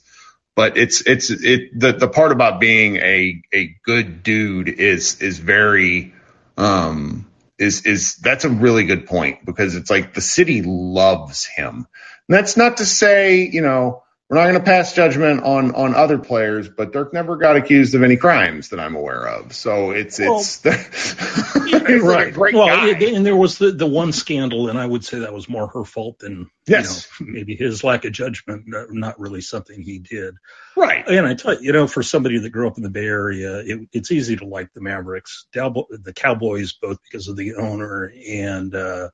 But 0.56 0.78
it's 0.78 1.02
it's 1.02 1.32
it 1.32 1.78
the 1.78 1.94
the 1.94 2.08
part 2.08 2.32
about 2.32 2.60
being 2.60 2.98
a 2.98 3.42
a 3.52 3.76
good 3.84 4.22
dude 4.22 4.70
is 4.70 5.22
is 5.22 5.40
very 5.40 6.14
um 6.56 7.30
is 7.58 7.86
is 7.86 8.18
that's 8.18 8.46
a 8.46 8.50
really 8.50 8.86
good 8.86 9.08
point 9.08 9.44
because 9.44 9.76
it's 9.76 9.90
like 9.90 10.14
the 10.14 10.22
city 10.22 10.62
loves 10.62 11.46
him. 11.46 11.88
And 12.28 12.38
that's 12.38 12.58
not 12.58 12.78
to 12.78 12.86
say, 12.86 13.42
you 13.48 13.62
know, 13.62 14.04
we're 14.30 14.38
not 14.38 14.44
going 14.44 14.56
to 14.56 14.64
pass 14.64 14.94
judgment 14.94 15.42
on 15.44 15.74
on 15.74 15.96
other 15.96 16.20
players, 16.20 16.70
but 16.70 16.94
Dirk 16.94 17.14
never 17.14 17.36
got 17.36 17.56
accused 17.56 17.96
of 17.96 18.04
any 18.04 18.16
crimes 18.16 18.70
that 18.70 18.80
I'm 18.80 18.96
aware 18.96 19.28
of. 19.28 19.54
So 19.54 19.90
it's 19.92 20.20
it's 20.20 20.64
right, 21.56 22.34
great 22.34 22.54
well, 22.54 22.88
it- 22.88 23.02
and 23.16 23.26
there 23.26 23.36
was 23.36 23.58
the, 23.58 23.72
the 23.72 23.88
one 23.88 24.12
scandal, 24.12 24.70
and 24.70 24.78
I 24.78 24.86
would 24.86 25.04
say 25.04 25.20
that 25.20 25.34
was 25.34 25.50
more 25.50 25.68
her 25.70 25.84
fault 25.84 26.20
than 26.20 26.50
Yes. 26.68 27.08
you 27.20 27.26
know, 27.26 27.32
maybe 27.34 27.56
his 27.56 27.84
lack 27.84 28.06
of 28.06 28.12
judgment, 28.12 28.66
not- 28.68 28.92
not 28.94 29.20
really 29.20 29.42
something 29.42 29.82
he 29.82 29.98
did. 29.98 30.36
right. 30.78 31.08
And 31.08 31.26
I 31.26 31.34
tell 31.34 31.56
you, 31.56 31.60
you 31.62 31.72
know, 31.74 31.88
for 31.88 32.04
somebody 32.04 32.38
that 32.38 32.52
grew 32.52 32.68
up 32.68 32.78
in 32.78 32.84
the 32.84 32.90
Bay 32.92 33.06
Area, 33.06 33.58
it, 33.60 33.90
it's 33.92 34.12
easy 34.12 34.36
to 34.36 34.46
like 34.46 34.72
the 34.74 34.82
Mavericks, 34.82 35.48
the 35.54 36.14
Cowboys, 36.16 36.74
both 36.74 37.00
because 37.02 37.28
of 37.28 37.36
the 37.36 37.56
owner 37.56 38.14
and 38.30 38.76
uh, 38.76 39.10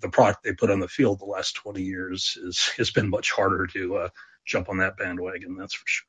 the 0.00 0.08
product 0.08 0.44
they 0.44 0.52
put 0.52 0.70
on 0.70 0.80
the 0.80 0.88
field 0.88 1.18
the 1.20 1.24
last 1.24 1.54
20 1.56 1.82
years 1.82 2.36
is 2.42 2.70
has 2.76 2.90
been 2.90 3.08
much 3.10 3.30
harder 3.32 3.66
to 3.68 3.96
uh, 3.96 4.08
jump 4.44 4.68
on 4.68 4.78
that 4.78 4.96
bandwagon. 4.96 5.56
That's 5.56 5.74
for 5.74 5.84
sure. 5.86 6.08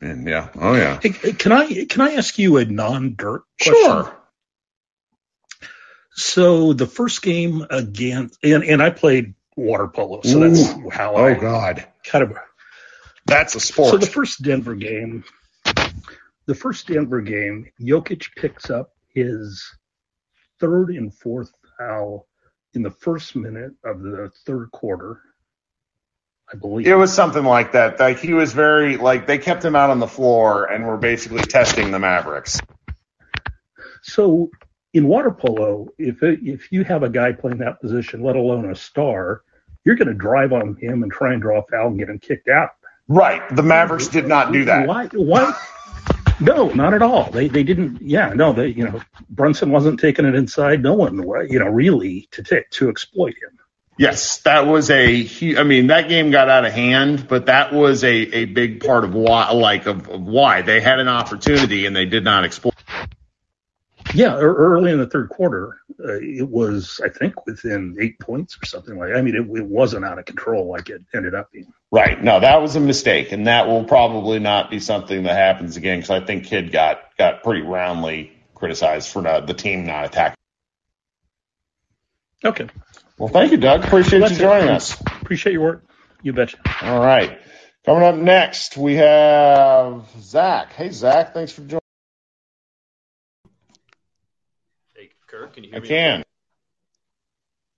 And 0.00 0.28
yeah, 0.28 0.50
oh 0.56 0.74
yeah, 0.74 1.00
Hey, 1.02 1.10
can 1.10 1.52
I 1.52 1.84
can 1.86 2.02
I 2.02 2.14
ask 2.14 2.38
you 2.38 2.58
a 2.58 2.64
non-Dirk 2.66 3.44
question? 3.60 3.82
sure. 3.82 4.16
So 6.12 6.72
the 6.72 6.86
first 6.86 7.22
game 7.22 7.66
against, 7.68 8.38
and, 8.42 8.64
and 8.64 8.82
I 8.82 8.90
played 8.90 9.34
water 9.56 9.86
polo, 9.88 10.22
so 10.22 10.38
that's 10.40 10.68
how 10.94 11.14
Oh 11.16 11.24
I 11.24 11.34
God, 11.34 11.86
kind 12.04 12.24
of. 12.24 12.36
that's 13.26 13.54
a 13.54 13.60
sport. 13.60 13.90
So 13.90 13.96
the 13.98 14.06
first 14.06 14.42
Denver 14.42 14.74
game, 14.74 15.24
the 16.46 16.54
first 16.54 16.86
Denver 16.86 17.20
game, 17.20 17.70
Jokic 17.80 18.34
picks 18.36 18.70
up 18.70 18.92
his 19.14 19.62
third 20.60 20.90
and 20.90 21.12
fourth 21.12 21.52
foul 21.78 22.26
in 22.76 22.82
the 22.82 22.90
first 22.90 23.34
minute 23.34 23.72
of 23.84 24.02
the 24.02 24.30
third 24.44 24.70
quarter, 24.70 25.20
I 26.52 26.56
believe. 26.56 26.86
It 26.86 26.94
was 26.94 27.12
something 27.12 27.44
like 27.44 27.72
that. 27.72 27.98
Like 27.98 28.18
he 28.18 28.34
was 28.34 28.52
very 28.52 28.96
like 28.96 29.26
they 29.26 29.38
kept 29.38 29.64
him 29.64 29.74
out 29.74 29.90
on 29.90 29.98
the 29.98 30.06
floor 30.06 30.66
and 30.66 30.86
were 30.86 30.98
basically 30.98 31.42
testing 31.42 31.90
the 31.90 31.98
Mavericks. 31.98 32.60
So 34.02 34.50
in 34.92 35.08
water 35.08 35.32
polo, 35.32 35.88
if 35.98 36.22
it, 36.22 36.40
if 36.42 36.70
you 36.70 36.84
have 36.84 37.02
a 37.02 37.08
guy 37.08 37.32
playing 37.32 37.58
that 37.58 37.80
position, 37.80 38.22
let 38.22 38.36
alone 38.36 38.70
a 38.70 38.74
star, 38.76 39.42
you're 39.84 39.96
going 39.96 40.08
to 40.08 40.14
drive 40.14 40.52
on 40.52 40.76
him 40.76 41.02
and 41.02 41.10
try 41.10 41.32
and 41.32 41.42
draw 41.42 41.60
a 41.60 41.62
foul 41.70 41.88
and 41.88 41.98
get 41.98 42.08
him 42.08 42.18
kicked 42.18 42.48
out. 42.48 42.70
Right. 43.08 43.42
The 43.54 43.62
Mavericks 43.62 44.08
did 44.08 44.26
not 44.26 44.52
do 44.52 44.64
that. 44.66 44.86
Why? 44.86 45.06
Why? 45.06 45.58
No, 46.40 46.68
not 46.68 46.94
at 46.94 47.02
all. 47.02 47.30
They 47.30 47.48
they 47.48 47.62
didn't. 47.62 48.02
Yeah, 48.02 48.32
no. 48.34 48.52
They 48.52 48.68
you 48.68 48.84
know 48.84 49.00
Brunson 49.30 49.70
wasn't 49.70 50.00
taking 50.00 50.26
it 50.26 50.34
inside. 50.34 50.82
No 50.82 50.94
one 50.94 51.16
you 51.48 51.58
know 51.58 51.66
really 51.66 52.28
to 52.32 52.42
take 52.42 52.70
to 52.70 52.88
exploit 52.88 53.34
him. 53.34 53.58
Yes, 53.98 54.38
that 54.38 54.66
was 54.66 54.90
a. 54.90 55.26
I 55.56 55.62
mean, 55.62 55.86
that 55.86 56.08
game 56.10 56.30
got 56.30 56.50
out 56.50 56.66
of 56.66 56.72
hand, 56.72 57.26
but 57.28 57.46
that 57.46 57.72
was 57.72 58.04
a, 58.04 58.12
a 58.12 58.44
big 58.44 58.84
part 58.84 59.04
of 59.04 59.14
why, 59.14 59.50
like 59.52 59.86
of, 59.86 60.08
of 60.10 60.20
why 60.20 60.60
they 60.60 60.82
had 60.82 61.00
an 61.00 61.08
opportunity 61.08 61.86
and 61.86 61.96
they 61.96 62.04
did 62.04 62.22
not 62.22 62.44
exploit. 62.44 62.74
Yeah, 64.14 64.36
early 64.36 64.92
in 64.92 64.98
the 64.98 65.06
third 65.06 65.28
quarter, 65.30 65.80
uh, 65.98 66.18
it 66.20 66.48
was 66.48 67.00
I 67.04 67.08
think 67.08 67.46
within 67.46 67.96
eight 68.00 68.18
points 68.20 68.56
or 68.60 68.66
something 68.66 68.96
like. 68.96 69.12
I 69.14 69.20
mean, 69.20 69.34
it, 69.34 69.58
it 69.58 69.66
wasn't 69.66 70.04
out 70.04 70.18
of 70.18 70.24
control 70.24 70.68
like 70.68 70.88
it 70.90 71.02
ended 71.14 71.34
up 71.34 71.50
being. 71.52 71.72
Right. 71.90 72.22
No, 72.22 72.40
that 72.40 72.60
was 72.62 72.76
a 72.76 72.80
mistake, 72.80 73.32
and 73.32 73.46
that 73.46 73.66
will 73.66 73.84
probably 73.84 74.38
not 74.38 74.70
be 74.70 74.80
something 74.80 75.24
that 75.24 75.36
happens 75.36 75.76
again 75.76 75.98
because 75.98 76.10
I 76.10 76.24
think 76.24 76.46
Kidd 76.46 76.72
got 76.72 77.00
got 77.18 77.42
pretty 77.42 77.62
roundly 77.62 78.32
criticized 78.54 79.08
for 79.10 79.22
not, 79.22 79.46
the 79.46 79.54
team 79.54 79.86
not 79.86 80.06
attacking. 80.06 80.36
Okay. 82.44 82.68
Well, 83.18 83.28
thank 83.28 83.52
you, 83.52 83.58
Doug. 83.58 83.84
Appreciate 83.84 84.30
you 84.30 84.36
joining 84.36 84.68
it. 84.68 84.74
us. 84.74 85.00
Appreciate 85.00 85.52
your 85.52 85.62
work. 85.62 85.84
You 86.22 86.32
betcha. 86.32 86.58
All 86.82 87.00
right. 87.00 87.38
Coming 87.84 88.02
up 88.02 88.16
next, 88.16 88.76
we 88.76 88.96
have 88.96 90.04
Zach. 90.20 90.72
Hey, 90.72 90.90
Zach. 90.90 91.32
Thanks 91.32 91.52
for 91.52 91.62
joining. 91.62 91.80
Hey, 94.94 95.10
Kirk, 95.28 95.45
can 95.56 95.64
you 95.64 95.70
hear 95.70 95.78
I 95.78 95.82
me? 95.82 95.88
can. 95.88 96.22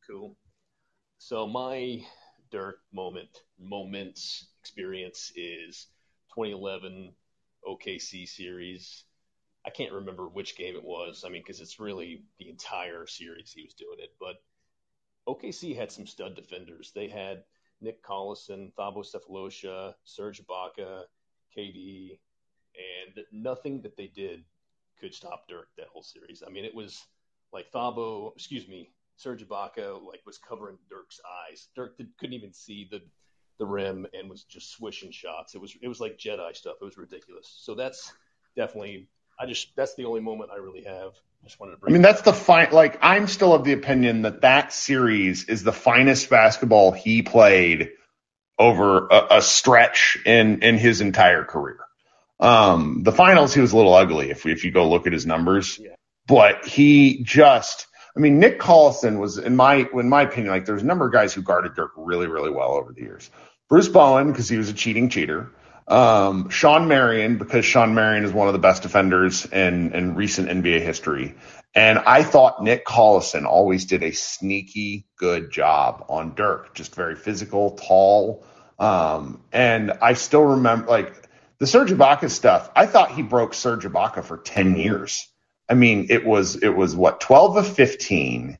Cool. 0.05 0.37
So 1.19 1.47
my 1.47 2.05
Dirk 2.51 2.81
moment, 2.93 3.29
moments 3.57 4.49
experience 4.61 5.31
is 5.37 5.87
2011 6.35 7.13
OKC 7.65 8.27
series. 8.27 9.05
I 9.65 9.71
can't 9.71 9.93
remember 9.93 10.27
which 10.27 10.57
game 10.57 10.75
it 10.75 10.83
was. 10.83 11.23
I 11.25 11.29
mean, 11.29 11.43
because 11.43 11.61
it's 11.61 11.79
really 11.79 12.25
the 12.41 12.49
entire 12.49 13.07
series 13.07 13.53
he 13.53 13.63
was 13.63 13.75
doing 13.75 13.99
it. 14.01 14.11
But 14.19 14.43
OKC 15.29 15.77
had 15.77 15.93
some 15.93 16.07
stud 16.07 16.35
defenders. 16.35 16.91
They 16.93 17.07
had 17.07 17.45
Nick 17.81 18.03
Collison, 18.03 18.73
Thabo 18.75 19.05
Sefolosha, 19.07 19.95
Serge 20.03 20.43
Ibaka, 20.45 21.03
KD, 21.57 22.19
and 23.07 23.25
nothing 23.31 23.83
that 23.83 23.97
they 23.97 24.09
did 24.09 24.43
could 24.99 25.15
stop 25.15 25.47
Dirk 25.49 25.69
that 25.77 25.87
whole 25.93 26.03
series. 26.03 26.43
I 26.45 26.51
mean, 26.51 26.65
it 26.65 26.75
was 26.75 27.07
like 27.53 27.71
Thabo, 27.73 28.33
excuse 28.35 28.69
me, 28.69 28.91
Serge 29.17 29.47
Ibaka 29.47 30.05
like 30.05 30.21
was 30.27 30.39
covering 30.39 30.79
Dirk's 30.89 31.21
eyes. 31.49 31.69
Dirk 31.75 31.97
did, 31.97 32.09
couldn't 32.19 32.35
even 32.35 32.53
see 32.53 32.89
the 32.91 33.03
the 33.59 33.67
rim 33.67 34.07
and 34.15 34.31
was 34.31 34.45
just 34.45 34.71
swishing 34.71 35.11
shots. 35.11 35.55
It 35.55 35.61
was 35.61 35.77
it 35.83 35.89
was 35.89 36.01
like 36.01 36.19
Jedi 36.19 36.55
stuff. 36.55 36.77
It 36.81 36.85
was 36.85 36.97
ridiculous. 36.97 37.53
So 37.61 37.75
that's 37.75 38.13
definitely 38.57 39.09
I 39.39 39.47
just 39.47 39.75
that's 39.77 39.95
the 39.95 40.05
only 40.05 40.21
moment 40.21 40.51
I 40.53 40.57
really 40.57 40.83
have. 40.85 41.13
I 41.43 41.47
just 41.47 41.61
wanted 41.61 41.73
to 41.73 41.79
bring. 41.79 41.93
I 41.93 41.95
mean, 41.95 42.03
that's 42.03 42.23
the 42.23 42.33
fine. 42.33 42.69
Like, 42.73 42.99
I'm 43.01 43.29
still 43.29 43.55
of 43.55 43.65
the 43.65 43.73
opinion 43.73 44.23
that 44.23 44.41
that 44.41 44.73
series 44.73 45.45
is 45.45 45.63
the 45.63 45.73
finest 45.73 46.29
basketball 46.29 46.91
he 46.91 47.23
played 47.23 47.91
over 48.59 49.07
a, 49.07 49.27
a 49.37 49.43
stretch 49.43 50.19
in 50.27 50.63
in 50.63 50.79
his 50.79 51.01
entire 51.01 51.45
career. 51.45 51.79
Um, 52.41 53.03
the 53.03 53.13
finals, 53.13 53.55
he 53.55 53.61
was 53.61 53.73
a 53.73 53.77
little 53.77 53.95
ugly 53.95 54.31
if 54.31 54.47
if 54.47 54.65
you 54.65 54.71
go 54.73 54.89
look 54.89 55.07
at 55.07 55.13
his 55.13 55.27
numbers, 55.27 55.79
Yeah. 55.79 55.95
But 56.29 56.65
he 56.65 57.23
just. 57.25 57.87
I 58.17 58.21
mean, 58.21 58.41
Nick 58.41 58.59
Collison 58.59 59.19
was, 59.19 59.39
in 59.39 59.57
my 59.57 59.87
in 59.95 60.09
my 60.09 60.23
opinion, 60.23 60.53
like 60.53 60.67
there's 60.67 60.83
a 60.83 60.87
number 60.87 61.07
of 61.07 61.13
guys 61.13 61.33
who 61.33 61.43
guarded 61.43 61.75
Dirk 61.75 61.93
really, 61.97 62.27
really 62.27 62.51
well 62.51 62.73
over 62.73 62.93
the 62.93 63.03
years. 63.03 63.31
Bruce 63.69 63.89
Bowen 63.89 64.31
because 64.31 64.49
he 64.49 64.57
was 64.57 64.69
a 64.69 64.75
cheating 64.75 65.09
cheater. 65.09 65.53
Um, 65.87 66.51
Shawn 66.51 66.87
Marion 66.87 67.39
because 67.39 67.65
Shawn 67.65 67.95
Marion 67.95 68.25
is 68.25 68.33
one 68.33 68.47
of 68.47 68.53
the 68.53 68.59
best 68.59 68.83
defenders 68.83 69.47
in 69.47 69.93
in 69.95 70.15
recent 70.15 70.49
NBA 70.49 70.83
history. 70.83 71.35
And 71.75 71.99
I 71.99 72.23
thought 72.25 72.63
Nick 72.63 72.87
Collison 72.87 73.45
always 73.45 73.85
did 73.85 74.03
a 74.03 74.11
sneaky 74.13 75.07
good 75.17 75.51
job 75.51 76.05
on 76.09 76.35
Dirk, 76.35 76.75
just 76.75 76.95
very 76.95 77.15
physical, 77.15 77.73
tall. 77.73 78.45
Um, 78.79 79.43
and 79.53 79.93
I 80.03 80.15
still 80.15 80.43
remember 80.43 80.89
like 80.89 81.29
the 81.59 81.67
Serge 81.67 81.91
Ibaka 81.91 82.31
stuff. 82.31 82.71
I 82.75 82.87
thought 82.87 83.13
he 83.13 83.23
broke 83.23 83.55
Serge 83.55 83.85
Ibaka 83.85 84.25
for 84.25 84.39
10 84.39 84.77
years. 84.77 85.29
I 85.69 85.75
mean, 85.75 86.07
it 86.11 86.25
was, 86.25 86.57
it 86.57 86.69
was 86.69 86.97
what, 86.97 87.21
12 87.21 87.57
of 87.57 87.69
15 87.69 88.59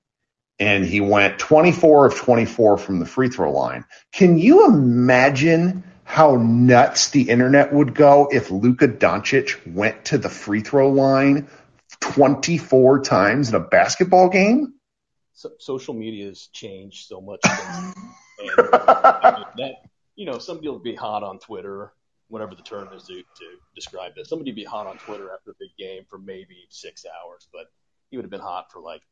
and 0.61 0.85
he 0.85 1.01
went 1.01 1.39
24 1.39 2.07
of 2.07 2.17
24 2.17 2.79
from 2.79 2.99
the 2.99 3.07
free 3.07 3.29
throw 3.29 3.53
line. 3.53 3.85
Can 4.13 4.39
you 4.39 4.67
imagine 4.67 5.85
how 6.05 6.37
nuts 6.37 7.11
the 7.11 7.29
internet 7.31 7.73
would 7.73 7.95
go 7.95 8.29
if 8.31 8.51
Luka 8.51 8.89
Doncic 8.89 9.73
went 9.73 10.07
to 10.07 10.19
the 10.19 10.29
free 10.29 10.61
throw 10.61 10.91
line 10.91 11.49
24 12.01 13.01
times 13.03 13.51
in 13.51 13.55
a 13.55 13.61
basketball 13.61 14.29
game? 14.29 14.75
so, 15.39 15.51
social 15.61 15.95
media 15.95 16.27
has 16.27 16.49
changed 16.53 17.07
so 17.07 17.21
much. 17.21 17.41
since- 17.45 17.95
and 18.39 18.69
I 18.75 19.35
mean, 19.37 19.45
that 19.57 19.75
you 20.17 20.27
know, 20.27 20.39
somebody 20.39 20.69
will 20.69 20.81
be 20.81 20.97
hot 20.97 21.23
on 21.23 21.39
Twitter, 21.39 21.93
whatever 22.29 22.55
the 22.55 22.63
term 22.63 22.89
is 22.93 23.05
to, 23.05 23.15
to 23.15 23.47
describe 23.75 24.15
this. 24.15 24.29
Somebody 24.29 24.53
be 24.53 24.65
hot 24.65 24.87
on 24.87 24.99
Twitter 24.99 25.33
after 25.33 25.51
a 25.51 25.55
big 25.59 25.71
game 25.79 26.05
for 26.09 26.19
maybe 26.19 26.67
six 26.69 27.05
hours, 27.05 27.49
but 27.53 27.67
he 28.11 28.17
would 28.17 28.25
have 28.25 28.31
been 28.31 28.41
hot 28.41 28.71
for 28.71 28.81
like, 28.81 29.03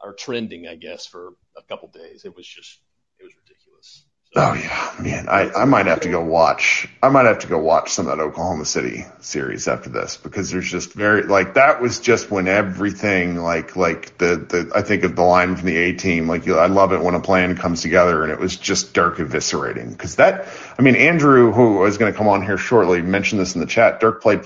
or 0.00 0.12
trending, 0.14 0.68
I 0.68 0.76
guess, 0.76 1.06
for 1.06 1.32
a 1.56 1.62
couple 1.62 1.88
days. 1.88 2.24
It 2.24 2.36
was 2.36 2.46
just, 2.46 2.80
it 3.18 3.24
was 3.24 3.32
ridiculous. 3.36 4.04
So, 4.04 4.06
Oh 4.36 4.52
yeah, 4.52 4.94
man. 5.00 5.28
I, 5.28 5.50
I 5.50 5.64
might 5.64 5.86
have 5.86 6.00
to 6.00 6.10
go 6.10 6.22
watch. 6.22 6.86
I 7.02 7.08
might 7.08 7.24
have 7.24 7.40
to 7.40 7.48
go 7.48 7.58
watch 7.58 7.90
some 7.90 8.06
of 8.06 8.16
that 8.16 8.22
Oklahoma 8.22 8.66
City 8.66 9.06
series 9.20 9.66
after 9.66 9.88
this 9.88 10.18
because 10.18 10.50
there's 10.50 10.70
just 10.70 10.92
very 10.92 11.22
like 11.22 11.54
that 11.54 11.80
was 11.80 11.98
just 11.98 12.30
when 12.30 12.46
everything 12.46 13.36
like 13.36 13.74
like 13.74 14.18
the 14.18 14.36
the 14.36 14.70
I 14.74 14.82
think 14.82 15.04
of 15.04 15.16
the 15.16 15.22
line 15.22 15.56
from 15.56 15.66
the 15.66 15.76
A 15.76 15.92
team 15.94 16.28
like 16.28 16.46
I 16.46 16.66
love 16.66 16.92
it 16.92 17.00
when 17.00 17.14
a 17.14 17.20
plan 17.20 17.56
comes 17.56 17.80
together 17.80 18.22
and 18.22 18.30
it 18.30 18.38
was 18.38 18.54
just 18.56 18.92
Dirk 18.92 19.16
eviscerating 19.16 19.92
because 19.92 20.16
that 20.16 20.46
I 20.78 20.82
mean 20.82 20.94
Andrew 20.94 21.50
who 21.50 21.84
is 21.86 21.96
going 21.96 22.12
to 22.12 22.16
come 22.16 22.28
on 22.28 22.42
here 22.42 22.58
shortly 22.58 23.00
mentioned 23.00 23.40
this 23.40 23.54
in 23.54 23.62
the 23.62 23.66
chat. 23.66 23.98
Dirk 23.98 24.22
played 24.22 24.42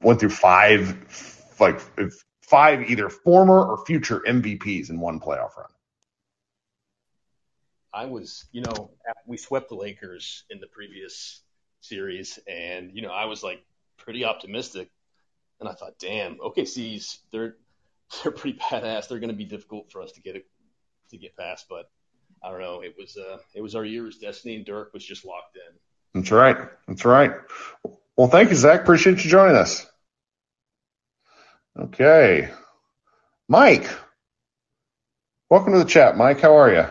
went 0.00 0.18
through 0.18 0.30
five 0.30 1.54
like 1.60 1.80
five 2.40 2.90
either 2.90 3.10
former 3.10 3.62
or 3.62 3.84
future 3.84 4.20
MVPs 4.26 4.88
in 4.88 4.98
one 4.98 5.20
playoff 5.20 5.56
run. 5.56 5.68
I 7.96 8.04
was, 8.04 8.44
you 8.52 8.60
know, 8.60 8.90
we 9.26 9.38
swept 9.38 9.70
the 9.70 9.74
Lakers 9.74 10.44
in 10.50 10.60
the 10.60 10.66
previous 10.66 11.40
series, 11.80 12.38
and 12.46 12.90
you 12.92 13.00
know, 13.00 13.08
I 13.08 13.24
was 13.24 13.42
like 13.42 13.64
pretty 13.96 14.26
optimistic, 14.26 14.90
and 15.60 15.68
I 15.68 15.72
thought, 15.72 15.98
damn, 15.98 16.36
OKC's 16.36 17.18
they're 17.32 17.56
they're 18.22 18.32
pretty 18.32 18.58
badass. 18.58 19.08
They're 19.08 19.18
going 19.18 19.30
to 19.30 19.36
be 19.36 19.46
difficult 19.46 19.90
for 19.90 20.02
us 20.02 20.12
to 20.12 20.20
get 20.20 20.36
it 20.36 20.46
to 21.10 21.16
get 21.16 21.38
past, 21.38 21.68
but 21.70 21.90
I 22.44 22.50
don't 22.50 22.60
know. 22.60 22.82
It 22.82 22.96
was 22.98 23.16
uh, 23.16 23.38
it 23.54 23.62
was 23.62 23.74
our 23.74 23.84
year's 23.84 24.18
destiny, 24.18 24.56
and 24.56 24.66
Dirk 24.66 24.92
was 24.92 25.02
just 25.04 25.24
locked 25.24 25.56
in. 25.56 26.20
That's 26.20 26.30
right. 26.30 26.68
That's 26.86 27.06
right. 27.06 27.32
Well, 28.14 28.28
thank 28.28 28.50
you, 28.50 28.56
Zach. 28.56 28.82
Appreciate 28.82 29.24
you 29.24 29.30
joining 29.30 29.56
us. 29.56 29.86
Okay. 31.78 32.50
Mike. 33.48 33.88
Welcome 35.48 35.72
to 35.72 35.78
the 35.78 35.84
chat, 35.86 36.18
Mike. 36.18 36.40
How 36.40 36.58
are 36.58 36.70
you? 36.70 36.86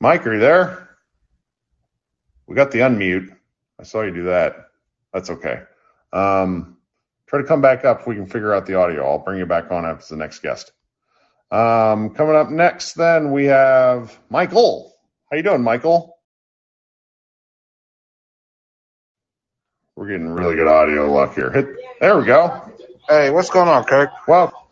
Mike, 0.00 0.26
are 0.26 0.34
you 0.34 0.40
there? 0.40 0.88
We 2.46 2.54
got 2.54 2.70
the 2.70 2.78
unmute. 2.80 3.34
I 3.80 3.82
saw 3.82 4.02
you 4.02 4.12
do 4.12 4.24
that. 4.24 4.68
That's 5.12 5.28
okay. 5.30 5.62
Um, 6.12 6.76
try 7.26 7.40
to 7.40 7.46
come 7.46 7.60
back 7.60 7.84
up 7.84 8.00
if 8.00 8.06
we 8.06 8.14
can 8.14 8.26
figure 8.26 8.54
out 8.54 8.64
the 8.66 8.74
audio. 8.74 9.04
I'll 9.08 9.18
bring 9.18 9.38
you 9.38 9.46
back 9.46 9.72
on 9.72 9.84
as 9.84 10.08
the 10.08 10.16
next 10.16 10.40
guest. 10.40 10.70
Um, 11.50 12.10
coming 12.10 12.36
up 12.36 12.50
next, 12.50 12.92
then 12.94 13.32
we 13.32 13.46
have 13.46 14.16
Michael. 14.30 14.94
How 15.30 15.36
you 15.36 15.42
doing, 15.42 15.62
Michael? 15.62 16.16
We're 19.96 20.08
getting 20.08 20.28
really 20.28 20.54
good 20.54 20.68
audio 20.68 21.12
luck 21.12 21.34
here. 21.34 21.50
Hit, 21.50 21.66
there 22.00 22.16
we 22.16 22.24
go. 22.24 22.70
Hey, 23.08 23.30
what's 23.30 23.50
going 23.50 23.68
on, 23.68 23.82
Kirk? 23.84 24.10
Well, 24.28 24.67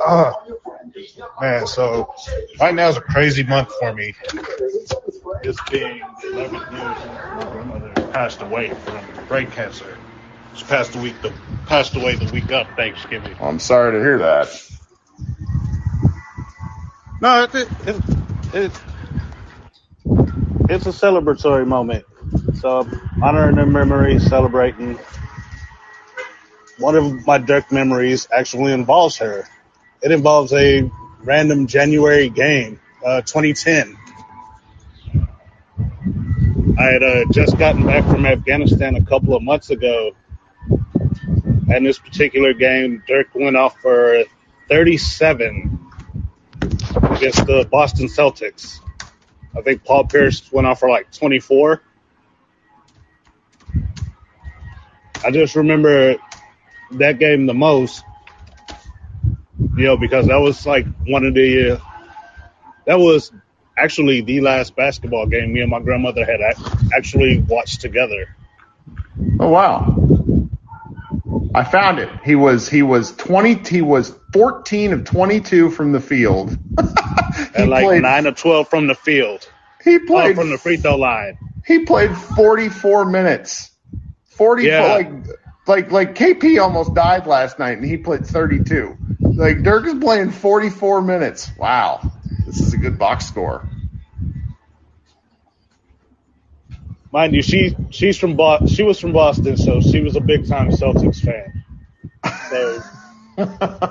Uh, 0.00 0.32
man, 1.40 1.66
so 1.66 2.14
right 2.60 2.74
now 2.74 2.88
is 2.88 2.96
a 2.96 3.00
crazy 3.00 3.42
month 3.44 3.70
for 3.78 3.94
me. 3.94 4.14
It's 5.42 5.60
being 5.70 6.02
11 6.24 6.54
years 6.54 6.98
since 6.98 7.18
my 7.34 7.48
grandmother 7.50 7.92
passed 8.12 8.42
away 8.42 8.70
from 8.70 9.00
brain 9.28 9.50
cancer. 9.50 9.98
She 10.54 10.64
passed 10.64 10.92
the 10.92 11.00
week, 11.00 11.20
the 11.22 11.32
passed 11.66 11.96
away 11.96 12.16
the 12.16 12.32
week 12.32 12.50
of 12.52 12.66
Thanksgiving. 12.76 13.36
I'm 13.40 13.58
sorry 13.58 13.92
to 13.92 13.98
hear 13.98 14.18
that. 14.18 14.48
No, 17.20 17.44
it's 17.44 17.54
it, 17.54 17.68
it, 17.86 17.96
it, 18.54 18.72
it's 20.70 20.86
a 20.86 20.90
celebratory 20.90 21.66
moment. 21.66 22.06
So 22.54 22.88
honoring 23.22 23.56
her 23.56 23.66
memory, 23.66 24.18
celebrating. 24.18 24.98
One 26.78 26.94
of 26.94 27.26
my 27.26 27.38
Dirk 27.38 27.72
memories 27.72 28.28
actually 28.30 28.72
involves 28.72 29.16
her. 29.18 29.44
It 30.02 30.12
involves 30.12 30.52
a 30.52 30.90
random 31.22 31.66
January 31.66 32.28
game, 32.28 32.80
uh, 33.04 33.22
2010. 33.22 33.96
I 36.78 36.82
had 36.82 37.02
uh, 37.02 37.24
just 37.32 37.56
gotten 37.56 37.86
back 37.86 38.04
from 38.04 38.26
Afghanistan 38.26 38.96
a 38.96 39.04
couple 39.04 39.34
of 39.34 39.42
months 39.42 39.70
ago. 39.70 40.12
And 41.68 41.86
this 41.86 41.98
particular 41.98 42.52
game, 42.52 43.02
Dirk 43.08 43.34
went 43.34 43.56
off 43.56 43.80
for 43.80 44.24
37 44.68 45.80
against 46.60 47.46
the 47.46 47.66
Boston 47.70 48.06
Celtics. 48.06 48.80
I 49.56 49.62
think 49.62 49.82
Paul 49.84 50.04
Pierce 50.04 50.52
went 50.52 50.66
off 50.66 50.80
for 50.80 50.90
like 50.90 51.10
24. 51.12 51.80
I 55.24 55.30
just 55.30 55.56
remember 55.56 56.16
that 56.92 57.18
game 57.18 57.46
the 57.46 57.54
most, 57.54 58.04
you 59.76 59.84
know, 59.84 59.96
because 59.96 60.26
that 60.28 60.36
was 60.40 60.66
like 60.66 60.86
one 61.06 61.24
of 61.24 61.34
the, 61.34 61.72
uh, 61.72 61.80
that 62.86 62.98
was 62.98 63.32
actually 63.76 64.20
the 64.22 64.40
last 64.40 64.74
basketball 64.76 65.26
game 65.26 65.52
me 65.52 65.60
and 65.60 65.70
my 65.70 65.80
grandmother 65.80 66.24
had 66.24 66.40
ac- 66.40 66.88
actually 66.96 67.38
watched 67.38 67.80
together. 67.80 68.34
Oh 69.40 69.48
wow. 69.48 69.94
I 71.54 71.64
found 71.64 71.98
it. 71.98 72.08
He 72.24 72.34
was 72.34 72.68
he 72.68 72.82
was 72.82 73.12
twenty. 73.16 73.54
He 73.54 73.80
was 73.82 74.14
fourteen 74.32 74.92
of 74.92 75.04
twenty 75.04 75.40
two 75.40 75.70
from 75.70 75.92
the 75.92 76.00
field. 76.00 76.56
And 77.54 77.68
like 77.70 77.84
played- 77.84 78.02
nine 78.02 78.26
or 78.26 78.32
twelve 78.32 78.68
from 78.68 78.86
the 78.86 78.94
field. 78.94 79.50
He 79.84 79.96
Oh, 79.96 80.06
played 80.06 80.36
from 80.36 80.50
the 80.50 80.58
free 80.58 80.76
throw 80.78 80.96
line. 80.96 81.38
He 81.66 81.80
played 81.80 82.16
forty 82.16 82.68
four 82.68 83.04
minutes. 83.04 83.70
Forty 84.28 84.64
Yeah. 84.64 84.82
like 84.94 85.10
like 85.66 85.90
like 85.90 86.14
KP 86.14 86.60
almost 86.62 86.94
died 86.94 87.26
last 87.26 87.58
night, 87.58 87.78
and 87.78 87.86
he 87.86 87.96
played 87.96 88.26
thirty 88.26 88.62
two. 88.62 88.96
Like 89.20 89.62
Dirk 89.62 89.86
is 89.86 89.94
playing 89.94 90.30
forty 90.30 90.70
four 90.70 91.02
minutes. 91.02 91.50
Wow, 91.58 92.12
this 92.46 92.60
is 92.60 92.72
a 92.72 92.76
good 92.76 92.98
box 92.98 93.26
score. 93.26 93.68
Mind 97.12 97.34
you, 97.34 97.42
she 97.42 97.76
she's 97.90 98.18
from 98.18 98.36
Boston. 98.36 98.68
She 98.68 98.82
was 98.82 99.00
from 99.00 99.12
Boston, 99.12 99.56
so 99.56 99.80
she 99.80 100.00
was 100.00 100.16
a 100.16 100.20
big 100.20 100.48
time 100.48 100.70
Celtics 100.70 101.20
fan. 101.20 101.64
So 102.50 102.82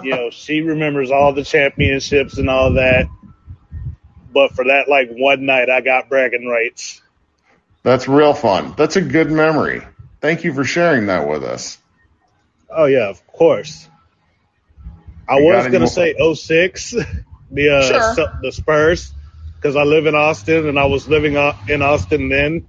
you 0.03 0.11
know, 0.11 0.29
she 0.31 0.61
remembers 0.61 1.11
all 1.11 1.33
the 1.33 1.43
championships 1.43 2.37
and 2.37 2.49
all 2.49 2.73
that. 2.73 3.07
But 4.33 4.51
for 4.53 4.65
that 4.65 4.87
like 4.87 5.09
one 5.11 5.45
night, 5.45 5.69
I 5.69 5.81
got 5.81 6.09
bragging 6.09 6.47
rights. 6.47 7.01
That's 7.83 8.07
real 8.07 8.33
fun. 8.33 8.73
That's 8.77 8.95
a 8.95 9.01
good 9.01 9.31
memory. 9.31 9.81
Thank 10.25 10.43
you 10.43 10.53
for 10.55 10.63
sharing 10.63 11.05
that 11.05 11.27
with 11.29 11.43
us. 11.43 11.77
Oh 12.67 12.85
yeah, 12.85 13.09
of 13.09 13.25
course. 13.27 13.87
I 15.29 15.37
You 15.37 15.45
was 15.45 15.65
gonna 15.65 15.79
more- 15.81 15.87
say 15.87 16.15
06, 16.33 16.91
the 17.51 17.69
uh, 17.69 17.81
Sure. 17.83 18.15
Cel- 18.15 18.39
the 18.41 18.51
Spurs, 18.51 19.13
because 19.55 19.75
I 19.75 19.83
live 19.83 20.07
in 20.07 20.15
Austin 20.15 20.67
and 20.67 20.79
I 20.79 20.85
was 20.85 21.07
living 21.07 21.33
in 21.69 21.83
Austin 21.83 22.29
then, 22.29 22.67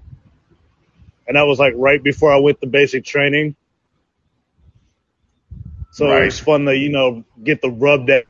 and 1.27 1.37
that 1.39 1.47
was 1.47 1.59
like 1.59 1.73
right 1.79 2.03
before 2.03 2.31
I 2.31 2.37
went 2.41 2.61
to 2.61 2.67
basic 2.67 3.07
training. 3.07 3.57
So 5.93 6.09
Right. 6.09 6.21
it 6.21 6.25
was 6.27 6.39
fun 6.39 6.67
to 6.67 6.77
you 6.77 6.91
know 6.91 7.25
get 7.43 7.63
the 7.63 7.71
rub 7.71 8.09
that. 8.09 8.25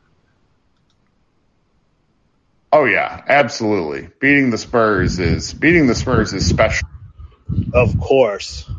Oh 2.72 2.84
yeah, 2.84 3.24
absolutely. 3.26 4.08
Beating 4.20 4.50
the 4.50 4.58
Spurs 4.58 5.18
is 5.18 5.52
beating 5.52 5.88
the 5.88 5.96
Spurs 5.96 6.32
is 6.32 6.48
special. 6.48 6.86
Of 7.72 7.98
course. 7.98 8.70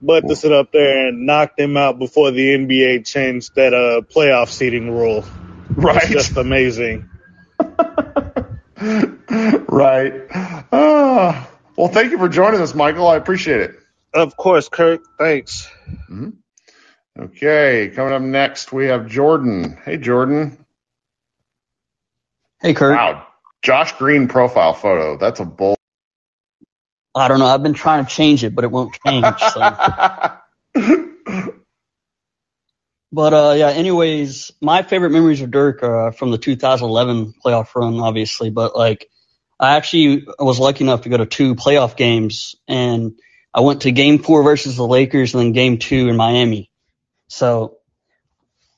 But 0.00 0.28
to 0.28 0.36
sit 0.36 0.52
up 0.52 0.70
there 0.72 1.08
and 1.08 1.26
knock 1.26 1.56
them 1.56 1.76
out 1.76 1.98
before 1.98 2.30
the 2.30 2.54
NBA 2.54 3.04
changed 3.04 3.56
that 3.56 3.74
uh, 3.74 4.02
playoff 4.02 4.48
seating 4.48 4.90
rule, 4.92 5.24
Right. 5.70 6.02
It's 6.02 6.12
just 6.12 6.36
amazing. 6.36 7.08
right. 9.68 10.12
Ah. 10.72 11.48
well, 11.76 11.88
thank 11.88 12.10
you 12.10 12.18
for 12.18 12.28
joining 12.28 12.60
us, 12.60 12.74
Michael. 12.74 13.06
I 13.06 13.16
appreciate 13.16 13.60
it. 13.60 13.76
Of 14.14 14.36
course, 14.36 14.68
Kurt. 14.68 15.00
Thanks. 15.18 15.70
Mhm. 16.10 16.34
Okay, 17.18 17.92
coming 17.94 18.12
up 18.12 18.22
next, 18.22 18.72
we 18.72 18.86
have 18.86 19.08
Jordan. 19.08 19.76
Hey, 19.84 19.96
Jordan. 19.98 20.64
Hey, 22.60 22.74
Kurt. 22.74 22.96
Wow, 22.96 23.26
Josh 23.62 23.92
Green 23.98 24.28
profile 24.28 24.72
photo. 24.72 25.16
That's 25.16 25.40
a 25.40 25.44
bull. 25.44 25.77
I 27.14 27.28
don't 27.28 27.38
know. 27.38 27.46
I've 27.46 27.62
been 27.62 27.74
trying 27.74 28.04
to 28.04 28.10
change 28.10 28.44
it, 28.44 28.54
but 28.54 28.64
it 28.64 28.70
won't 28.70 28.96
change. 29.06 29.24
So. 29.52 29.60
but 33.12 33.34
uh, 33.34 33.54
yeah. 33.56 33.70
Anyways, 33.70 34.52
my 34.60 34.82
favorite 34.82 35.10
memories 35.10 35.40
of 35.40 35.50
Dirk 35.50 35.82
are 35.82 36.12
from 36.12 36.30
the 36.30 36.38
2011 36.38 37.34
playoff 37.44 37.74
run, 37.74 37.98
obviously. 38.00 38.50
But 38.50 38.76
like, 38.76 39.08
I 39.58 39.76
actually 39.76 40.26
was 40.38 40.60
lucky 40.60 40.84
enough 40.84 41.02
to 41.02 41.08
go 41.08 41.16
to 41.16 41.26
two 41.26 41.54
playoff 41.54 41.96
games, 41.96 42.54
and 42.68 43.18
I 43.52 43.60
went 43.60 43.82
to 43.82 43.90
Game 43.90 44.18
Four 44.18 44.44
versus 44.44 44.76
the 44.76 44.86
Lakers, 44.86 45.34
and 45.34 45.42
then 45.42 45.52
Game 45.52 45.78
Two 45.78 46.08
in 46.08 46.16
Miami. 46.16 46.70
So, 47.28 47.78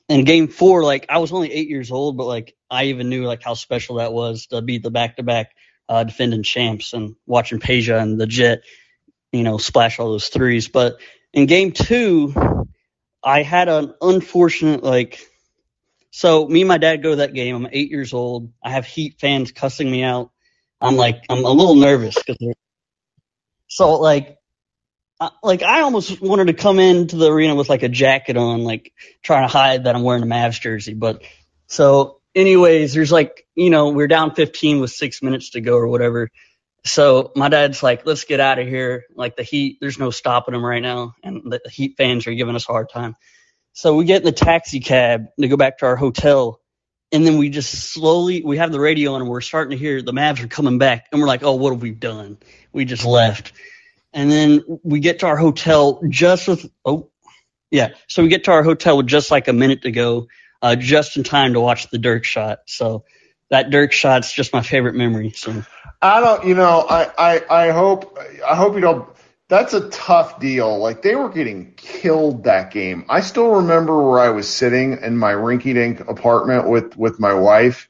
in 0.09 0.23
Game 0.23 0.47
Four, 0.47 0.83
like 0.83 1.05
I 1.09 1.19
was 1.19 1.31
only 1.31 1.51
eight 1.51 1.69
years 1.69 1.91
old, 1.91 2.17
but 2.17 2.25
like 2.25 2.55
I 2.69 2.85
even 2.85 3.09
knew 3.09 3.25
like 3.25 3.43
how 3.43 3.53
special 3.53 3.97
that 3.97 4.11
was 4.11 4.47
to 4.47 4.61
beat 4.61 4.81
the 4.81 4.89
back-to-back 4.89 5.51
uh, 5.91 6.05
defending 6.05 6.41
champs 6.41 6.93
and 6.93 7.17
watching 7.25 7.59
Peja 7.59 8.01
and 8.01 8.19
the 8.19 8.25
Jet, 8.25 8.61
you 9.33 9.43
know, 9.43 9.57
splash 9.57 9.99
all 9.99 10.11
those 10.11 10.29
threes. 10.29 10.69
But 10.69 11.01
in 11.33 11.47
game 11.47 11.73
two, 11.73 12.33
I 13.21 13.43
had 13.43 13.67
an 13.67 13.93
unfortunate, 14.01 14.83
like, 14.83 15.19
so 16.09 16.47
me 16.47 16.61
and 16.61 16.69
my 16.69 16.77
dad 16.77 17.03
go 17.03 17.09
to 17.09 17.15
that 17.17 17.33
game. 17.33 17.57
I'm 17.57 17.67
eight 17.73 17.91
years 17.91 18.13
old. 18.13 18.53
I 18.63 18.69
have 18.71 18.85
Heat 18.85 19.19
fans 19.19 19.51
cussing 19.51 19.91
me 19.91 20.01
out. 20.01 20.31
I'm 20.79 20.95
like, 20.95 21.25
I'm 21.29 21.43
a 21.43 21.49
little 21.49 21.75
nervous 21.75 22.15
because 22.15 22.37
so 23.67 23.95
like, 23.95 24.37
like 25.43 25.61
I 25.61 25.81
almost 25.81 26.21
wanted 26.21 26.47
to 26.47 26.53
come 26.53 26.79
into 26.79 27.17
the 27.17 27.29
arena 27.29 27.53
with 27.53 27.67
like 27.67 27.83
a 27.83 27.89
jacket 27.89 28.37
on, 28.37 28.63
like 28.63 28.93
trying 29.21 29.45
to 29.45 29.51
hide 29.51 29.83
that 29.83 29.95
I'm 29.95 30.03
wearing 30.03 30.23
a 30.23 30.25
Mavs 30.25 30.59
jersey. 30.61 30.93
But 30.93 31.21
so 31.67 32.20
anyways, 32.35 32.93
there's 32.93 33.11
like, 33.11 33.45
you 33.55 33.69
know, 33.69 33.89
we're 33.89 34.07
down 34.07 34.35
15 34.35 34.79
with 34.79 34.91
six 34.91 35.21
minutes 35.21 35.51
to 35.51 35.61
go 35.61 35.75
or 35.75 35.87
whatever. 35.87 36.29
So 36.83 37.31
my 37.35 37.49
dad's 37.49 37.83
like, 37.83 38.05
let's 38.05 38.23
get 38.23 38.39
out 38.39 38.59
of 38.59 38.67
here. 38.67 39.05
Like 39.15 39.35
the 39.35 39.43
Heat, 39.43 39.77
there's 39.81 39.99
no 39.99 40.09
stopping 40.09 40.53
them 40.53 40.65
right 40.65 40.81
now. 40.81 41.13
And 41.23 41.51
the 41.51 41.61
Heat 41.69 41.95
fans 41.97 42.25
are 42.27 42.33
giving 42.33 42.55
us 42.55 42.67
a 42.67 42.71
hard 42.71 42.89
time. 42.89 43.15
So 43.73 43.95
we 43.95 44.05
get 44.05 44.21
in 44.21 44.25
the 44.25 44.31
taxi 44.31 44.79
cab 44.79 45.27
to 45.39 45.47
go 45.47 45.57
back 45.57 45.77
to 45.79 45.85
our 45.85 45.95
hotel. 45.95 46.59
And 47.11 47.25
then 47.25 47.37
we 47.37 47.49
just 47.49 47.73
slowly, 47.73 48.41
we 48.41 48.57
have 48.57 48.71
the 48.71 48.79
radio 48.79 49.13
on 49.13 49.21
and 49.21 49.29
we're 49.29 49.41
starting 49.41 49.71
to 49.71 49.77
hear 49.77 50.01
the 50.01 50.13
Mavs 50.13 50.43
are 50.43 50.47
coming 50.47 50.77
back. 50.77 51.07
And 51.11 51.21
we're 51.21 51.27
like, 51.27 51.43
oh, 51.43 51.55
what 51.55 51.73
have 51.73 51.81
we 51.81 51.91
done? 51.91 52.37
We 52.71 52.85
just 52.85 53.05
left. 53.05 53.53
And 54.13 54.31
then 54.31 54.63
we 54.83 54.99
get 54.99 55.19
to 55.19 55.27
our 55.27 55.37
hotel 55.37 56.01
just 56.09 56.47
with, 56.47 56.69
oh, 56.83 57.09
yeah. 57.69 57.89
So 58.07 58.23
we 58.23 58.29
get 58.29 58.45
to 58.45 58.51
our 58.51 58.63
hotel 58.63 58.97
with 58.97 59.07
just 59.07 59.31
like 59.31 59.47
a 59.47 59.53
minute 59.53 59.83
to 59.83 59.91
go, 59.91 60.27
uh, 60.61 60.75
just 60.75 61.17
in 61.17 61.23
time 61.23 61.53
to 61.53 61.59
watch 61.59 61.89
the 61.89 61.97
Dirk 61.97 62.23
shot. 62.23 62.59
So 62.65 63.05
that 63.49 63.69
Dirk 63.69 63.91
shot's 63.91 64.31
just 64.31 64.53
my 64.53 64.61
favorite 64.61 64.95
memory. 64.95 65.31
So 65.31 65.63
I 66.01 66.21
don't, 66.21 66.45
you 66.45 66.55
know, 66.55 66.85
I, 66.89 67.11
I, 67.17 67.43
I 67.49 67.71
hope, 67.71 68.17
I 68.47 68.55
hope 68.55 68.75
you 68.75 68.81
don't. 68.81 69.07
That's 69.49 69.73
a 69.73 69.89
tough 69.89 70.39
deal. 70.39 70.79
Like 70.79 71.01
they 71.01 71.13
were 71.13 71.27
getting 71.27 71.73
killed 71.73 72.45
that 72.45 72.71
game. 72.71 73.05
I 73.09 73.19
still 73.19 73.55
remember 73.55 74.01
where 74.01 74.21
I 74.21 74.29
was 74.29 74.47
sitting 74.47 74.99
in 75.01 75.17
my 75.17 75.33
rinky-dink 75.33 75.99
apartment 75.99 76.69
with 76.69 76.95
with 76.95 77.19
my 77.19 77.33
wife, 77.33 77.89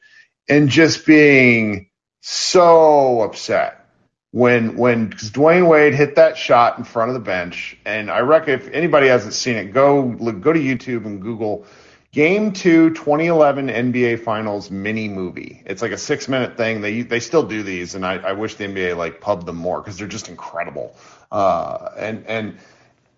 and 0.50 0.70
just 0.70 1.06
being 1.06 1.92
so 2.22 3.22
upset 3.22 3.86
when 4.32 4.76
when 4.76 5.10
because 5.10 5.30
Dwyane 5.30 5.68
Wade 5.68 5.94
hit 5.94 6.16
that 6.16 6.36
shot 6.36 6.80
in 6.80 6.84
front 6.84 7.10
of 7.10 7.14
the 7.14 7.20
bench. 7.20 7.78
And 7.86 8.10
I 8.10 8.22
reckon 8.22 8.56
if 8.56 8.68
anybody 8.70 9.08
hasn't 9.08 9.36
seen 9.36 9.56
it, 9.56 9.72
go 9.72 10.16
look, 10.20 10.42
go 10.42 10.52
to 10.52 10.60
YouTube 10.60 11.06
and 11.06 11.22
Google 11.22 11.68
Game 12.12 12.52
two, 12.52 12.90
2011 12.90 13.68
NBA 13.68 14.24
Finals 14.24 14.70
mini 14.70 15.08
movie. 15.08 15.64
It's 15.66 15.82
like 15.82 15.92
a 15.94 15.98
six 15.98 16.28
minute 16.28 16.58
thing. 16.58 16.82
They 16.82 17.04
they 17.04 17.22
still 17.22 17.44
do 17.44 17.64
these, 17.64 17.96
and 17.96 18.06
I, 18.06 18.16
I 18.16 18.34
wish 18.34 18.56
the 18.56 18.66
NBA 18.66 18.98
like 18.98 19.22
pub 19.22 19.46
them 19.46 19.56
more 19.56 19.82
because 19.82 19.98
they're 19.98 20.08
just 20.10 20.28
incredible. 20.28 20.96
Uh, 21.32 21.90
and 21.98 22.26
and 22.28 22.58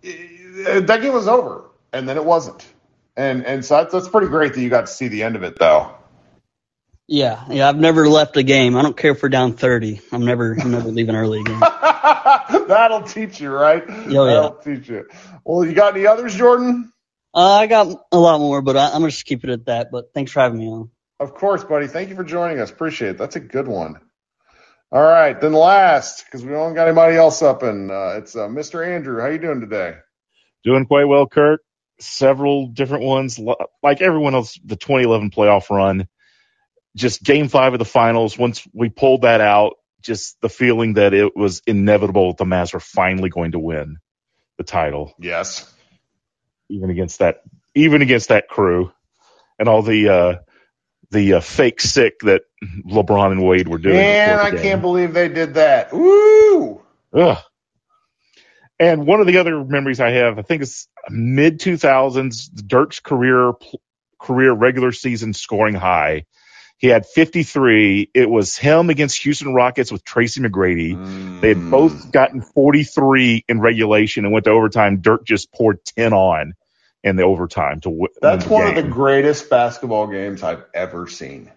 uh, 0.06 0.82
that 0.82 1.02
game 1.02 1.14
was 1.14 1.28
over, 1.28 1.66
and 1.92 2.08
then 2.08 2.18
it 2.18 2.26
wasn't. 2.26 2.64
And 3.18 3.46
and 3.46 3.66
so 3.66 3.78
that's, 3.78 3.94
that's 3.94 4.10
pretty 4.10 4.28
great 4.28 4.54
that 4.54 4.62
you 4.62 4.70
got 4.70 4.82
to 4.88 4.92
see 4.92 5.08
the 5.08 5.24
end 5.24 5.36
of 5.36 5.44
it, 5.44 5.58
though. 5.58 5.96
yeah, 7.08 7.46
yeah, 7.50 7.70
I've 7.70 7.78
never 7.78 8.08
left 8.08 8.38
a 8.38 8.44
game. 8.44 8.76
I 8.78 8.82
don't 8.82 8.96
care 8.96 9.12
if 9.12 9.22
we're 9.24 9.30
down 9.30 9.54
30. 9.54 10.02
I'm 10.12 10.26
never, 10.26 10.56
I'm 10.60 10.72
never 10.72 10.90
leaving 10.90 11.16
early 11.16 11.42
again. 11.42 11.60
That'll 12.68 13.04
teach 13.04 13.42
you, 13.42 13.52
right? 13.52 13.84
Oh, 13.88 14.10
yeah. 14.10 14.34
That'll 14.34 14.56
teach 14.56 14.90
you. 14.90 15.08
Well, 15.44 15.66
you 15.66 15.74
got 15.74 15.96
any 15.96 16.08
others, 16.08 16.36
Jordan? 16.36 16.92
Uh, 17.34 17.54
I 17.54 17.68
got 17.68 17.88
a 18.12 18.20
lot 18.20 18.40
more, 18.40 18.62
but 18.62 18.78
I, 18.78 18.88
I'm 18.88 19.02
gonna 19.02 19.10
just 19.10 19.26
keep 19.26 19.44
it 19.44 19.50
at 19.50 19.66
that. 19.66 19.90
But 19.92 20.14
thanks 20.14 20.32
for 20.32 20.42
having 20.42 20.60
me 20.60 20.68
on. 20.68 20.90
Of 21.20 21.34
course, 21.34 21.64
buddy. 21.64 21.88
Thank 21.88 22.10
you 22.10 22.16
for 22.16 22.24
joining 22.24 22.60
us. 22.60 22.70
Appreciate 22.72 23.12
it. 23.12 23.18
That's 23.18 23.36
a 23.36 23.40
good 23.40 23.68
one. 23.68 24.00
All 24.92 25.02
right, 25.02 25.40
then 25.42 25.54
last, 25.54 26.24
because 26.24 26.46
we 26.46 26.52
don't 26.52 26.76
got 26.76 26.88
anybody 26.88 27.16
else 27.16 27.42
up, 27.42 27.64
and 27.64 27.90
uh, 27.90 28.16
it's 28.18 28.36
uh, 28.36 28.48
Mr. 28.48 28.86
Andrew. 28.88 29.20
How 29.20 29.28
you 29.28 29.40
doing 29.40 29.60
today? 29.60 29.96
Doing 30.64 30.86
quite 30.86 31.06
well, 31.06 31.26
Kurt. 31.26 31.62
Several 32.00 32.68
different 32.68 33.04
ones, 33.04 33.40
like 33.82 34.02
everyone 34.02 34.36
else, 34.36 34.60
the 34.64 34.76
2011 34.76 35.32
playoff 35.32 35.70
run. 35.72 36.08
Just 36.96 37.24
game 37.24 37.48
five 37.48 37.74
of 37.74 37.80
the 37.80 37.86
finals. 37.86 38.38
Once 38.38 38.68
we 38.72 38.90
pulled 38.90 39.24
that 39.24 39.42
out, 39.42 39.78
just 40.04 40.40
the 40.42 40.50
feeling 40.50 40.94
that 40.94 41.14
it 41.14 41.36
was 41.36 41.64
inevitable 41.66 42.30
that 42.30 42.38
the 42.38 42.46
Mavs 42.46 42.74
were 42.74 42.80
finally 42.80 43.30
going 43.30 43.54
to 43.54 43.60
win 43.60 43.98
the 44.58 44.64
title, 44.64 45.14
Yes. 45.18 45.73
Even 46.74 46.90
against 46.90 47.20
that, 47.20 47.44
even 47.76 48.02
against 48.02 48.30
that 48.30 48.48
crew, 48.48 48.92
and 49.60 49.70
all 49.70 49.84
the 49.84 50.10
uh, 50.10 50.36
the 51.12 51.36
uh, 51.36 51.40
fake 51.40 51.80
sick 51.80 52.20
that 52.22 52.42
LeBron 52.86 53.32
and 53.32 53.44
Wade 53.44 53.68
were 53.68 53.78
doing. 53.78 53.96
Man, 53.96 54.40
I 54.40 54.52
game. 54.52 54.62
can't 54.62 54.82
believe 54.82 55.14
they 55.14 55.30
did 55.30 55.54
that. 55.54 55.94
Woo! 55.94 56.82
Ugh. 57.14 57.38
And 58.80 59.06
one 59.06 59.22
of 59.22 59.28
the 59.28 59.38
other 59.38 59.64
memories 59.64 60.00
I 60.00 60.10
have, 60.10 60.40
I 60.40 60.42
think 60.42 60.64
it's 60.64 60.88
mid 61.10 61.60
2000s, 61.60 62.50
Dirk's 62.68 63.00
career 63.00 63.54
career 64.20 64.52
regular 64.52 64.92
season 64.92 65.34
scoring 65.34 65.76
high. 65.76 66.26
He 66.80 66.88
had 66.88 67.06
53. 67.06 68.10
It 68.14 68.30
was 68.30 68.58
him 68.58 68.90
against 68.90 69.22
Houston 69.24 69.54
Rockets 69.54 69.92
with 69.92 70.04
Tracy 70.04 70.42
McGrady. 70.42 70.96
Mm. 70.96 71.40
They 71.40 71.50
had 71.50 71.70
both 71.72 72.12
gotten 72.12 72.42
43 72.42 73.46
in 73.48 73.62
regulation 73.62 74.26
and 74.26 74.34
went 74.34 74.46
to 74.46 74.52
overtime. 74.52 75.00
Dirk 75.00 75.24
just 75.24 75.54
poured 75.54 75.86
10 75.86 76.12
on 76.12 76.54
in 77.04 77.16
the 77.18 77.24
overtime 77.24 77.82
to 77.82 77.90
win. 77.90 78.10
That's 78.22 78.46
one 78.46 78.68
game. 78.68 78.78
of 78.78 78.84
the 78.84 78.90
greatest 78.90 79.50
basketball 79.50 80.08
games 80.08 80.44
I've 80.44 80.64
ever 80.74 81.08
seen. 81.08 81.52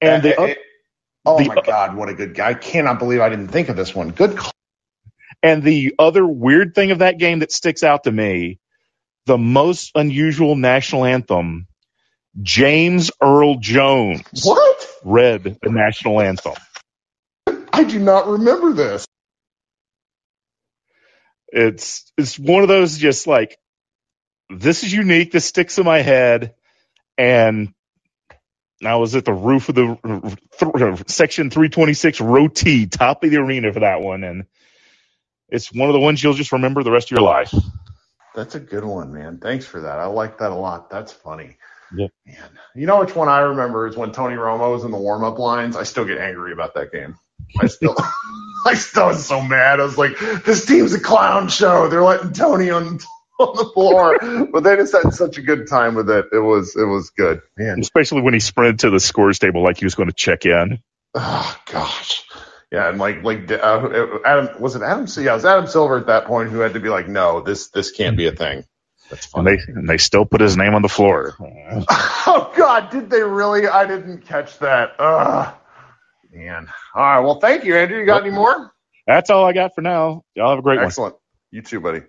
And 0.00 0.22
the, 0.22 0.40
uh, 0.40 0.44
it, 0.44 0.58
oh 1.26 1.38
the- 1.38 1.48
my 1.48 1.60
God, 1.62 1.96
what 1.96 2.08
a 2.08 2.14
good 2.14 2.34
guy! 2.34 2.50
I 2.50 2.54
cannot 2.54 2.98
believe 2.98 3.20
I 3.20 3.28
didn't 3.28 3.48
think 3.48 3.68
of 3.68 3.76
this 3.76 3.94
one. 3.94 4.10
Good 4.10 4.36
call. 4.36 4.52
And 5.42 5.62
the 5.62 5.94
other 5.98 6.26
weird 6.26 6.74
thing 6.74 6.90
of 6.92 7.00
that 7.00 7.18
game 7.18 7.40
that 7.40 7.52
sticks 7.52 7.82
out 7.84 8.04
to 8.04 8.12
me, 8.12 8.58
the 9.26 9.38
most 9.38 9.92
unusual 9.94 10.56
national 10.56 11.04
anthem, 11.04 11.68
James 12.42 13.10
Earl 13.22 13.56
Jones 13.56 14.22
What? 14.44 14.88
read 15.04 15.44
the 15.44 15.70
national 15.70 16.20
anthem. 16.20 16.54
I 17.72 17.84
do 17.84 17.98
not 17.98 18.26
remember 18.28 18.72
this. 18.72 19.06
It's 21.48 22.12
it's 22.18 22.38
one 22.38 22.62
of 22.62 22.68
those 22.68 22.98
just 22.98 23.26
like 23.26 23.58
this 24.50 24.84
is 24.84 24.92
unique. 24.92 25.32
This 25.32 25.44
sticks 25.44 25.78
in 25.78 25.84
my 25.84 26.00
head, 26.00 26.54
and 27.18 27.72
I 28.84 28.96
was 28.96 29.14
at 29.14 29.24
the 29.24 29.32
roof 29.32 29.68
of 29.68 29.74
the 29.74 30.38
th- 30.58 31.08
section 31.10 31.50
326 31.50 32.20
row 32.20 32.48
T, 32.48 32.86
top 32.86 33.24
of 33.24 33.30
the 33.30 33.38
arena 33.38 33.72
for 33.72 33.80
that 33.80 34.00
one, 34.00 34.24
and 34.24 34.44
it's 35.48 35.72
one 35.72 35.88
of 35.88 35.94
the 35.94 36.00
ones 36.00 36.22
you'll 36.22 36.34
just 36.34 36.52
remember 36.52 36.82
the 36.82 36.90
rest 36.90 37.10
of 37.10 37.16
your 37.16 37.26
life. 37.26 37.54
That's 38.34 38.54
a 38.54 38.60
good 38.60 38.84
one, 38.84 39.12
man. 39.14 39.38
Thanks 39.38 39.64
for 39.64 39.80
that. 39.82 39.98
I 39.98 40.06
like 40.06 40.38
that 40.38 40.50
a 40.50 40.54
lot. 40.54 40.90
That's 40.90 41.12
funny. 41.12 41.56
Yeah. 41.96 42.08
Man, 42.26 42.50
you 42.74 42.86
know 42.86 43.00
which 43.00 43.14
one 43.14 43.28
I 43.28 43.40
remember 43.40 43.86
is 43.86 43.96
when 43.96 44.12
Tony 44.12 44.36
Romo 44.36 44.72
was 44.72 44.84
in 44.84 44.90
the 44.90 44.98
warm 44.98 45.24
up 45.24 45.38
lines. 45.38 45.76
I 45.76 45.84
still 45.84 46.04
get 46.04 46.18
angry 46.18 46.52
about 46.52 46.74
that 46.74 46.92
game. 46.92 47.16
I 47.60 47.68
still, 47.68 47.94
I 48.66 48.74
still 48.74 49.06
was 49.06 49.24
so 49.24 49.40
mad. 49.40 49.80
I 49.80 49.84
was 49.84 49.96
like, 49.96 50.18
this 50.44 50.66
team's 50.66 50.92
a 50.92 51.00
clown 51.00 51.48
show. 51.48 51.88
They're 51.88 52.02
letting 52.02 52.32
Tony 52.32 52.70
on 52.70 52.98
on 53.40 53.56
the 53.56 53.70
floor, 53.72 54.18
but 54.52 54.62
they 54.62 54.76
just 54.76 54.92
had 54.92 55.12
such 55.12 55.38
a 55.38 55.42
good 55.42 55.68
time 55.68 55.94
with 55.94 56.08
it. 56.10 56.26
It 56.32 56.38
was 56.38 56.76
it 56.76 56.84
was 56.84 57.10
good, 57.10 57.42
man. 57.56 57.80
Especially 57.80 58.22
when 58.22 58.34
he 58.34 58.40
sprinted 58.40 58.80
to 58.80 58.90
the 58.90 59.00
scores 59.00 59.38
table 59.38 59.62
like 59.62 59.78
he 59.78 59.84
was 59.84 59.94
going 59.94 60.08
to 60.08 60.14
check 60.14 60.46
in. 60.46 60.80
Oh 61.14 61.56
gosh. 61.66 62.24
Yeah, 62.72 62.88
and 62.88 62.98
like 62.98 63.22
like 63.22 63.50
uh, 63.50 64.18
Adam 64.24 64.60
was 64.60 64.74
it 64.74 64.82
Adam? 64.82 65.06
Yeah, 65.18 65.32
it 65.32 65.34
was 65.34 65.44
Adam 65.44 65.66
Silver 65.66 65.98
at 65.98 66.06
that 66.06 66.24
point 66.26 66.50
who 66.50 66.60
had 66.60 66.74
to 66.74 66.80
be 66.80 66.88
like, 66.88 67.08
no, 67.08 67.40
this 67.40 67.68
this 67.68 67.90
can't 67.90 68.16
be 68.16 68.26
a 68.26 68.32
thing. 68.32 68.64
That's 69.10 69.32
And 69.34 69.46
they 69.46 69.58
and 69.68 69.88
they 69.88 69.98
still 69.98 70.24
put 70.24 70.40
his 70.40 70.56
name 70.56 70.74
on 70.74 70.82
the 70.82 70.88
floor. 70.88 71.34
Oh 72.28 72.52
God, 72.56 72.90
did 72.90 73.08
they 73.08 73.22
really? 73.22 73.68
I 73.68 73.86
didn't 73.86 74.26
catch 74.26 74.58
that. 74.58 74.96
Ugh. 74.98 75.54
Man. 76.32 76.68
All 76.94 77.02
right. 77.02 77.20
Well, 77.20 77.38
thank 77.38 77.64
you, 77.64 77.76
Andrew. 77.76 78.00
You 78.00 78.04
got 78.04 78.22
any 78.22 78.34
more? 78.34 78.72
That's 79.06 79.30
all 79.30 79.44
I 79.44 79.52
got 79.52 79.74
for 79.74 79.80
now. 79.80 80.24
Y'all 80.34 80.50
have 80.50 80.58
a 80.58 80.62
great 80.62 80.78
one. 80.78 80.86
Excellent. 80.86 81.14
You 81.52 81.62
too, 81.62 81.80
buddy. 81.80 82.02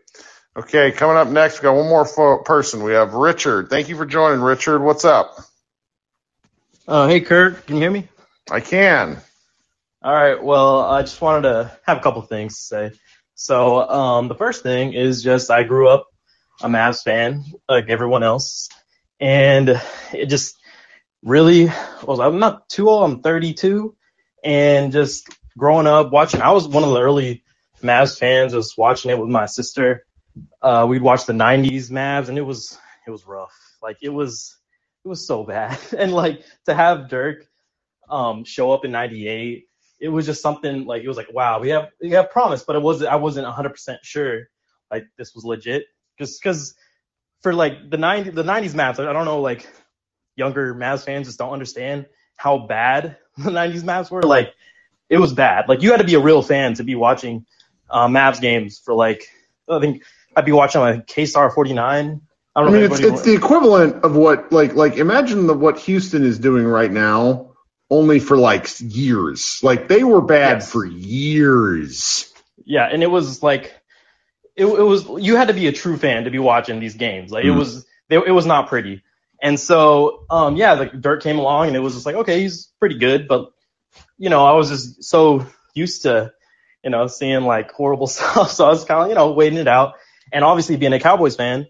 Okay, 0.58 0.92
coming 0.92 1.18
up 1.18 1.28
next, 1.28 1.60
we 1.60 1.66
got 1.66 1.76
one 1.76 1.88
more 1.88 2.04
fo- 2.04 2.42
person. 2.42 2.82
We 2.82 2.94
have 2.94 3.14
Richard. 3.14 3.70
Thank 3.70 3.90
you 3.90 3.96
for 3.96 4.08
joining, 4.08 4.42
Richard. 4.42 4.80
What's 4.80 5.06
up? 5.06 5.38
Uh, 6.88 7.08
hey, 7.08 7.20
Kurt, 7.22 7.68
can 7.68 7.76
you 7.76 7.82
hear 7.84 7.92
me? 7.92 8.08
I 8.50 8.60
can. 8.60 9.22
All 10.02 10.12
right. 10.12 10.44
Well, 10.44 10.82
I 10.82 11.04
just 11.04 11.22
wanted 11.22 11.44
to 11.44 11.78
have 11.86 11.98
a 11.98 12.02
couple 12.02 12.24
things 12.24 12.56
to 12.56 12.62
say. 12.62 12.92
So, 13.36 13.88
um, 13.88 14.30
the 14.30 14.34
first 14.34 14.64
thing 14.64 14.94
is 14.94 15.22
just 15.22 15.52
I 15.52 15.62
grew 15.62 15.90
up 15.90 16.08
a 16.64 16.68
Mavs 16.68 17.04
fan, 17.04 17.44
like 17.70 17.90
everyone 17.90 18.24
else, 18.24 18.70
and 19.20 19.80
it 20.12 20.26
just 20.26 20.56
really 21.22 21.68
was. 22.02 22.20
I'm 22.20 22.40
not 22.40 22.68
too 22.68 22.90
old. 22.90 23.12
I'm 23.12 23.22
32, 23.22 23.96
and 24.44 24.92
just 24.92 25.30
growing 25.56 25.86
up 25.86 26.12
watching. 26.12 26.42
I 26.42 26.50
was 26.50 26.68
one 26.68 26.84
of 26.84 26.90
the 26.90 27.02
early 27.02 27.44
Mavs 27.84 28.18
fans. 28.18 28.54
Just 28.54 28.76
watching 28.76 29.12
it 29.12 29.20
with 29.20 29.30
my 29.30 29.46
sister. 29.46 30.07
Uh, 30.62 30.86
we'd 30.90 31.02
watch 31.02 31.26
the 31.26 31.34
'90s 31.34 31.92
Mavs, 31.92 32.30
and 32.30 32.38
it 32.38 32.42
was 32.44 32.78
it 33.06 33.12
was 33.12 33.26
rough. 33.26 33.56
Like 33.82 33.98
it 34.02 34.10
was 34.10 34.58
it 35.06 35.08
was 35.08 35.26
so 35.26 35.44
bad, 35.44 35.80
and 35.98 36.14
like 36.14 36.44
to 36.66 36.74
have 36.74 37.10
Dirk 37.10 37.46
um 38.10 38.44
show 38.46 38.72
up 38.72 38.86
in 38.86 38.92
98 38.92 39.66
it 40.00 40.10
was 40.10 40.26
just 40.26 40.42
something 40.42 40.86
like 40.86 41.04
it 41.04 41.08
was 41.08 41.18
like 41.18 41.34
wow 41.34 41.60
we 41.60 41.70
have 41.70 41.90
we 42.02 42.12
have 42.12 42.30
promise. 42.32 42.64
But 42.64 42.76
it 42.76 42.82
wasn't 42.82 43.12
i 43.12 43.16
wasn't 43.16 43.48
100% 43.48 43.98
sure 44.04 44.44
like 44.92 45.06
this 45.18 45.34
was 45.36 45.44
legit. 45.44 45.86
Just 46.20 46.42
because 46.42 46.76
for 47.42 47.54
like 47.54 47.90
the 47.90 47.98
90 47.98 48.32
the 48.32 48.44
90s 48.44 48.74
Mavs 48.74 49.00
i 49.06 49.14
don't 49.14 49.26
know 49.26 49.42
like 49.42 49.68
younger 50.36 50.74
Mavs 50.74 51.04
fans 51.04 51.28
just 51.28 51.40
don't 51.40 51.54
understand 51.54 52.06
how 52.36 52.60
bad 52.60 53.18
the 53.38 53.50
90s 53.50 53.84
Mavs 53.84 54.12
were. 54.12 54.24
Like 54.24 54.54
it 55.10 55.18
was 55.18 55.34
bad. 55.34 55.68
Like 55.68 55.82
you 55.82 55.92
had 55.92 55.98
to 55.98 56.04
be 56.06 56.16
a 56.16 56.20
real 56.20 56.42
fan 56.42 56.76
to 56.76 56.84
be 56.84 56.96
watching 56.96 57.46
uh, 57.90 58.08
Mavs 58.08 58.42
games 58.42 58.80
for 58.80 58.94
like 58.94 59.28
i 59.70 59.80
think 59.80 60.04
i'd 60.38 60.46
be 60.46 60.54
watching 60.54 60.80
like 60.80 61.06
k-star 61.08 61.52
49 61.52 62.22
i 62.56 62.60
I 62.60 62.64
don't 62.64 62.72
know 62.72 62.80
mean, 62.80 62.92
it's 62.92 63.00
it's 63.00 63.22
the 63.22 63.36
equivalent 63.36 64.04
of 64.04 64.16
what 64.16 64.52
like 64.52 64.74
like 64.74 64.98
imagine 64.98 65.46
the, 65.46 65.54
what 65.54 65.78
Houston 65.80 66.24
is 66.26 66.40
doing 66.40 66.66
right 66.66 66.92
now, 66.92 67.52
only 67.90 68.20
for 68.20 68.36
like 68.36 68.68
years. 68.80 69.60
Like 69.62 69.88
they 69.88 70.04
were 70.04 70.22
bad 70.22 70.64
for 70.64 70.84
years. 70.84 72.34
Yeah, 72.66 72.90
and 72.92 73.04
it 73.04 73.12
was 73.12 73.44
like 73.44 73.76
it, 74.56 74.66
it 74.66 74.82
was 74.82 75.08
you 75.24 75.36
had 75.36 75.50
to 75.50 75.54
be 75.54 75.68
a 75.68 75.72
true 75.72 75.98
fan 75.98 76.24
to 76.24 76.32
be 76.32 76.40
watching 76.40 76.80
these 76.80 76.96
games. 76.96 77.32
Like 77.32 77.46
it 77.46 77.50
Mhm. 77.52 77.60
was 77.60 77.86
they, 78.10 78.16
it 78.16 78.32
was 78.32 78.48
not 78.48 78.70
pretty. 78.70 79.04
And 79.40 79.60
so 79.60 80.26
um 80.32 80.56
yeah, 80.56 80.74
like 80.74 81.00
Dirk 81.00 81.22
came 81.22 81.38
along 81.38 81.68
and 81.68 81.76
it 81.76 81.80
was 81.82 81.94
just 81.94 82.08
like 82.08 82.16
okay, 82.16 82.42
he's 82.42 82.72
pretty 82.80 82.98
good, 82.98 83.28
but 83.28 83.52
you 84.18 84.32
know, 84.32 84.44
I 84.44 84.54
was 84.54 84.70
just 84.70 85.04
so 85.04 85.46
used 85.76 86.04
to 86.04 86.34
you 86.84 86.90
know 86.90 87.06
seeing 87.06 87.44
like 87.44 87.72
horrible 87.72 88.08
stuff, 88.18 88.50
so 88.50 88.66
I 88.66 88.70
was 88.70 88.84
kind 88.84 89.04
of 89.04 89.10
you 89.10 89.16
know 89.16 89.34
waiting 89.34 89.60
it 89.60 89.68
out. 89.68 89.94
And 90.32 90.44
obviously 90.44 90.76
being 90.76 90.94
a 90.94 91.00
Cowboys 91.00 91.36
fan, 91.36 91.68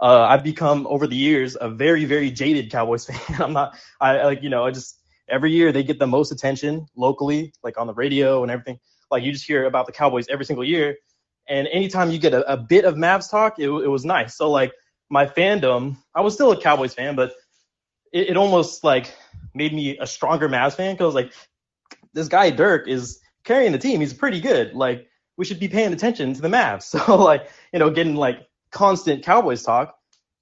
uh 0.00 0.26
I've 0.28 0.44
become 0.44 0.86
over 0.88 1.06
the 1.06 1.16
years 1.16 1.56
a 1.60 1.70
very 1.70 2.04
very 2.04 2.30
jaded 2.30 2.70
Cowboys 2.70 3.04
fan. 3.06 3.42
I'm 3.42 3.52
not 3.52 3.76
I 4.00 4.24
like 4.24 4.42
you 4.42 4.50
know, 4.50 4.64
I 4.64 4.70
just 4.70 4.98
every 5.28 5.52
year 5.52 5.72
they 5.72 5.82
get 5.82 5.98
the 5.98 6.06
most 6.06 6.32
attention 6.32 6.86
locally, 6.96 7.52
like 7.62 7.78
on 7.78 7.86
the 7.86 7.94
radio 7.94 8.42
and 8.42 8.50
everything. 8.50 8.78
Like 9.10 9.22
you 9.22 9.32
just 9.32 9.46
hear 9.46 9.64
about 9.64 9.86
the 9.86 9.92
Cowboys 9.92 10.26
every 10.28 10.44
single 10.44 10.64
year, 10.64 10.96
and 11.48 11.68
anytime 11.68 12.10
you 12.10 12.18
get 12.18 12.34
a, 12.34 12.52
a 12.52 12.56
bit 12.56 12.84
of 12.84 12.94
Mavs 12.96 13.30
talk, 13.30 13.58
it, 13.58 13.68
it 13.68 13.88
was 13.88 14.04
nice. 14.04 14.36
So 14.36 14.50
like 14.50 14.72
my 15.08 15.26
fandom, 15.26 15.96
I 16.14 16.20
was 16.20 16.34
still 16.34 16.50
a 16.52 16.60
Cowboys 16.60 16.94
fan, 16.94 17.14
but 17.14 17.32
it, 18.12 18.30
it 18.30 18.36
almost 18.36 18.82
like 18.82 19.14
made 19.54 19.72
me 19.72 19.98
a 19.98 20.06
stronger 20.06 20.48
Mavs 20.48 20.74
fan 20.74 20.94
because 20.94 21.14
like 21.14 21.32
this 22.12 22.28
guy 22.28 22.50
Dirk 22.50 22.88
is 22.88 23.20
carrying 23.44 23.72
the 23.72 23.78
team. 23.78 24.00
He's 24.00 24.14
pretty 24.14 24.40
good. 24.40 24.74
Like 24.74 25.06
we 25.36 25.44
should 25.44 25.60
be 25.60 25.68
paying 25.68 25.92
attention 25.92 26.34
to 26.34 26.40
the 26.40 26.48
Mavs. 26.48 26.82
So 27.06 27.16
like 27.16 27.50
you 27.72 27.78
know 27.78 27.90
getting 27.90 28.16
like 28.16 28.46
constant 28.70 29.24
Cowboys 29.24 29.62
talk, 29.62 29.96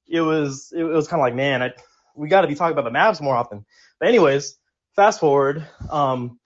it 0.09 0.21
was 0.21 0.73
it, 0.77 0.83
was 0.83 1.09
kind 1.09 1.21
of 1.21 1.25
like 1.25 1.35
man, 1.35 1.63
I, 1.63 1.73
we 2.15 2.29
got 2.29 2.43
to 2.43 2.49
be 2.49 2.55
talking 2.55 2.77
about 2.77 2.91
the 2.91 2.97
Mavs 2.97 3.21
more 3.21 3.37
often. 3.37 3.65
But 3.99 4.09
anyways, 4.09 4.57
fast 4.95 5.21
forward 5.21 5.67
um, 5.91 6.39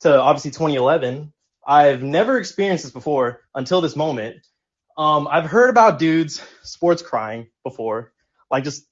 to 0.00 0.20
obviously 0.20 0.50
2011. 0.50 1.32
I've 1.66 2.02
never 2.02 2.38
experienced 2.38 2.84
this 2.84 2.92
before 2.92 3.40
until 3.54 3.80
this 3.80 3.96
moment. 3.96 4.36
Um, 4.96 5.26
I've 5.28 5.46
heard 5.46 5.68
about 5.68 5.98
dudes 5.98 6.40
sports 6.62 7.02
crying 7.02 7.48
before, 7.64 8.12
like 8.50 8.64
just 8.64 8.86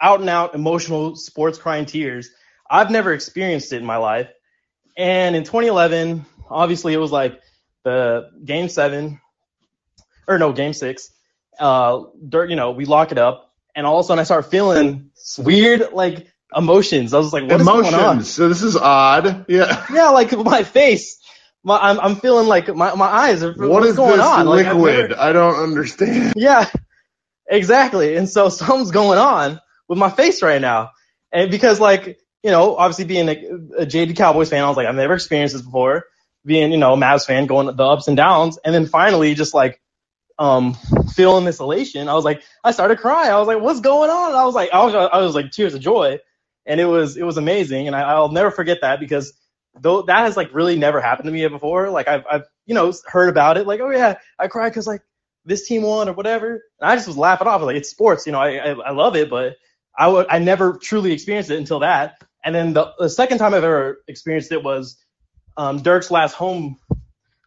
out 0.00 0.20
and 0.20 0.28
out 0.28 0.54
emotional 0.54 1.14
sports 1.16 1.58
crying 1.58 1.86
tears. 1.86 2.30
I've 2.68 2.90
never 2.90 3.12
experienced 3.12 3.72
it 3.72 3.76
in 3.76 3.86
my 3.86 3.96
life. 3.96 4.28
And 4.96 5.36
in 5.36 5.44
2011, 5.44 6.26
obviously 6.50 6.92
it 6.92 6.98
was 6.98 7.12
like 7.12 7.40
the 7.88 8.30
game 8.44 8.68
seven, 8.68 9.20
or 10.26 10.38
no, 10.38 10.52
game 10.52 10.72
six. 10.72 11.10
Uh, 11.58 12.04
Dirk, 12.28 12.50
you 12.50 12.56
know, 12.56 12.70
we 12.72 12.84
lock 12.84 13.12
it 13.12 13.18
up, 13.18 13.52
and 13.74 13.86
all 13.86 13.98
of 13.98 14.04
a 14.04 14.06
sudden 14.06 14.20
I 14.20 14.24
start 14.24 14.50
feeling 14.50 15.10
weird 15.38 15.92
like 15.92 16.28
emotions. 16.54 17.14
I 17.14 17.18
was 17.18 17.32
like, 17.32 17.44
what 17.44 17.60
is 17.60 17.66
going 17.66 17.86
on? 17.86 17.94
Emotions. 17.94 18.30
So 18.30 18.48
this 18.48 18.62
is 18.62 18.76
odd. 18.76 19.46
Yeah. 19.48 19.86
Yeah, 19.92 20.10
like 20.10 20.32
my 20.36 20.62
face. 20.62 21.18
My, 21.64 21.76
I'm, 21.78 21.98
I'm 22.00 22.16
feeling 22.16 22.46
like 22.46 22.68
my, 22.74 22.94
my 22.94 23.06
eyes 23.06 23.42
are. 23.42 23.52
What's 23.52 23.96
going 23.96 24.16
this 24.18 24.26
on? 24.26 24.46
Like, 24.46 24.66
liquid? 24.66 25.10
never- 25.10 25.20
I 25.20 25.32
don't 25.32 25.56
understand. 25.56 26.34
yeah, 26.36 26.70
exactly. 27.50 28.16
And 28.16 28.28
so 28.28 28.48
something's 28.60 28.90
going 28.90 29.18
on 29.18 29.60
with 29.88 29.98
my 29.98 30.10
face 30.10 30.42
right 30.42 30.60
now. 30.60 30.90
And 31.32 31.50
because 31.50 31.80
like, 31.80 32.18
you 32.44 32.50
know, 32.50 32.76
obviously 32.76 33.04
being 33.04 33.28
a, 33.28 33.82
a 33.82 33.86
jaded 33.86 34.16
Cowboys 34.16 34.48
fan, 34.50 34.62
I 34.62 34.68
was 34.68 34.76
like, 34.76 34.86
I've 34.86 34.94
never 34.94 35.14
experienced 35.14 35.54
this 35.54 35.62
before. 35.62 36.04
Being, 36.48 36.72
you 36.72 36.78
know, 36.78 36.94
a 36.94 36.96
Mavs 36.96 37.26
fan, 37.26 37.46
going 37.46 37.74
the 37.76 37.84
ups 37.84 38.08
and 38.08 38.16
downs, 38.16 38.58
and 38.64 38.74
then 38.74 38.86
finally 38.86 39.34
just 39.34 39.54
like, 39.54 39.80
um, 40.38 40.74
feeling 41.14 41.44
this 41.44 41.60
elation. 41.60 42.08
I 42.08 42.14
was 42.14 42.24
like, 42.24 42.42
I 42.64 42.70
started 42.72 42.98
crying. 42.98 43.30
I 43.30 43.38
was 43.38 43.46
like, 43.48 43.60
what's 43.60 43.80
going 43.80 44.10
on? 44.10 44.34
I 44.34 44.44
was 44.44 44.54
like, 44.54 44.70
I 44.72 44.84
was, 44.84 44.94
I 44.94 45.18
was 45.18 45.34
like 45.34 45.52
tears 45.52 45.74
of 45.74 45.80
joy, 45.80 46.18
and 46.66 46.80
it 46.80 46.86
was, 46.86 47.16
it 47.16 47.24
was 47.24 47.36
amazing. 47.36 47.86
And 47.86 47.94
I, 47.94 48.02
I'll 48.02 48.32
never 48.32 48.50
forget 48.50 48.78
that 48.82 48.98
because 48.98 49.32
though 49.80 50.02
that 50.02 50.20
has 50.20 50.36
like 50.36 50.54
really 50.54 50.76
never 50.76 51.00
happened 51.00 51.26
to 51.26 51.32
me 51.32 51.46
before. 51.48 51.90
Like 51.90 52.08
I've, 52.08 52.24
I've, 52.30 52.44
you 52.66 52.74
know, 52.74 52.92
heard 53.06 53.28
about 53.28 53.58
it. 53.58 53.66
Like, 53.66 53.80
oh 53.80 53.90
yeah, 53.90 54.18
I 54.38 54.48
cried 54.48 54.70
because 54.70 54.86
like 54.86 55.02
this 55.44 55.66
team 55.66 55.82
won 55.82 56.08
or 56.08 56.12
whatever. 56.12 56.62
And 56.80 56.90
I 56.90 56.96
just 56.96 57.06
was 57.06 57.16
laughing 57.16 57.48
off. 57.48 57.62
Like 57.62 57.76
it's 57.76 57.90
sports, 57.90 58.26
you 58.26 58.32
know. 58.32 58.40
I 58.40 58.56
I, 58.56 58.70
I 58.72 58.90
love 58.90 59.16
it, 59.16 59.30
but 59.30 59.56
I 59.96 60.08
would 60.08 60.26
I 60.28 60.38
never 60.38 60.74
truly 60.74 61.12
experienced 61.12 61.50
it 61.50 61.58
until 61.58 61.80
that. 61.80 62.22
And 62.44 62.54
then 62.54 62.72
the, 62.72 62.92
the 62.98 63.10
second 63.10 63.38
time 63.38 63.54
I've 63.54 63.64
ever 63.64 64.02
experienced 64.06 64.52
it 64.52 64.62
was 64.62 64.96
um, 65.58 65.82
Dirk's 65.82 66.10
last 66.10 66.34
home, 66.34 66.78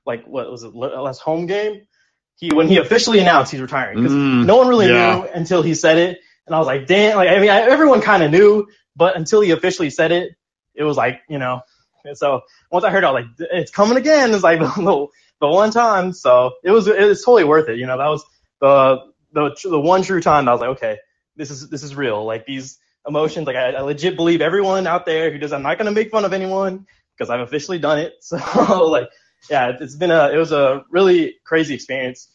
like 0.06 0.26
what 0.28 0.52
was 0.52 0.64
it, 0.64 0.76
last 0.76 1.20
home 1.20 1.48
game? 1.48 1.88
He 2.36 2.50
when 2.54 2.68
he 2.68 2.78
officially 2.78 3.20
announced 3.20 3.52
he's 3.52 3.62
retiring 3.62 3.98
because 3.98 4.12
Mm, 4.12 4.46
no 4.46 4.58
one 4.58 4.68
really 4.68 4.88
yeah. 4.90 5.16
knew 5.16 5.28
until 5.34 5.62
he 5.62 5.74
said 5.74 5.98
it, 5.98 6.20
and 6.46 6.56
I 6.56 6.60
was 6.60 6.68
like, 6.68 6.88
damn, 6.88 7.16
like 7.18 7.30
I 7.30 7.40
mean, 7.40 7.50
I, 7.50 7.62
everyone 7.62 8.02
kind 8.02 8.22
of 8.24 8.32
knew, 8.32 8.68
but 8.96 9.16
until 9.16 9.42
he 9.42 9.52
officially 9.52 9.90
said 9.90 10.12
it, 10.12 10.36
it 10.76 10.84
was 10.84 10.98
like, 10.98 11.22
you 11.30 11.40
know. 11.40 11.62
And 12.04 12.18
so 12.18 12.42
once 12.72 12.84
I 12.84 12.90
heard, 12.90 13.04
it, 13.04 13.08
I 13.08 13.12
was 13.12 13.26
like, 13.26 13.50
it's 13.52 13.72
coming 13.72 13.98
again. 13.98 14.32
It's 14.34 14.44
like 14.44 14.60
the, 14.76 15.08
the 15.40 15.48
one 15.48 15.72
time, 15.72 16.14
so 16.14 16.52
it 16.64 16.72
was 16.72 16.88
it 16.88 17.00
was 17.00 17.24
totally 17.24 17.46
worth 17.46 17.70
it. 17.70 17.78
You 17.78 17.86
know, 17.86 17.98
that 17.98 18.08
was 18.08 18.26
the 18.60 18.98
the 19.34 19.56
the 19.70 19.80
one 19.80 20.02
true 20.02 20.22
time. 20.22 20.50
I 20.50 20.52
was 20.52 20.62
like, 20.62 20.72
okay, 20.72 20.98
this 21.38 21.52
is 21.52 21.70
this 21.70 21.84
is 21.84 21.96
real. 21.96 22.26
Like 22.26 22.46
these 22.46 22.78
emotions, 23.08 23.48
like 23.48 23.56
I, 23.56 23.72
I 23.74 23.82
legit 23.82 24.16
believe 24.18 24.42
everyone 24.42 24.88
out 24.88 25.06
there 25.06 25.32
who 25.32 25.38
does. 25.38 25.54
I'm 25.54 25.62
not 25.64 25.78
gonna 25.78 25.92
make 25.92 26.12
fun 26.12 26.26
of 26.26 26.34
anyone 26.34 26.88
because 27.22 27.30
I've 27.30 27.42
officially 27.42 27.78
done 27.78 28.00
it. 28.00 28.14
So 28.32 28.88
like, 28.88 29.10
yeah, 29.50 29.74
it's 29.80 29.96
been 29.96 30.10
a 30.12 30.32
it 30.32 30.38
was 30.38 30.52
a 30.52 30.84
really 30.90 31.36
crazy 31.44 31.76
experience 31.76 32.28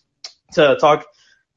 to 0.52 0.76
talk 0.80 1.06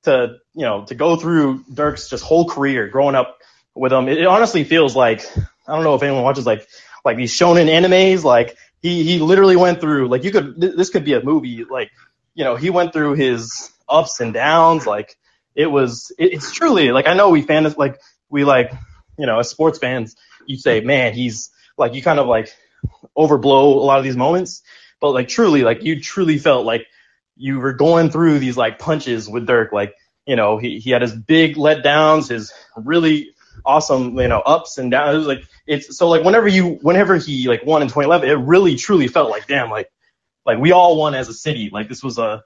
to 0.04 0.38
you 0.54 0.64
know 0.64 0.86
to 0.86 0.96
go 0.96 1.16
through 1.16 1.64
Dirk's 1.72 2.10
just 2.10 2.24
whole 2.24 2.50
career 2.50 2.88
growing 2.88 3.16
up 3.16 3.38
with 3.76 3.94
him. 3.94 4.08
It, 4.08 4.18
it 4.20 4.26
honestly 4.26 4.64
feels 4.64 4.96
like 4.96 5.22
I 5.68 5.76
don't 5.76 5.84
know 5.84 5.94
if 5.94 6.02
anyone 6.02 6.24
watches 6.24 6.46
like 6.46 6.68
like 7.06 7.18
these 7.18 7.32
shonen 7.32 7.68
animes. 7.68 8.24
Like 8.24 8.58
he 8.82 9.04
he 9.04 9.20
literally 9.20 9.56
went 9.56 9.80
through 9.80 10.08
like 10.08 10.24
you 10.24 10.32
could 10.32 10.60
th- 10.60 10.76
this 10.76 10.90
could 10.90 11.06
be 11.06 11.14
a 11.14 11.24
movie. 11.24 11.66
Like 11.66 11.92
you 12.34 12.44
know 12.44 12.56
he 12.56 12.72
went 12.72 12.94
through 12.94 13.14
his 13.14 13.72
ups 13.88 14.20
and 14.22 14.34
downs. 14.34 14.88
Like 14.88 15.16
it 15.54 15.68
was 15.68 16.12
it, 16.18 16.34
it's 16.34 16.52
truly 16.52 16.92
like 16.92 17.08
I 17.08 17.14
know 17.14 17.30
we 17.30 17.44
fans 17.44 17.78
like 17.78 18.00
we 18.30 18.44
like 18.44 18.72
you 19.18 19.28
know 19.28 19.40
as 19.40 19.50
sports 19.50 19.78
fans 19.78 20.16
you 20.48 20.58
say 20.58 20.82
man 20.82 21.14
he's 21.14 21.52
like 21.78 21.94
you 21.94 22.02
kind 22.02 22.20
of 22.20 22.28
like 22.28 22.54
overblow 23.20 23.76
a 23.76 23.86
lot 23.86 23.98
of 23.98 24.04
these 24.06 24.16
moments, 24.16 24.62
but 25.02 25.12
like 25.12 25.28
truly 25.28 25.64
like 25.64 25.84
you 25.84 26.00
truly 26.02 26.38
felt 26.38 26.66
like 26.66 26.88
you 27.36 27.60
were 27.60 27.74
going 27.74 28.10
through 28.10 28.40
these 28.40 28.58
like 28.58 28.80
punches 28.80 29.30
with 29.30 29.48
Dirk. 29.48 29.72
Like, 29.72 29.96
you 30.26 30.36
know, 30.36 30.58
he, 30.58 30.80
he 30.80 30.92
had 30.92 31.02
his 31.02 31.16
big 31.16 31.56
letdowns, 31.56 32.30
his 32.30 32.52
really 32.76 33.32
awesome, 33.66 34.20
you 34.20 34.28
know, 34.28 34.40
ups 34.40 34.78
and 34.78 34.92
downs. 34.92 35.16
It 35.16 35.18
was 35.20 35.28
like, 35.28 35.44
it's 35.66 35.98
so 35.98 36.10
like 36.10 36.24
whenever 36.24 36.48
you, 36.48 36.80
whenever 36.82 37.16
he 37.16 37.48
like 37.48 37.66
won 37.66 37.82
in 37.82 37.88
2011, 37.88 38.30
it 38.30 38.34
really 38.34 38.76
truly 38.76 39.08
felt 39.08 39.30
like, 39.30 39.48
damn, 39.48 39.70
like, 39.70 39.90
like 40.46 40.60
we 40.60 40.74
all 40.74 40.98
won 40.98 41.16
as 41.16 41.30
a 41.30 41.34
city. 41.34 41.70
Like 41.72 41.88
this 41.88 42.04
was 42.04 42.18
a, 42.18 42.44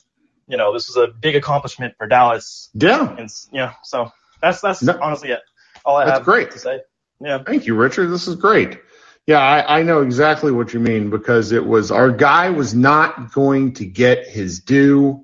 you 0.47 0.57
know, 0.57 0.73
this 0.73 0.87
was 0.87 0.97
a 0.97 1.11
big 1.11 1.35
accomplishment 1.35 1.95
for 1.97 2.07
Dallas. 2.07 2.69
Yeah. 2.73 3.15
And 3.17 3.29
yeah, 3.51 3.73
so 3.83 4.11
that's, 4.41 4.61
that's 4.61 4.87
honestly 4.87 5.31
it. 5.31 5.41
All 5.85 5.97
I 5.97 6.05
That's 6.05 6.19
have 6.19 6.25
great. 6.25 6.51
to 6.51 6.59
say. 6.59 6.81
Yeah. 7.19 7.43
Thank 7.43 7.65
you, 7.65 7.75
Richard. 7.75 8.07
This 8.07 8.27
is 8.27 8.35
great. 8.35 8.79
Yeah, 9.25 9.39
I, 9.39 9.79
I 9.79 9.83
know 9.83 10.01
exactly 10.01 10.51
what 10.51 10.73
you 10.73 10.81
mean 10.81 11.09
because 11.09 11.53
it 11.53 11.65
was 11.65 11.91
our 11.91 12.11
guy 12.11 12.49
was 12.49 12.75
not 12.75 13.31
going 13.33 13.73
to 13.75 13.85
get 13.85 14.27
his 14.27 14.59
due. 14.59 15.23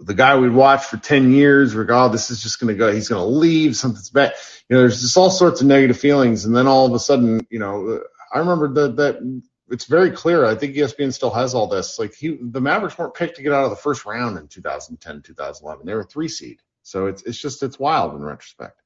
The 0.00 0.14
guy 0.14 0.38
we'd 0.38 0.52
watched 0.52 0.86
for 0.86 0.96
10 0.96 1.32
years, 1.32 1.74
we're 1.74 1.82
regard, 1.82 2.12
this 2.12 2.30
is 2.30 2.42
just 2.42 2.60
going 2.60 2.74
to 2.74 2.78
go, 2.78 2.92
he's 2.92 3.08
going 3.10 3.20
to 3.22 3.38
leave, 3.38 3.76
something's 3.76 4.10
bad. 4.10 4.34
You 4.68 4.76
know, 4.76 4.82
there's 4.82 5.02
just 5.02 5.16
all 5.18 5.30
sorts 5.30 5.60
of 5.60 5.66
negative 5.66 5.98
feelings. 5.98 6.46
And 6.46 6.56
then 6.56 6.66
all 6.66 6.86
of 6.86 6.94
a 6.94 6.98
sudden, 6.98 7.46
you 7.50 7.58
know, 7.58 8.00
I 8.32 8.38
remember 8.38 8.72
that, 8.74 8.96
that 8.96 9.42
it's 9.70 9.84
very 9.84 10.10
clear. 10.12 10.46
I 10.46 10.54
think 10.54 10.74
ESPN 10.76 11.12
still 11.12 11.30
has 11.30 11.54
all 11.54 11.66
this. 11.66 11.98
Like 11.98 12.14
he, 12.14 12.38
the 12.40 12.62
Mavericks 12.62 12.96
weren't 12.98 13.14
picked 13.14 13.36
to 13.36 13.42
get 13.42 13.52
out 13.52 13.64
of 13.64 13.70
the 13.70 13.76
first 13.76 14.06
round 14.06 14.38
in 14.38 14.48
2010, 14.48 15.22
2011. 15.22 15.86
They 15.86 15.94
were 15.94 16.00
a 16.00 16.04
three 16.04 16.28
seed. 16.28 16.60
So 16.82 17.06
it's, 17.06 17.22
it's 17.24 17.38
just, 17.38 17.62
it's 17.62 17.78
wild 17.78 18.14
in 18.14 18.22
retrospect. 18.22 18.80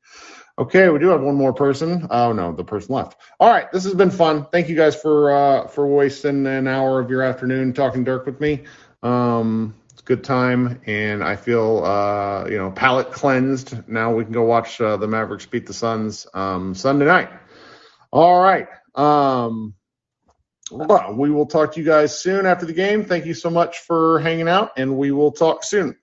Okay, 0.57 0.89
we 0.89 1.01
do 1.01 1.09
have 1.09 1.21
one 1.21 1.35
more 1.35 1.53
person. 1.53 2.07
Oh 2.11 2.33
no, 2.33 2.53
the 2.53 2.63
person 2.63 2.95
left. 2.95 3.21
All 3.41 3.51
right, 3.51 3.71
this 3.73 3.83
has 3.85 3.95
been 3.95 4.11
fun. 4.11 4.47
Thank 4.53 4.69
you 4.69 4.77
guys 4.77 4.95
for 4.95 5.35
uh, 5.35 5.67
for 5.67 5.87
wasting 5.87 6.47
an 6.47 6.69
hour 6.69 7.01
of 7.01 7.11
your 7.11 7.23
afternoon 7.23 7.73
talking 7.73 8.05
Dirk 8.05 8.25
with 8.25 8.41
me. 8.41 8.63
Um, 9.03 9.75
it's 9.91 10.03
a 10.03 10.05
good 10.05 10.23
time, 10.23 10.81
and 10.87 11.25
I 11.25 11.35
feel 11.35 11.85
uh, 11.85 12.47
you 12.49 12.57
know 12.57 12.71
palate 12.71 13.11
cleansed. 13.11 13.89
Now 13.89 14.15
we 14.15 14.23
can 14.23 14.33
go 14.33 14.45
watch 14.45 14.81
uh, 14.81 14.97
the 14.97 15.09
Mavericks 15.09 15.45
beat 15.45 15.67
the 15.67 15.75
Suns 15.75 16.25
um, 16.35 16.73
Sunday 16.75 17.07
night. 17.07 17.31
All 18.13 18.41
right. 18.41 18.69
Um, 18.95 19.75
well, 20.71 21.15
we 21.15 21.31
will 21.31 21.47
talk 21.47 21.73
to 21.73 21.81
you 21.81 21.87
guys 21.87 22.17
soon 22.17 22.47
after 22.47 22.65
the 22.65 22.73
game. 22.73 23.05
Thank 23.05 23.27
you 23.27 23.35
so 23.35 23.51
much 23.51 23.81
for 23.81 24.21
hanging 24.21 24.49
out, 24.49 24.71
and 24.77 24.97
we 24.97 25.11
will 25.11 25.33
talk 25.33 25.65
soon. 25.65 25.97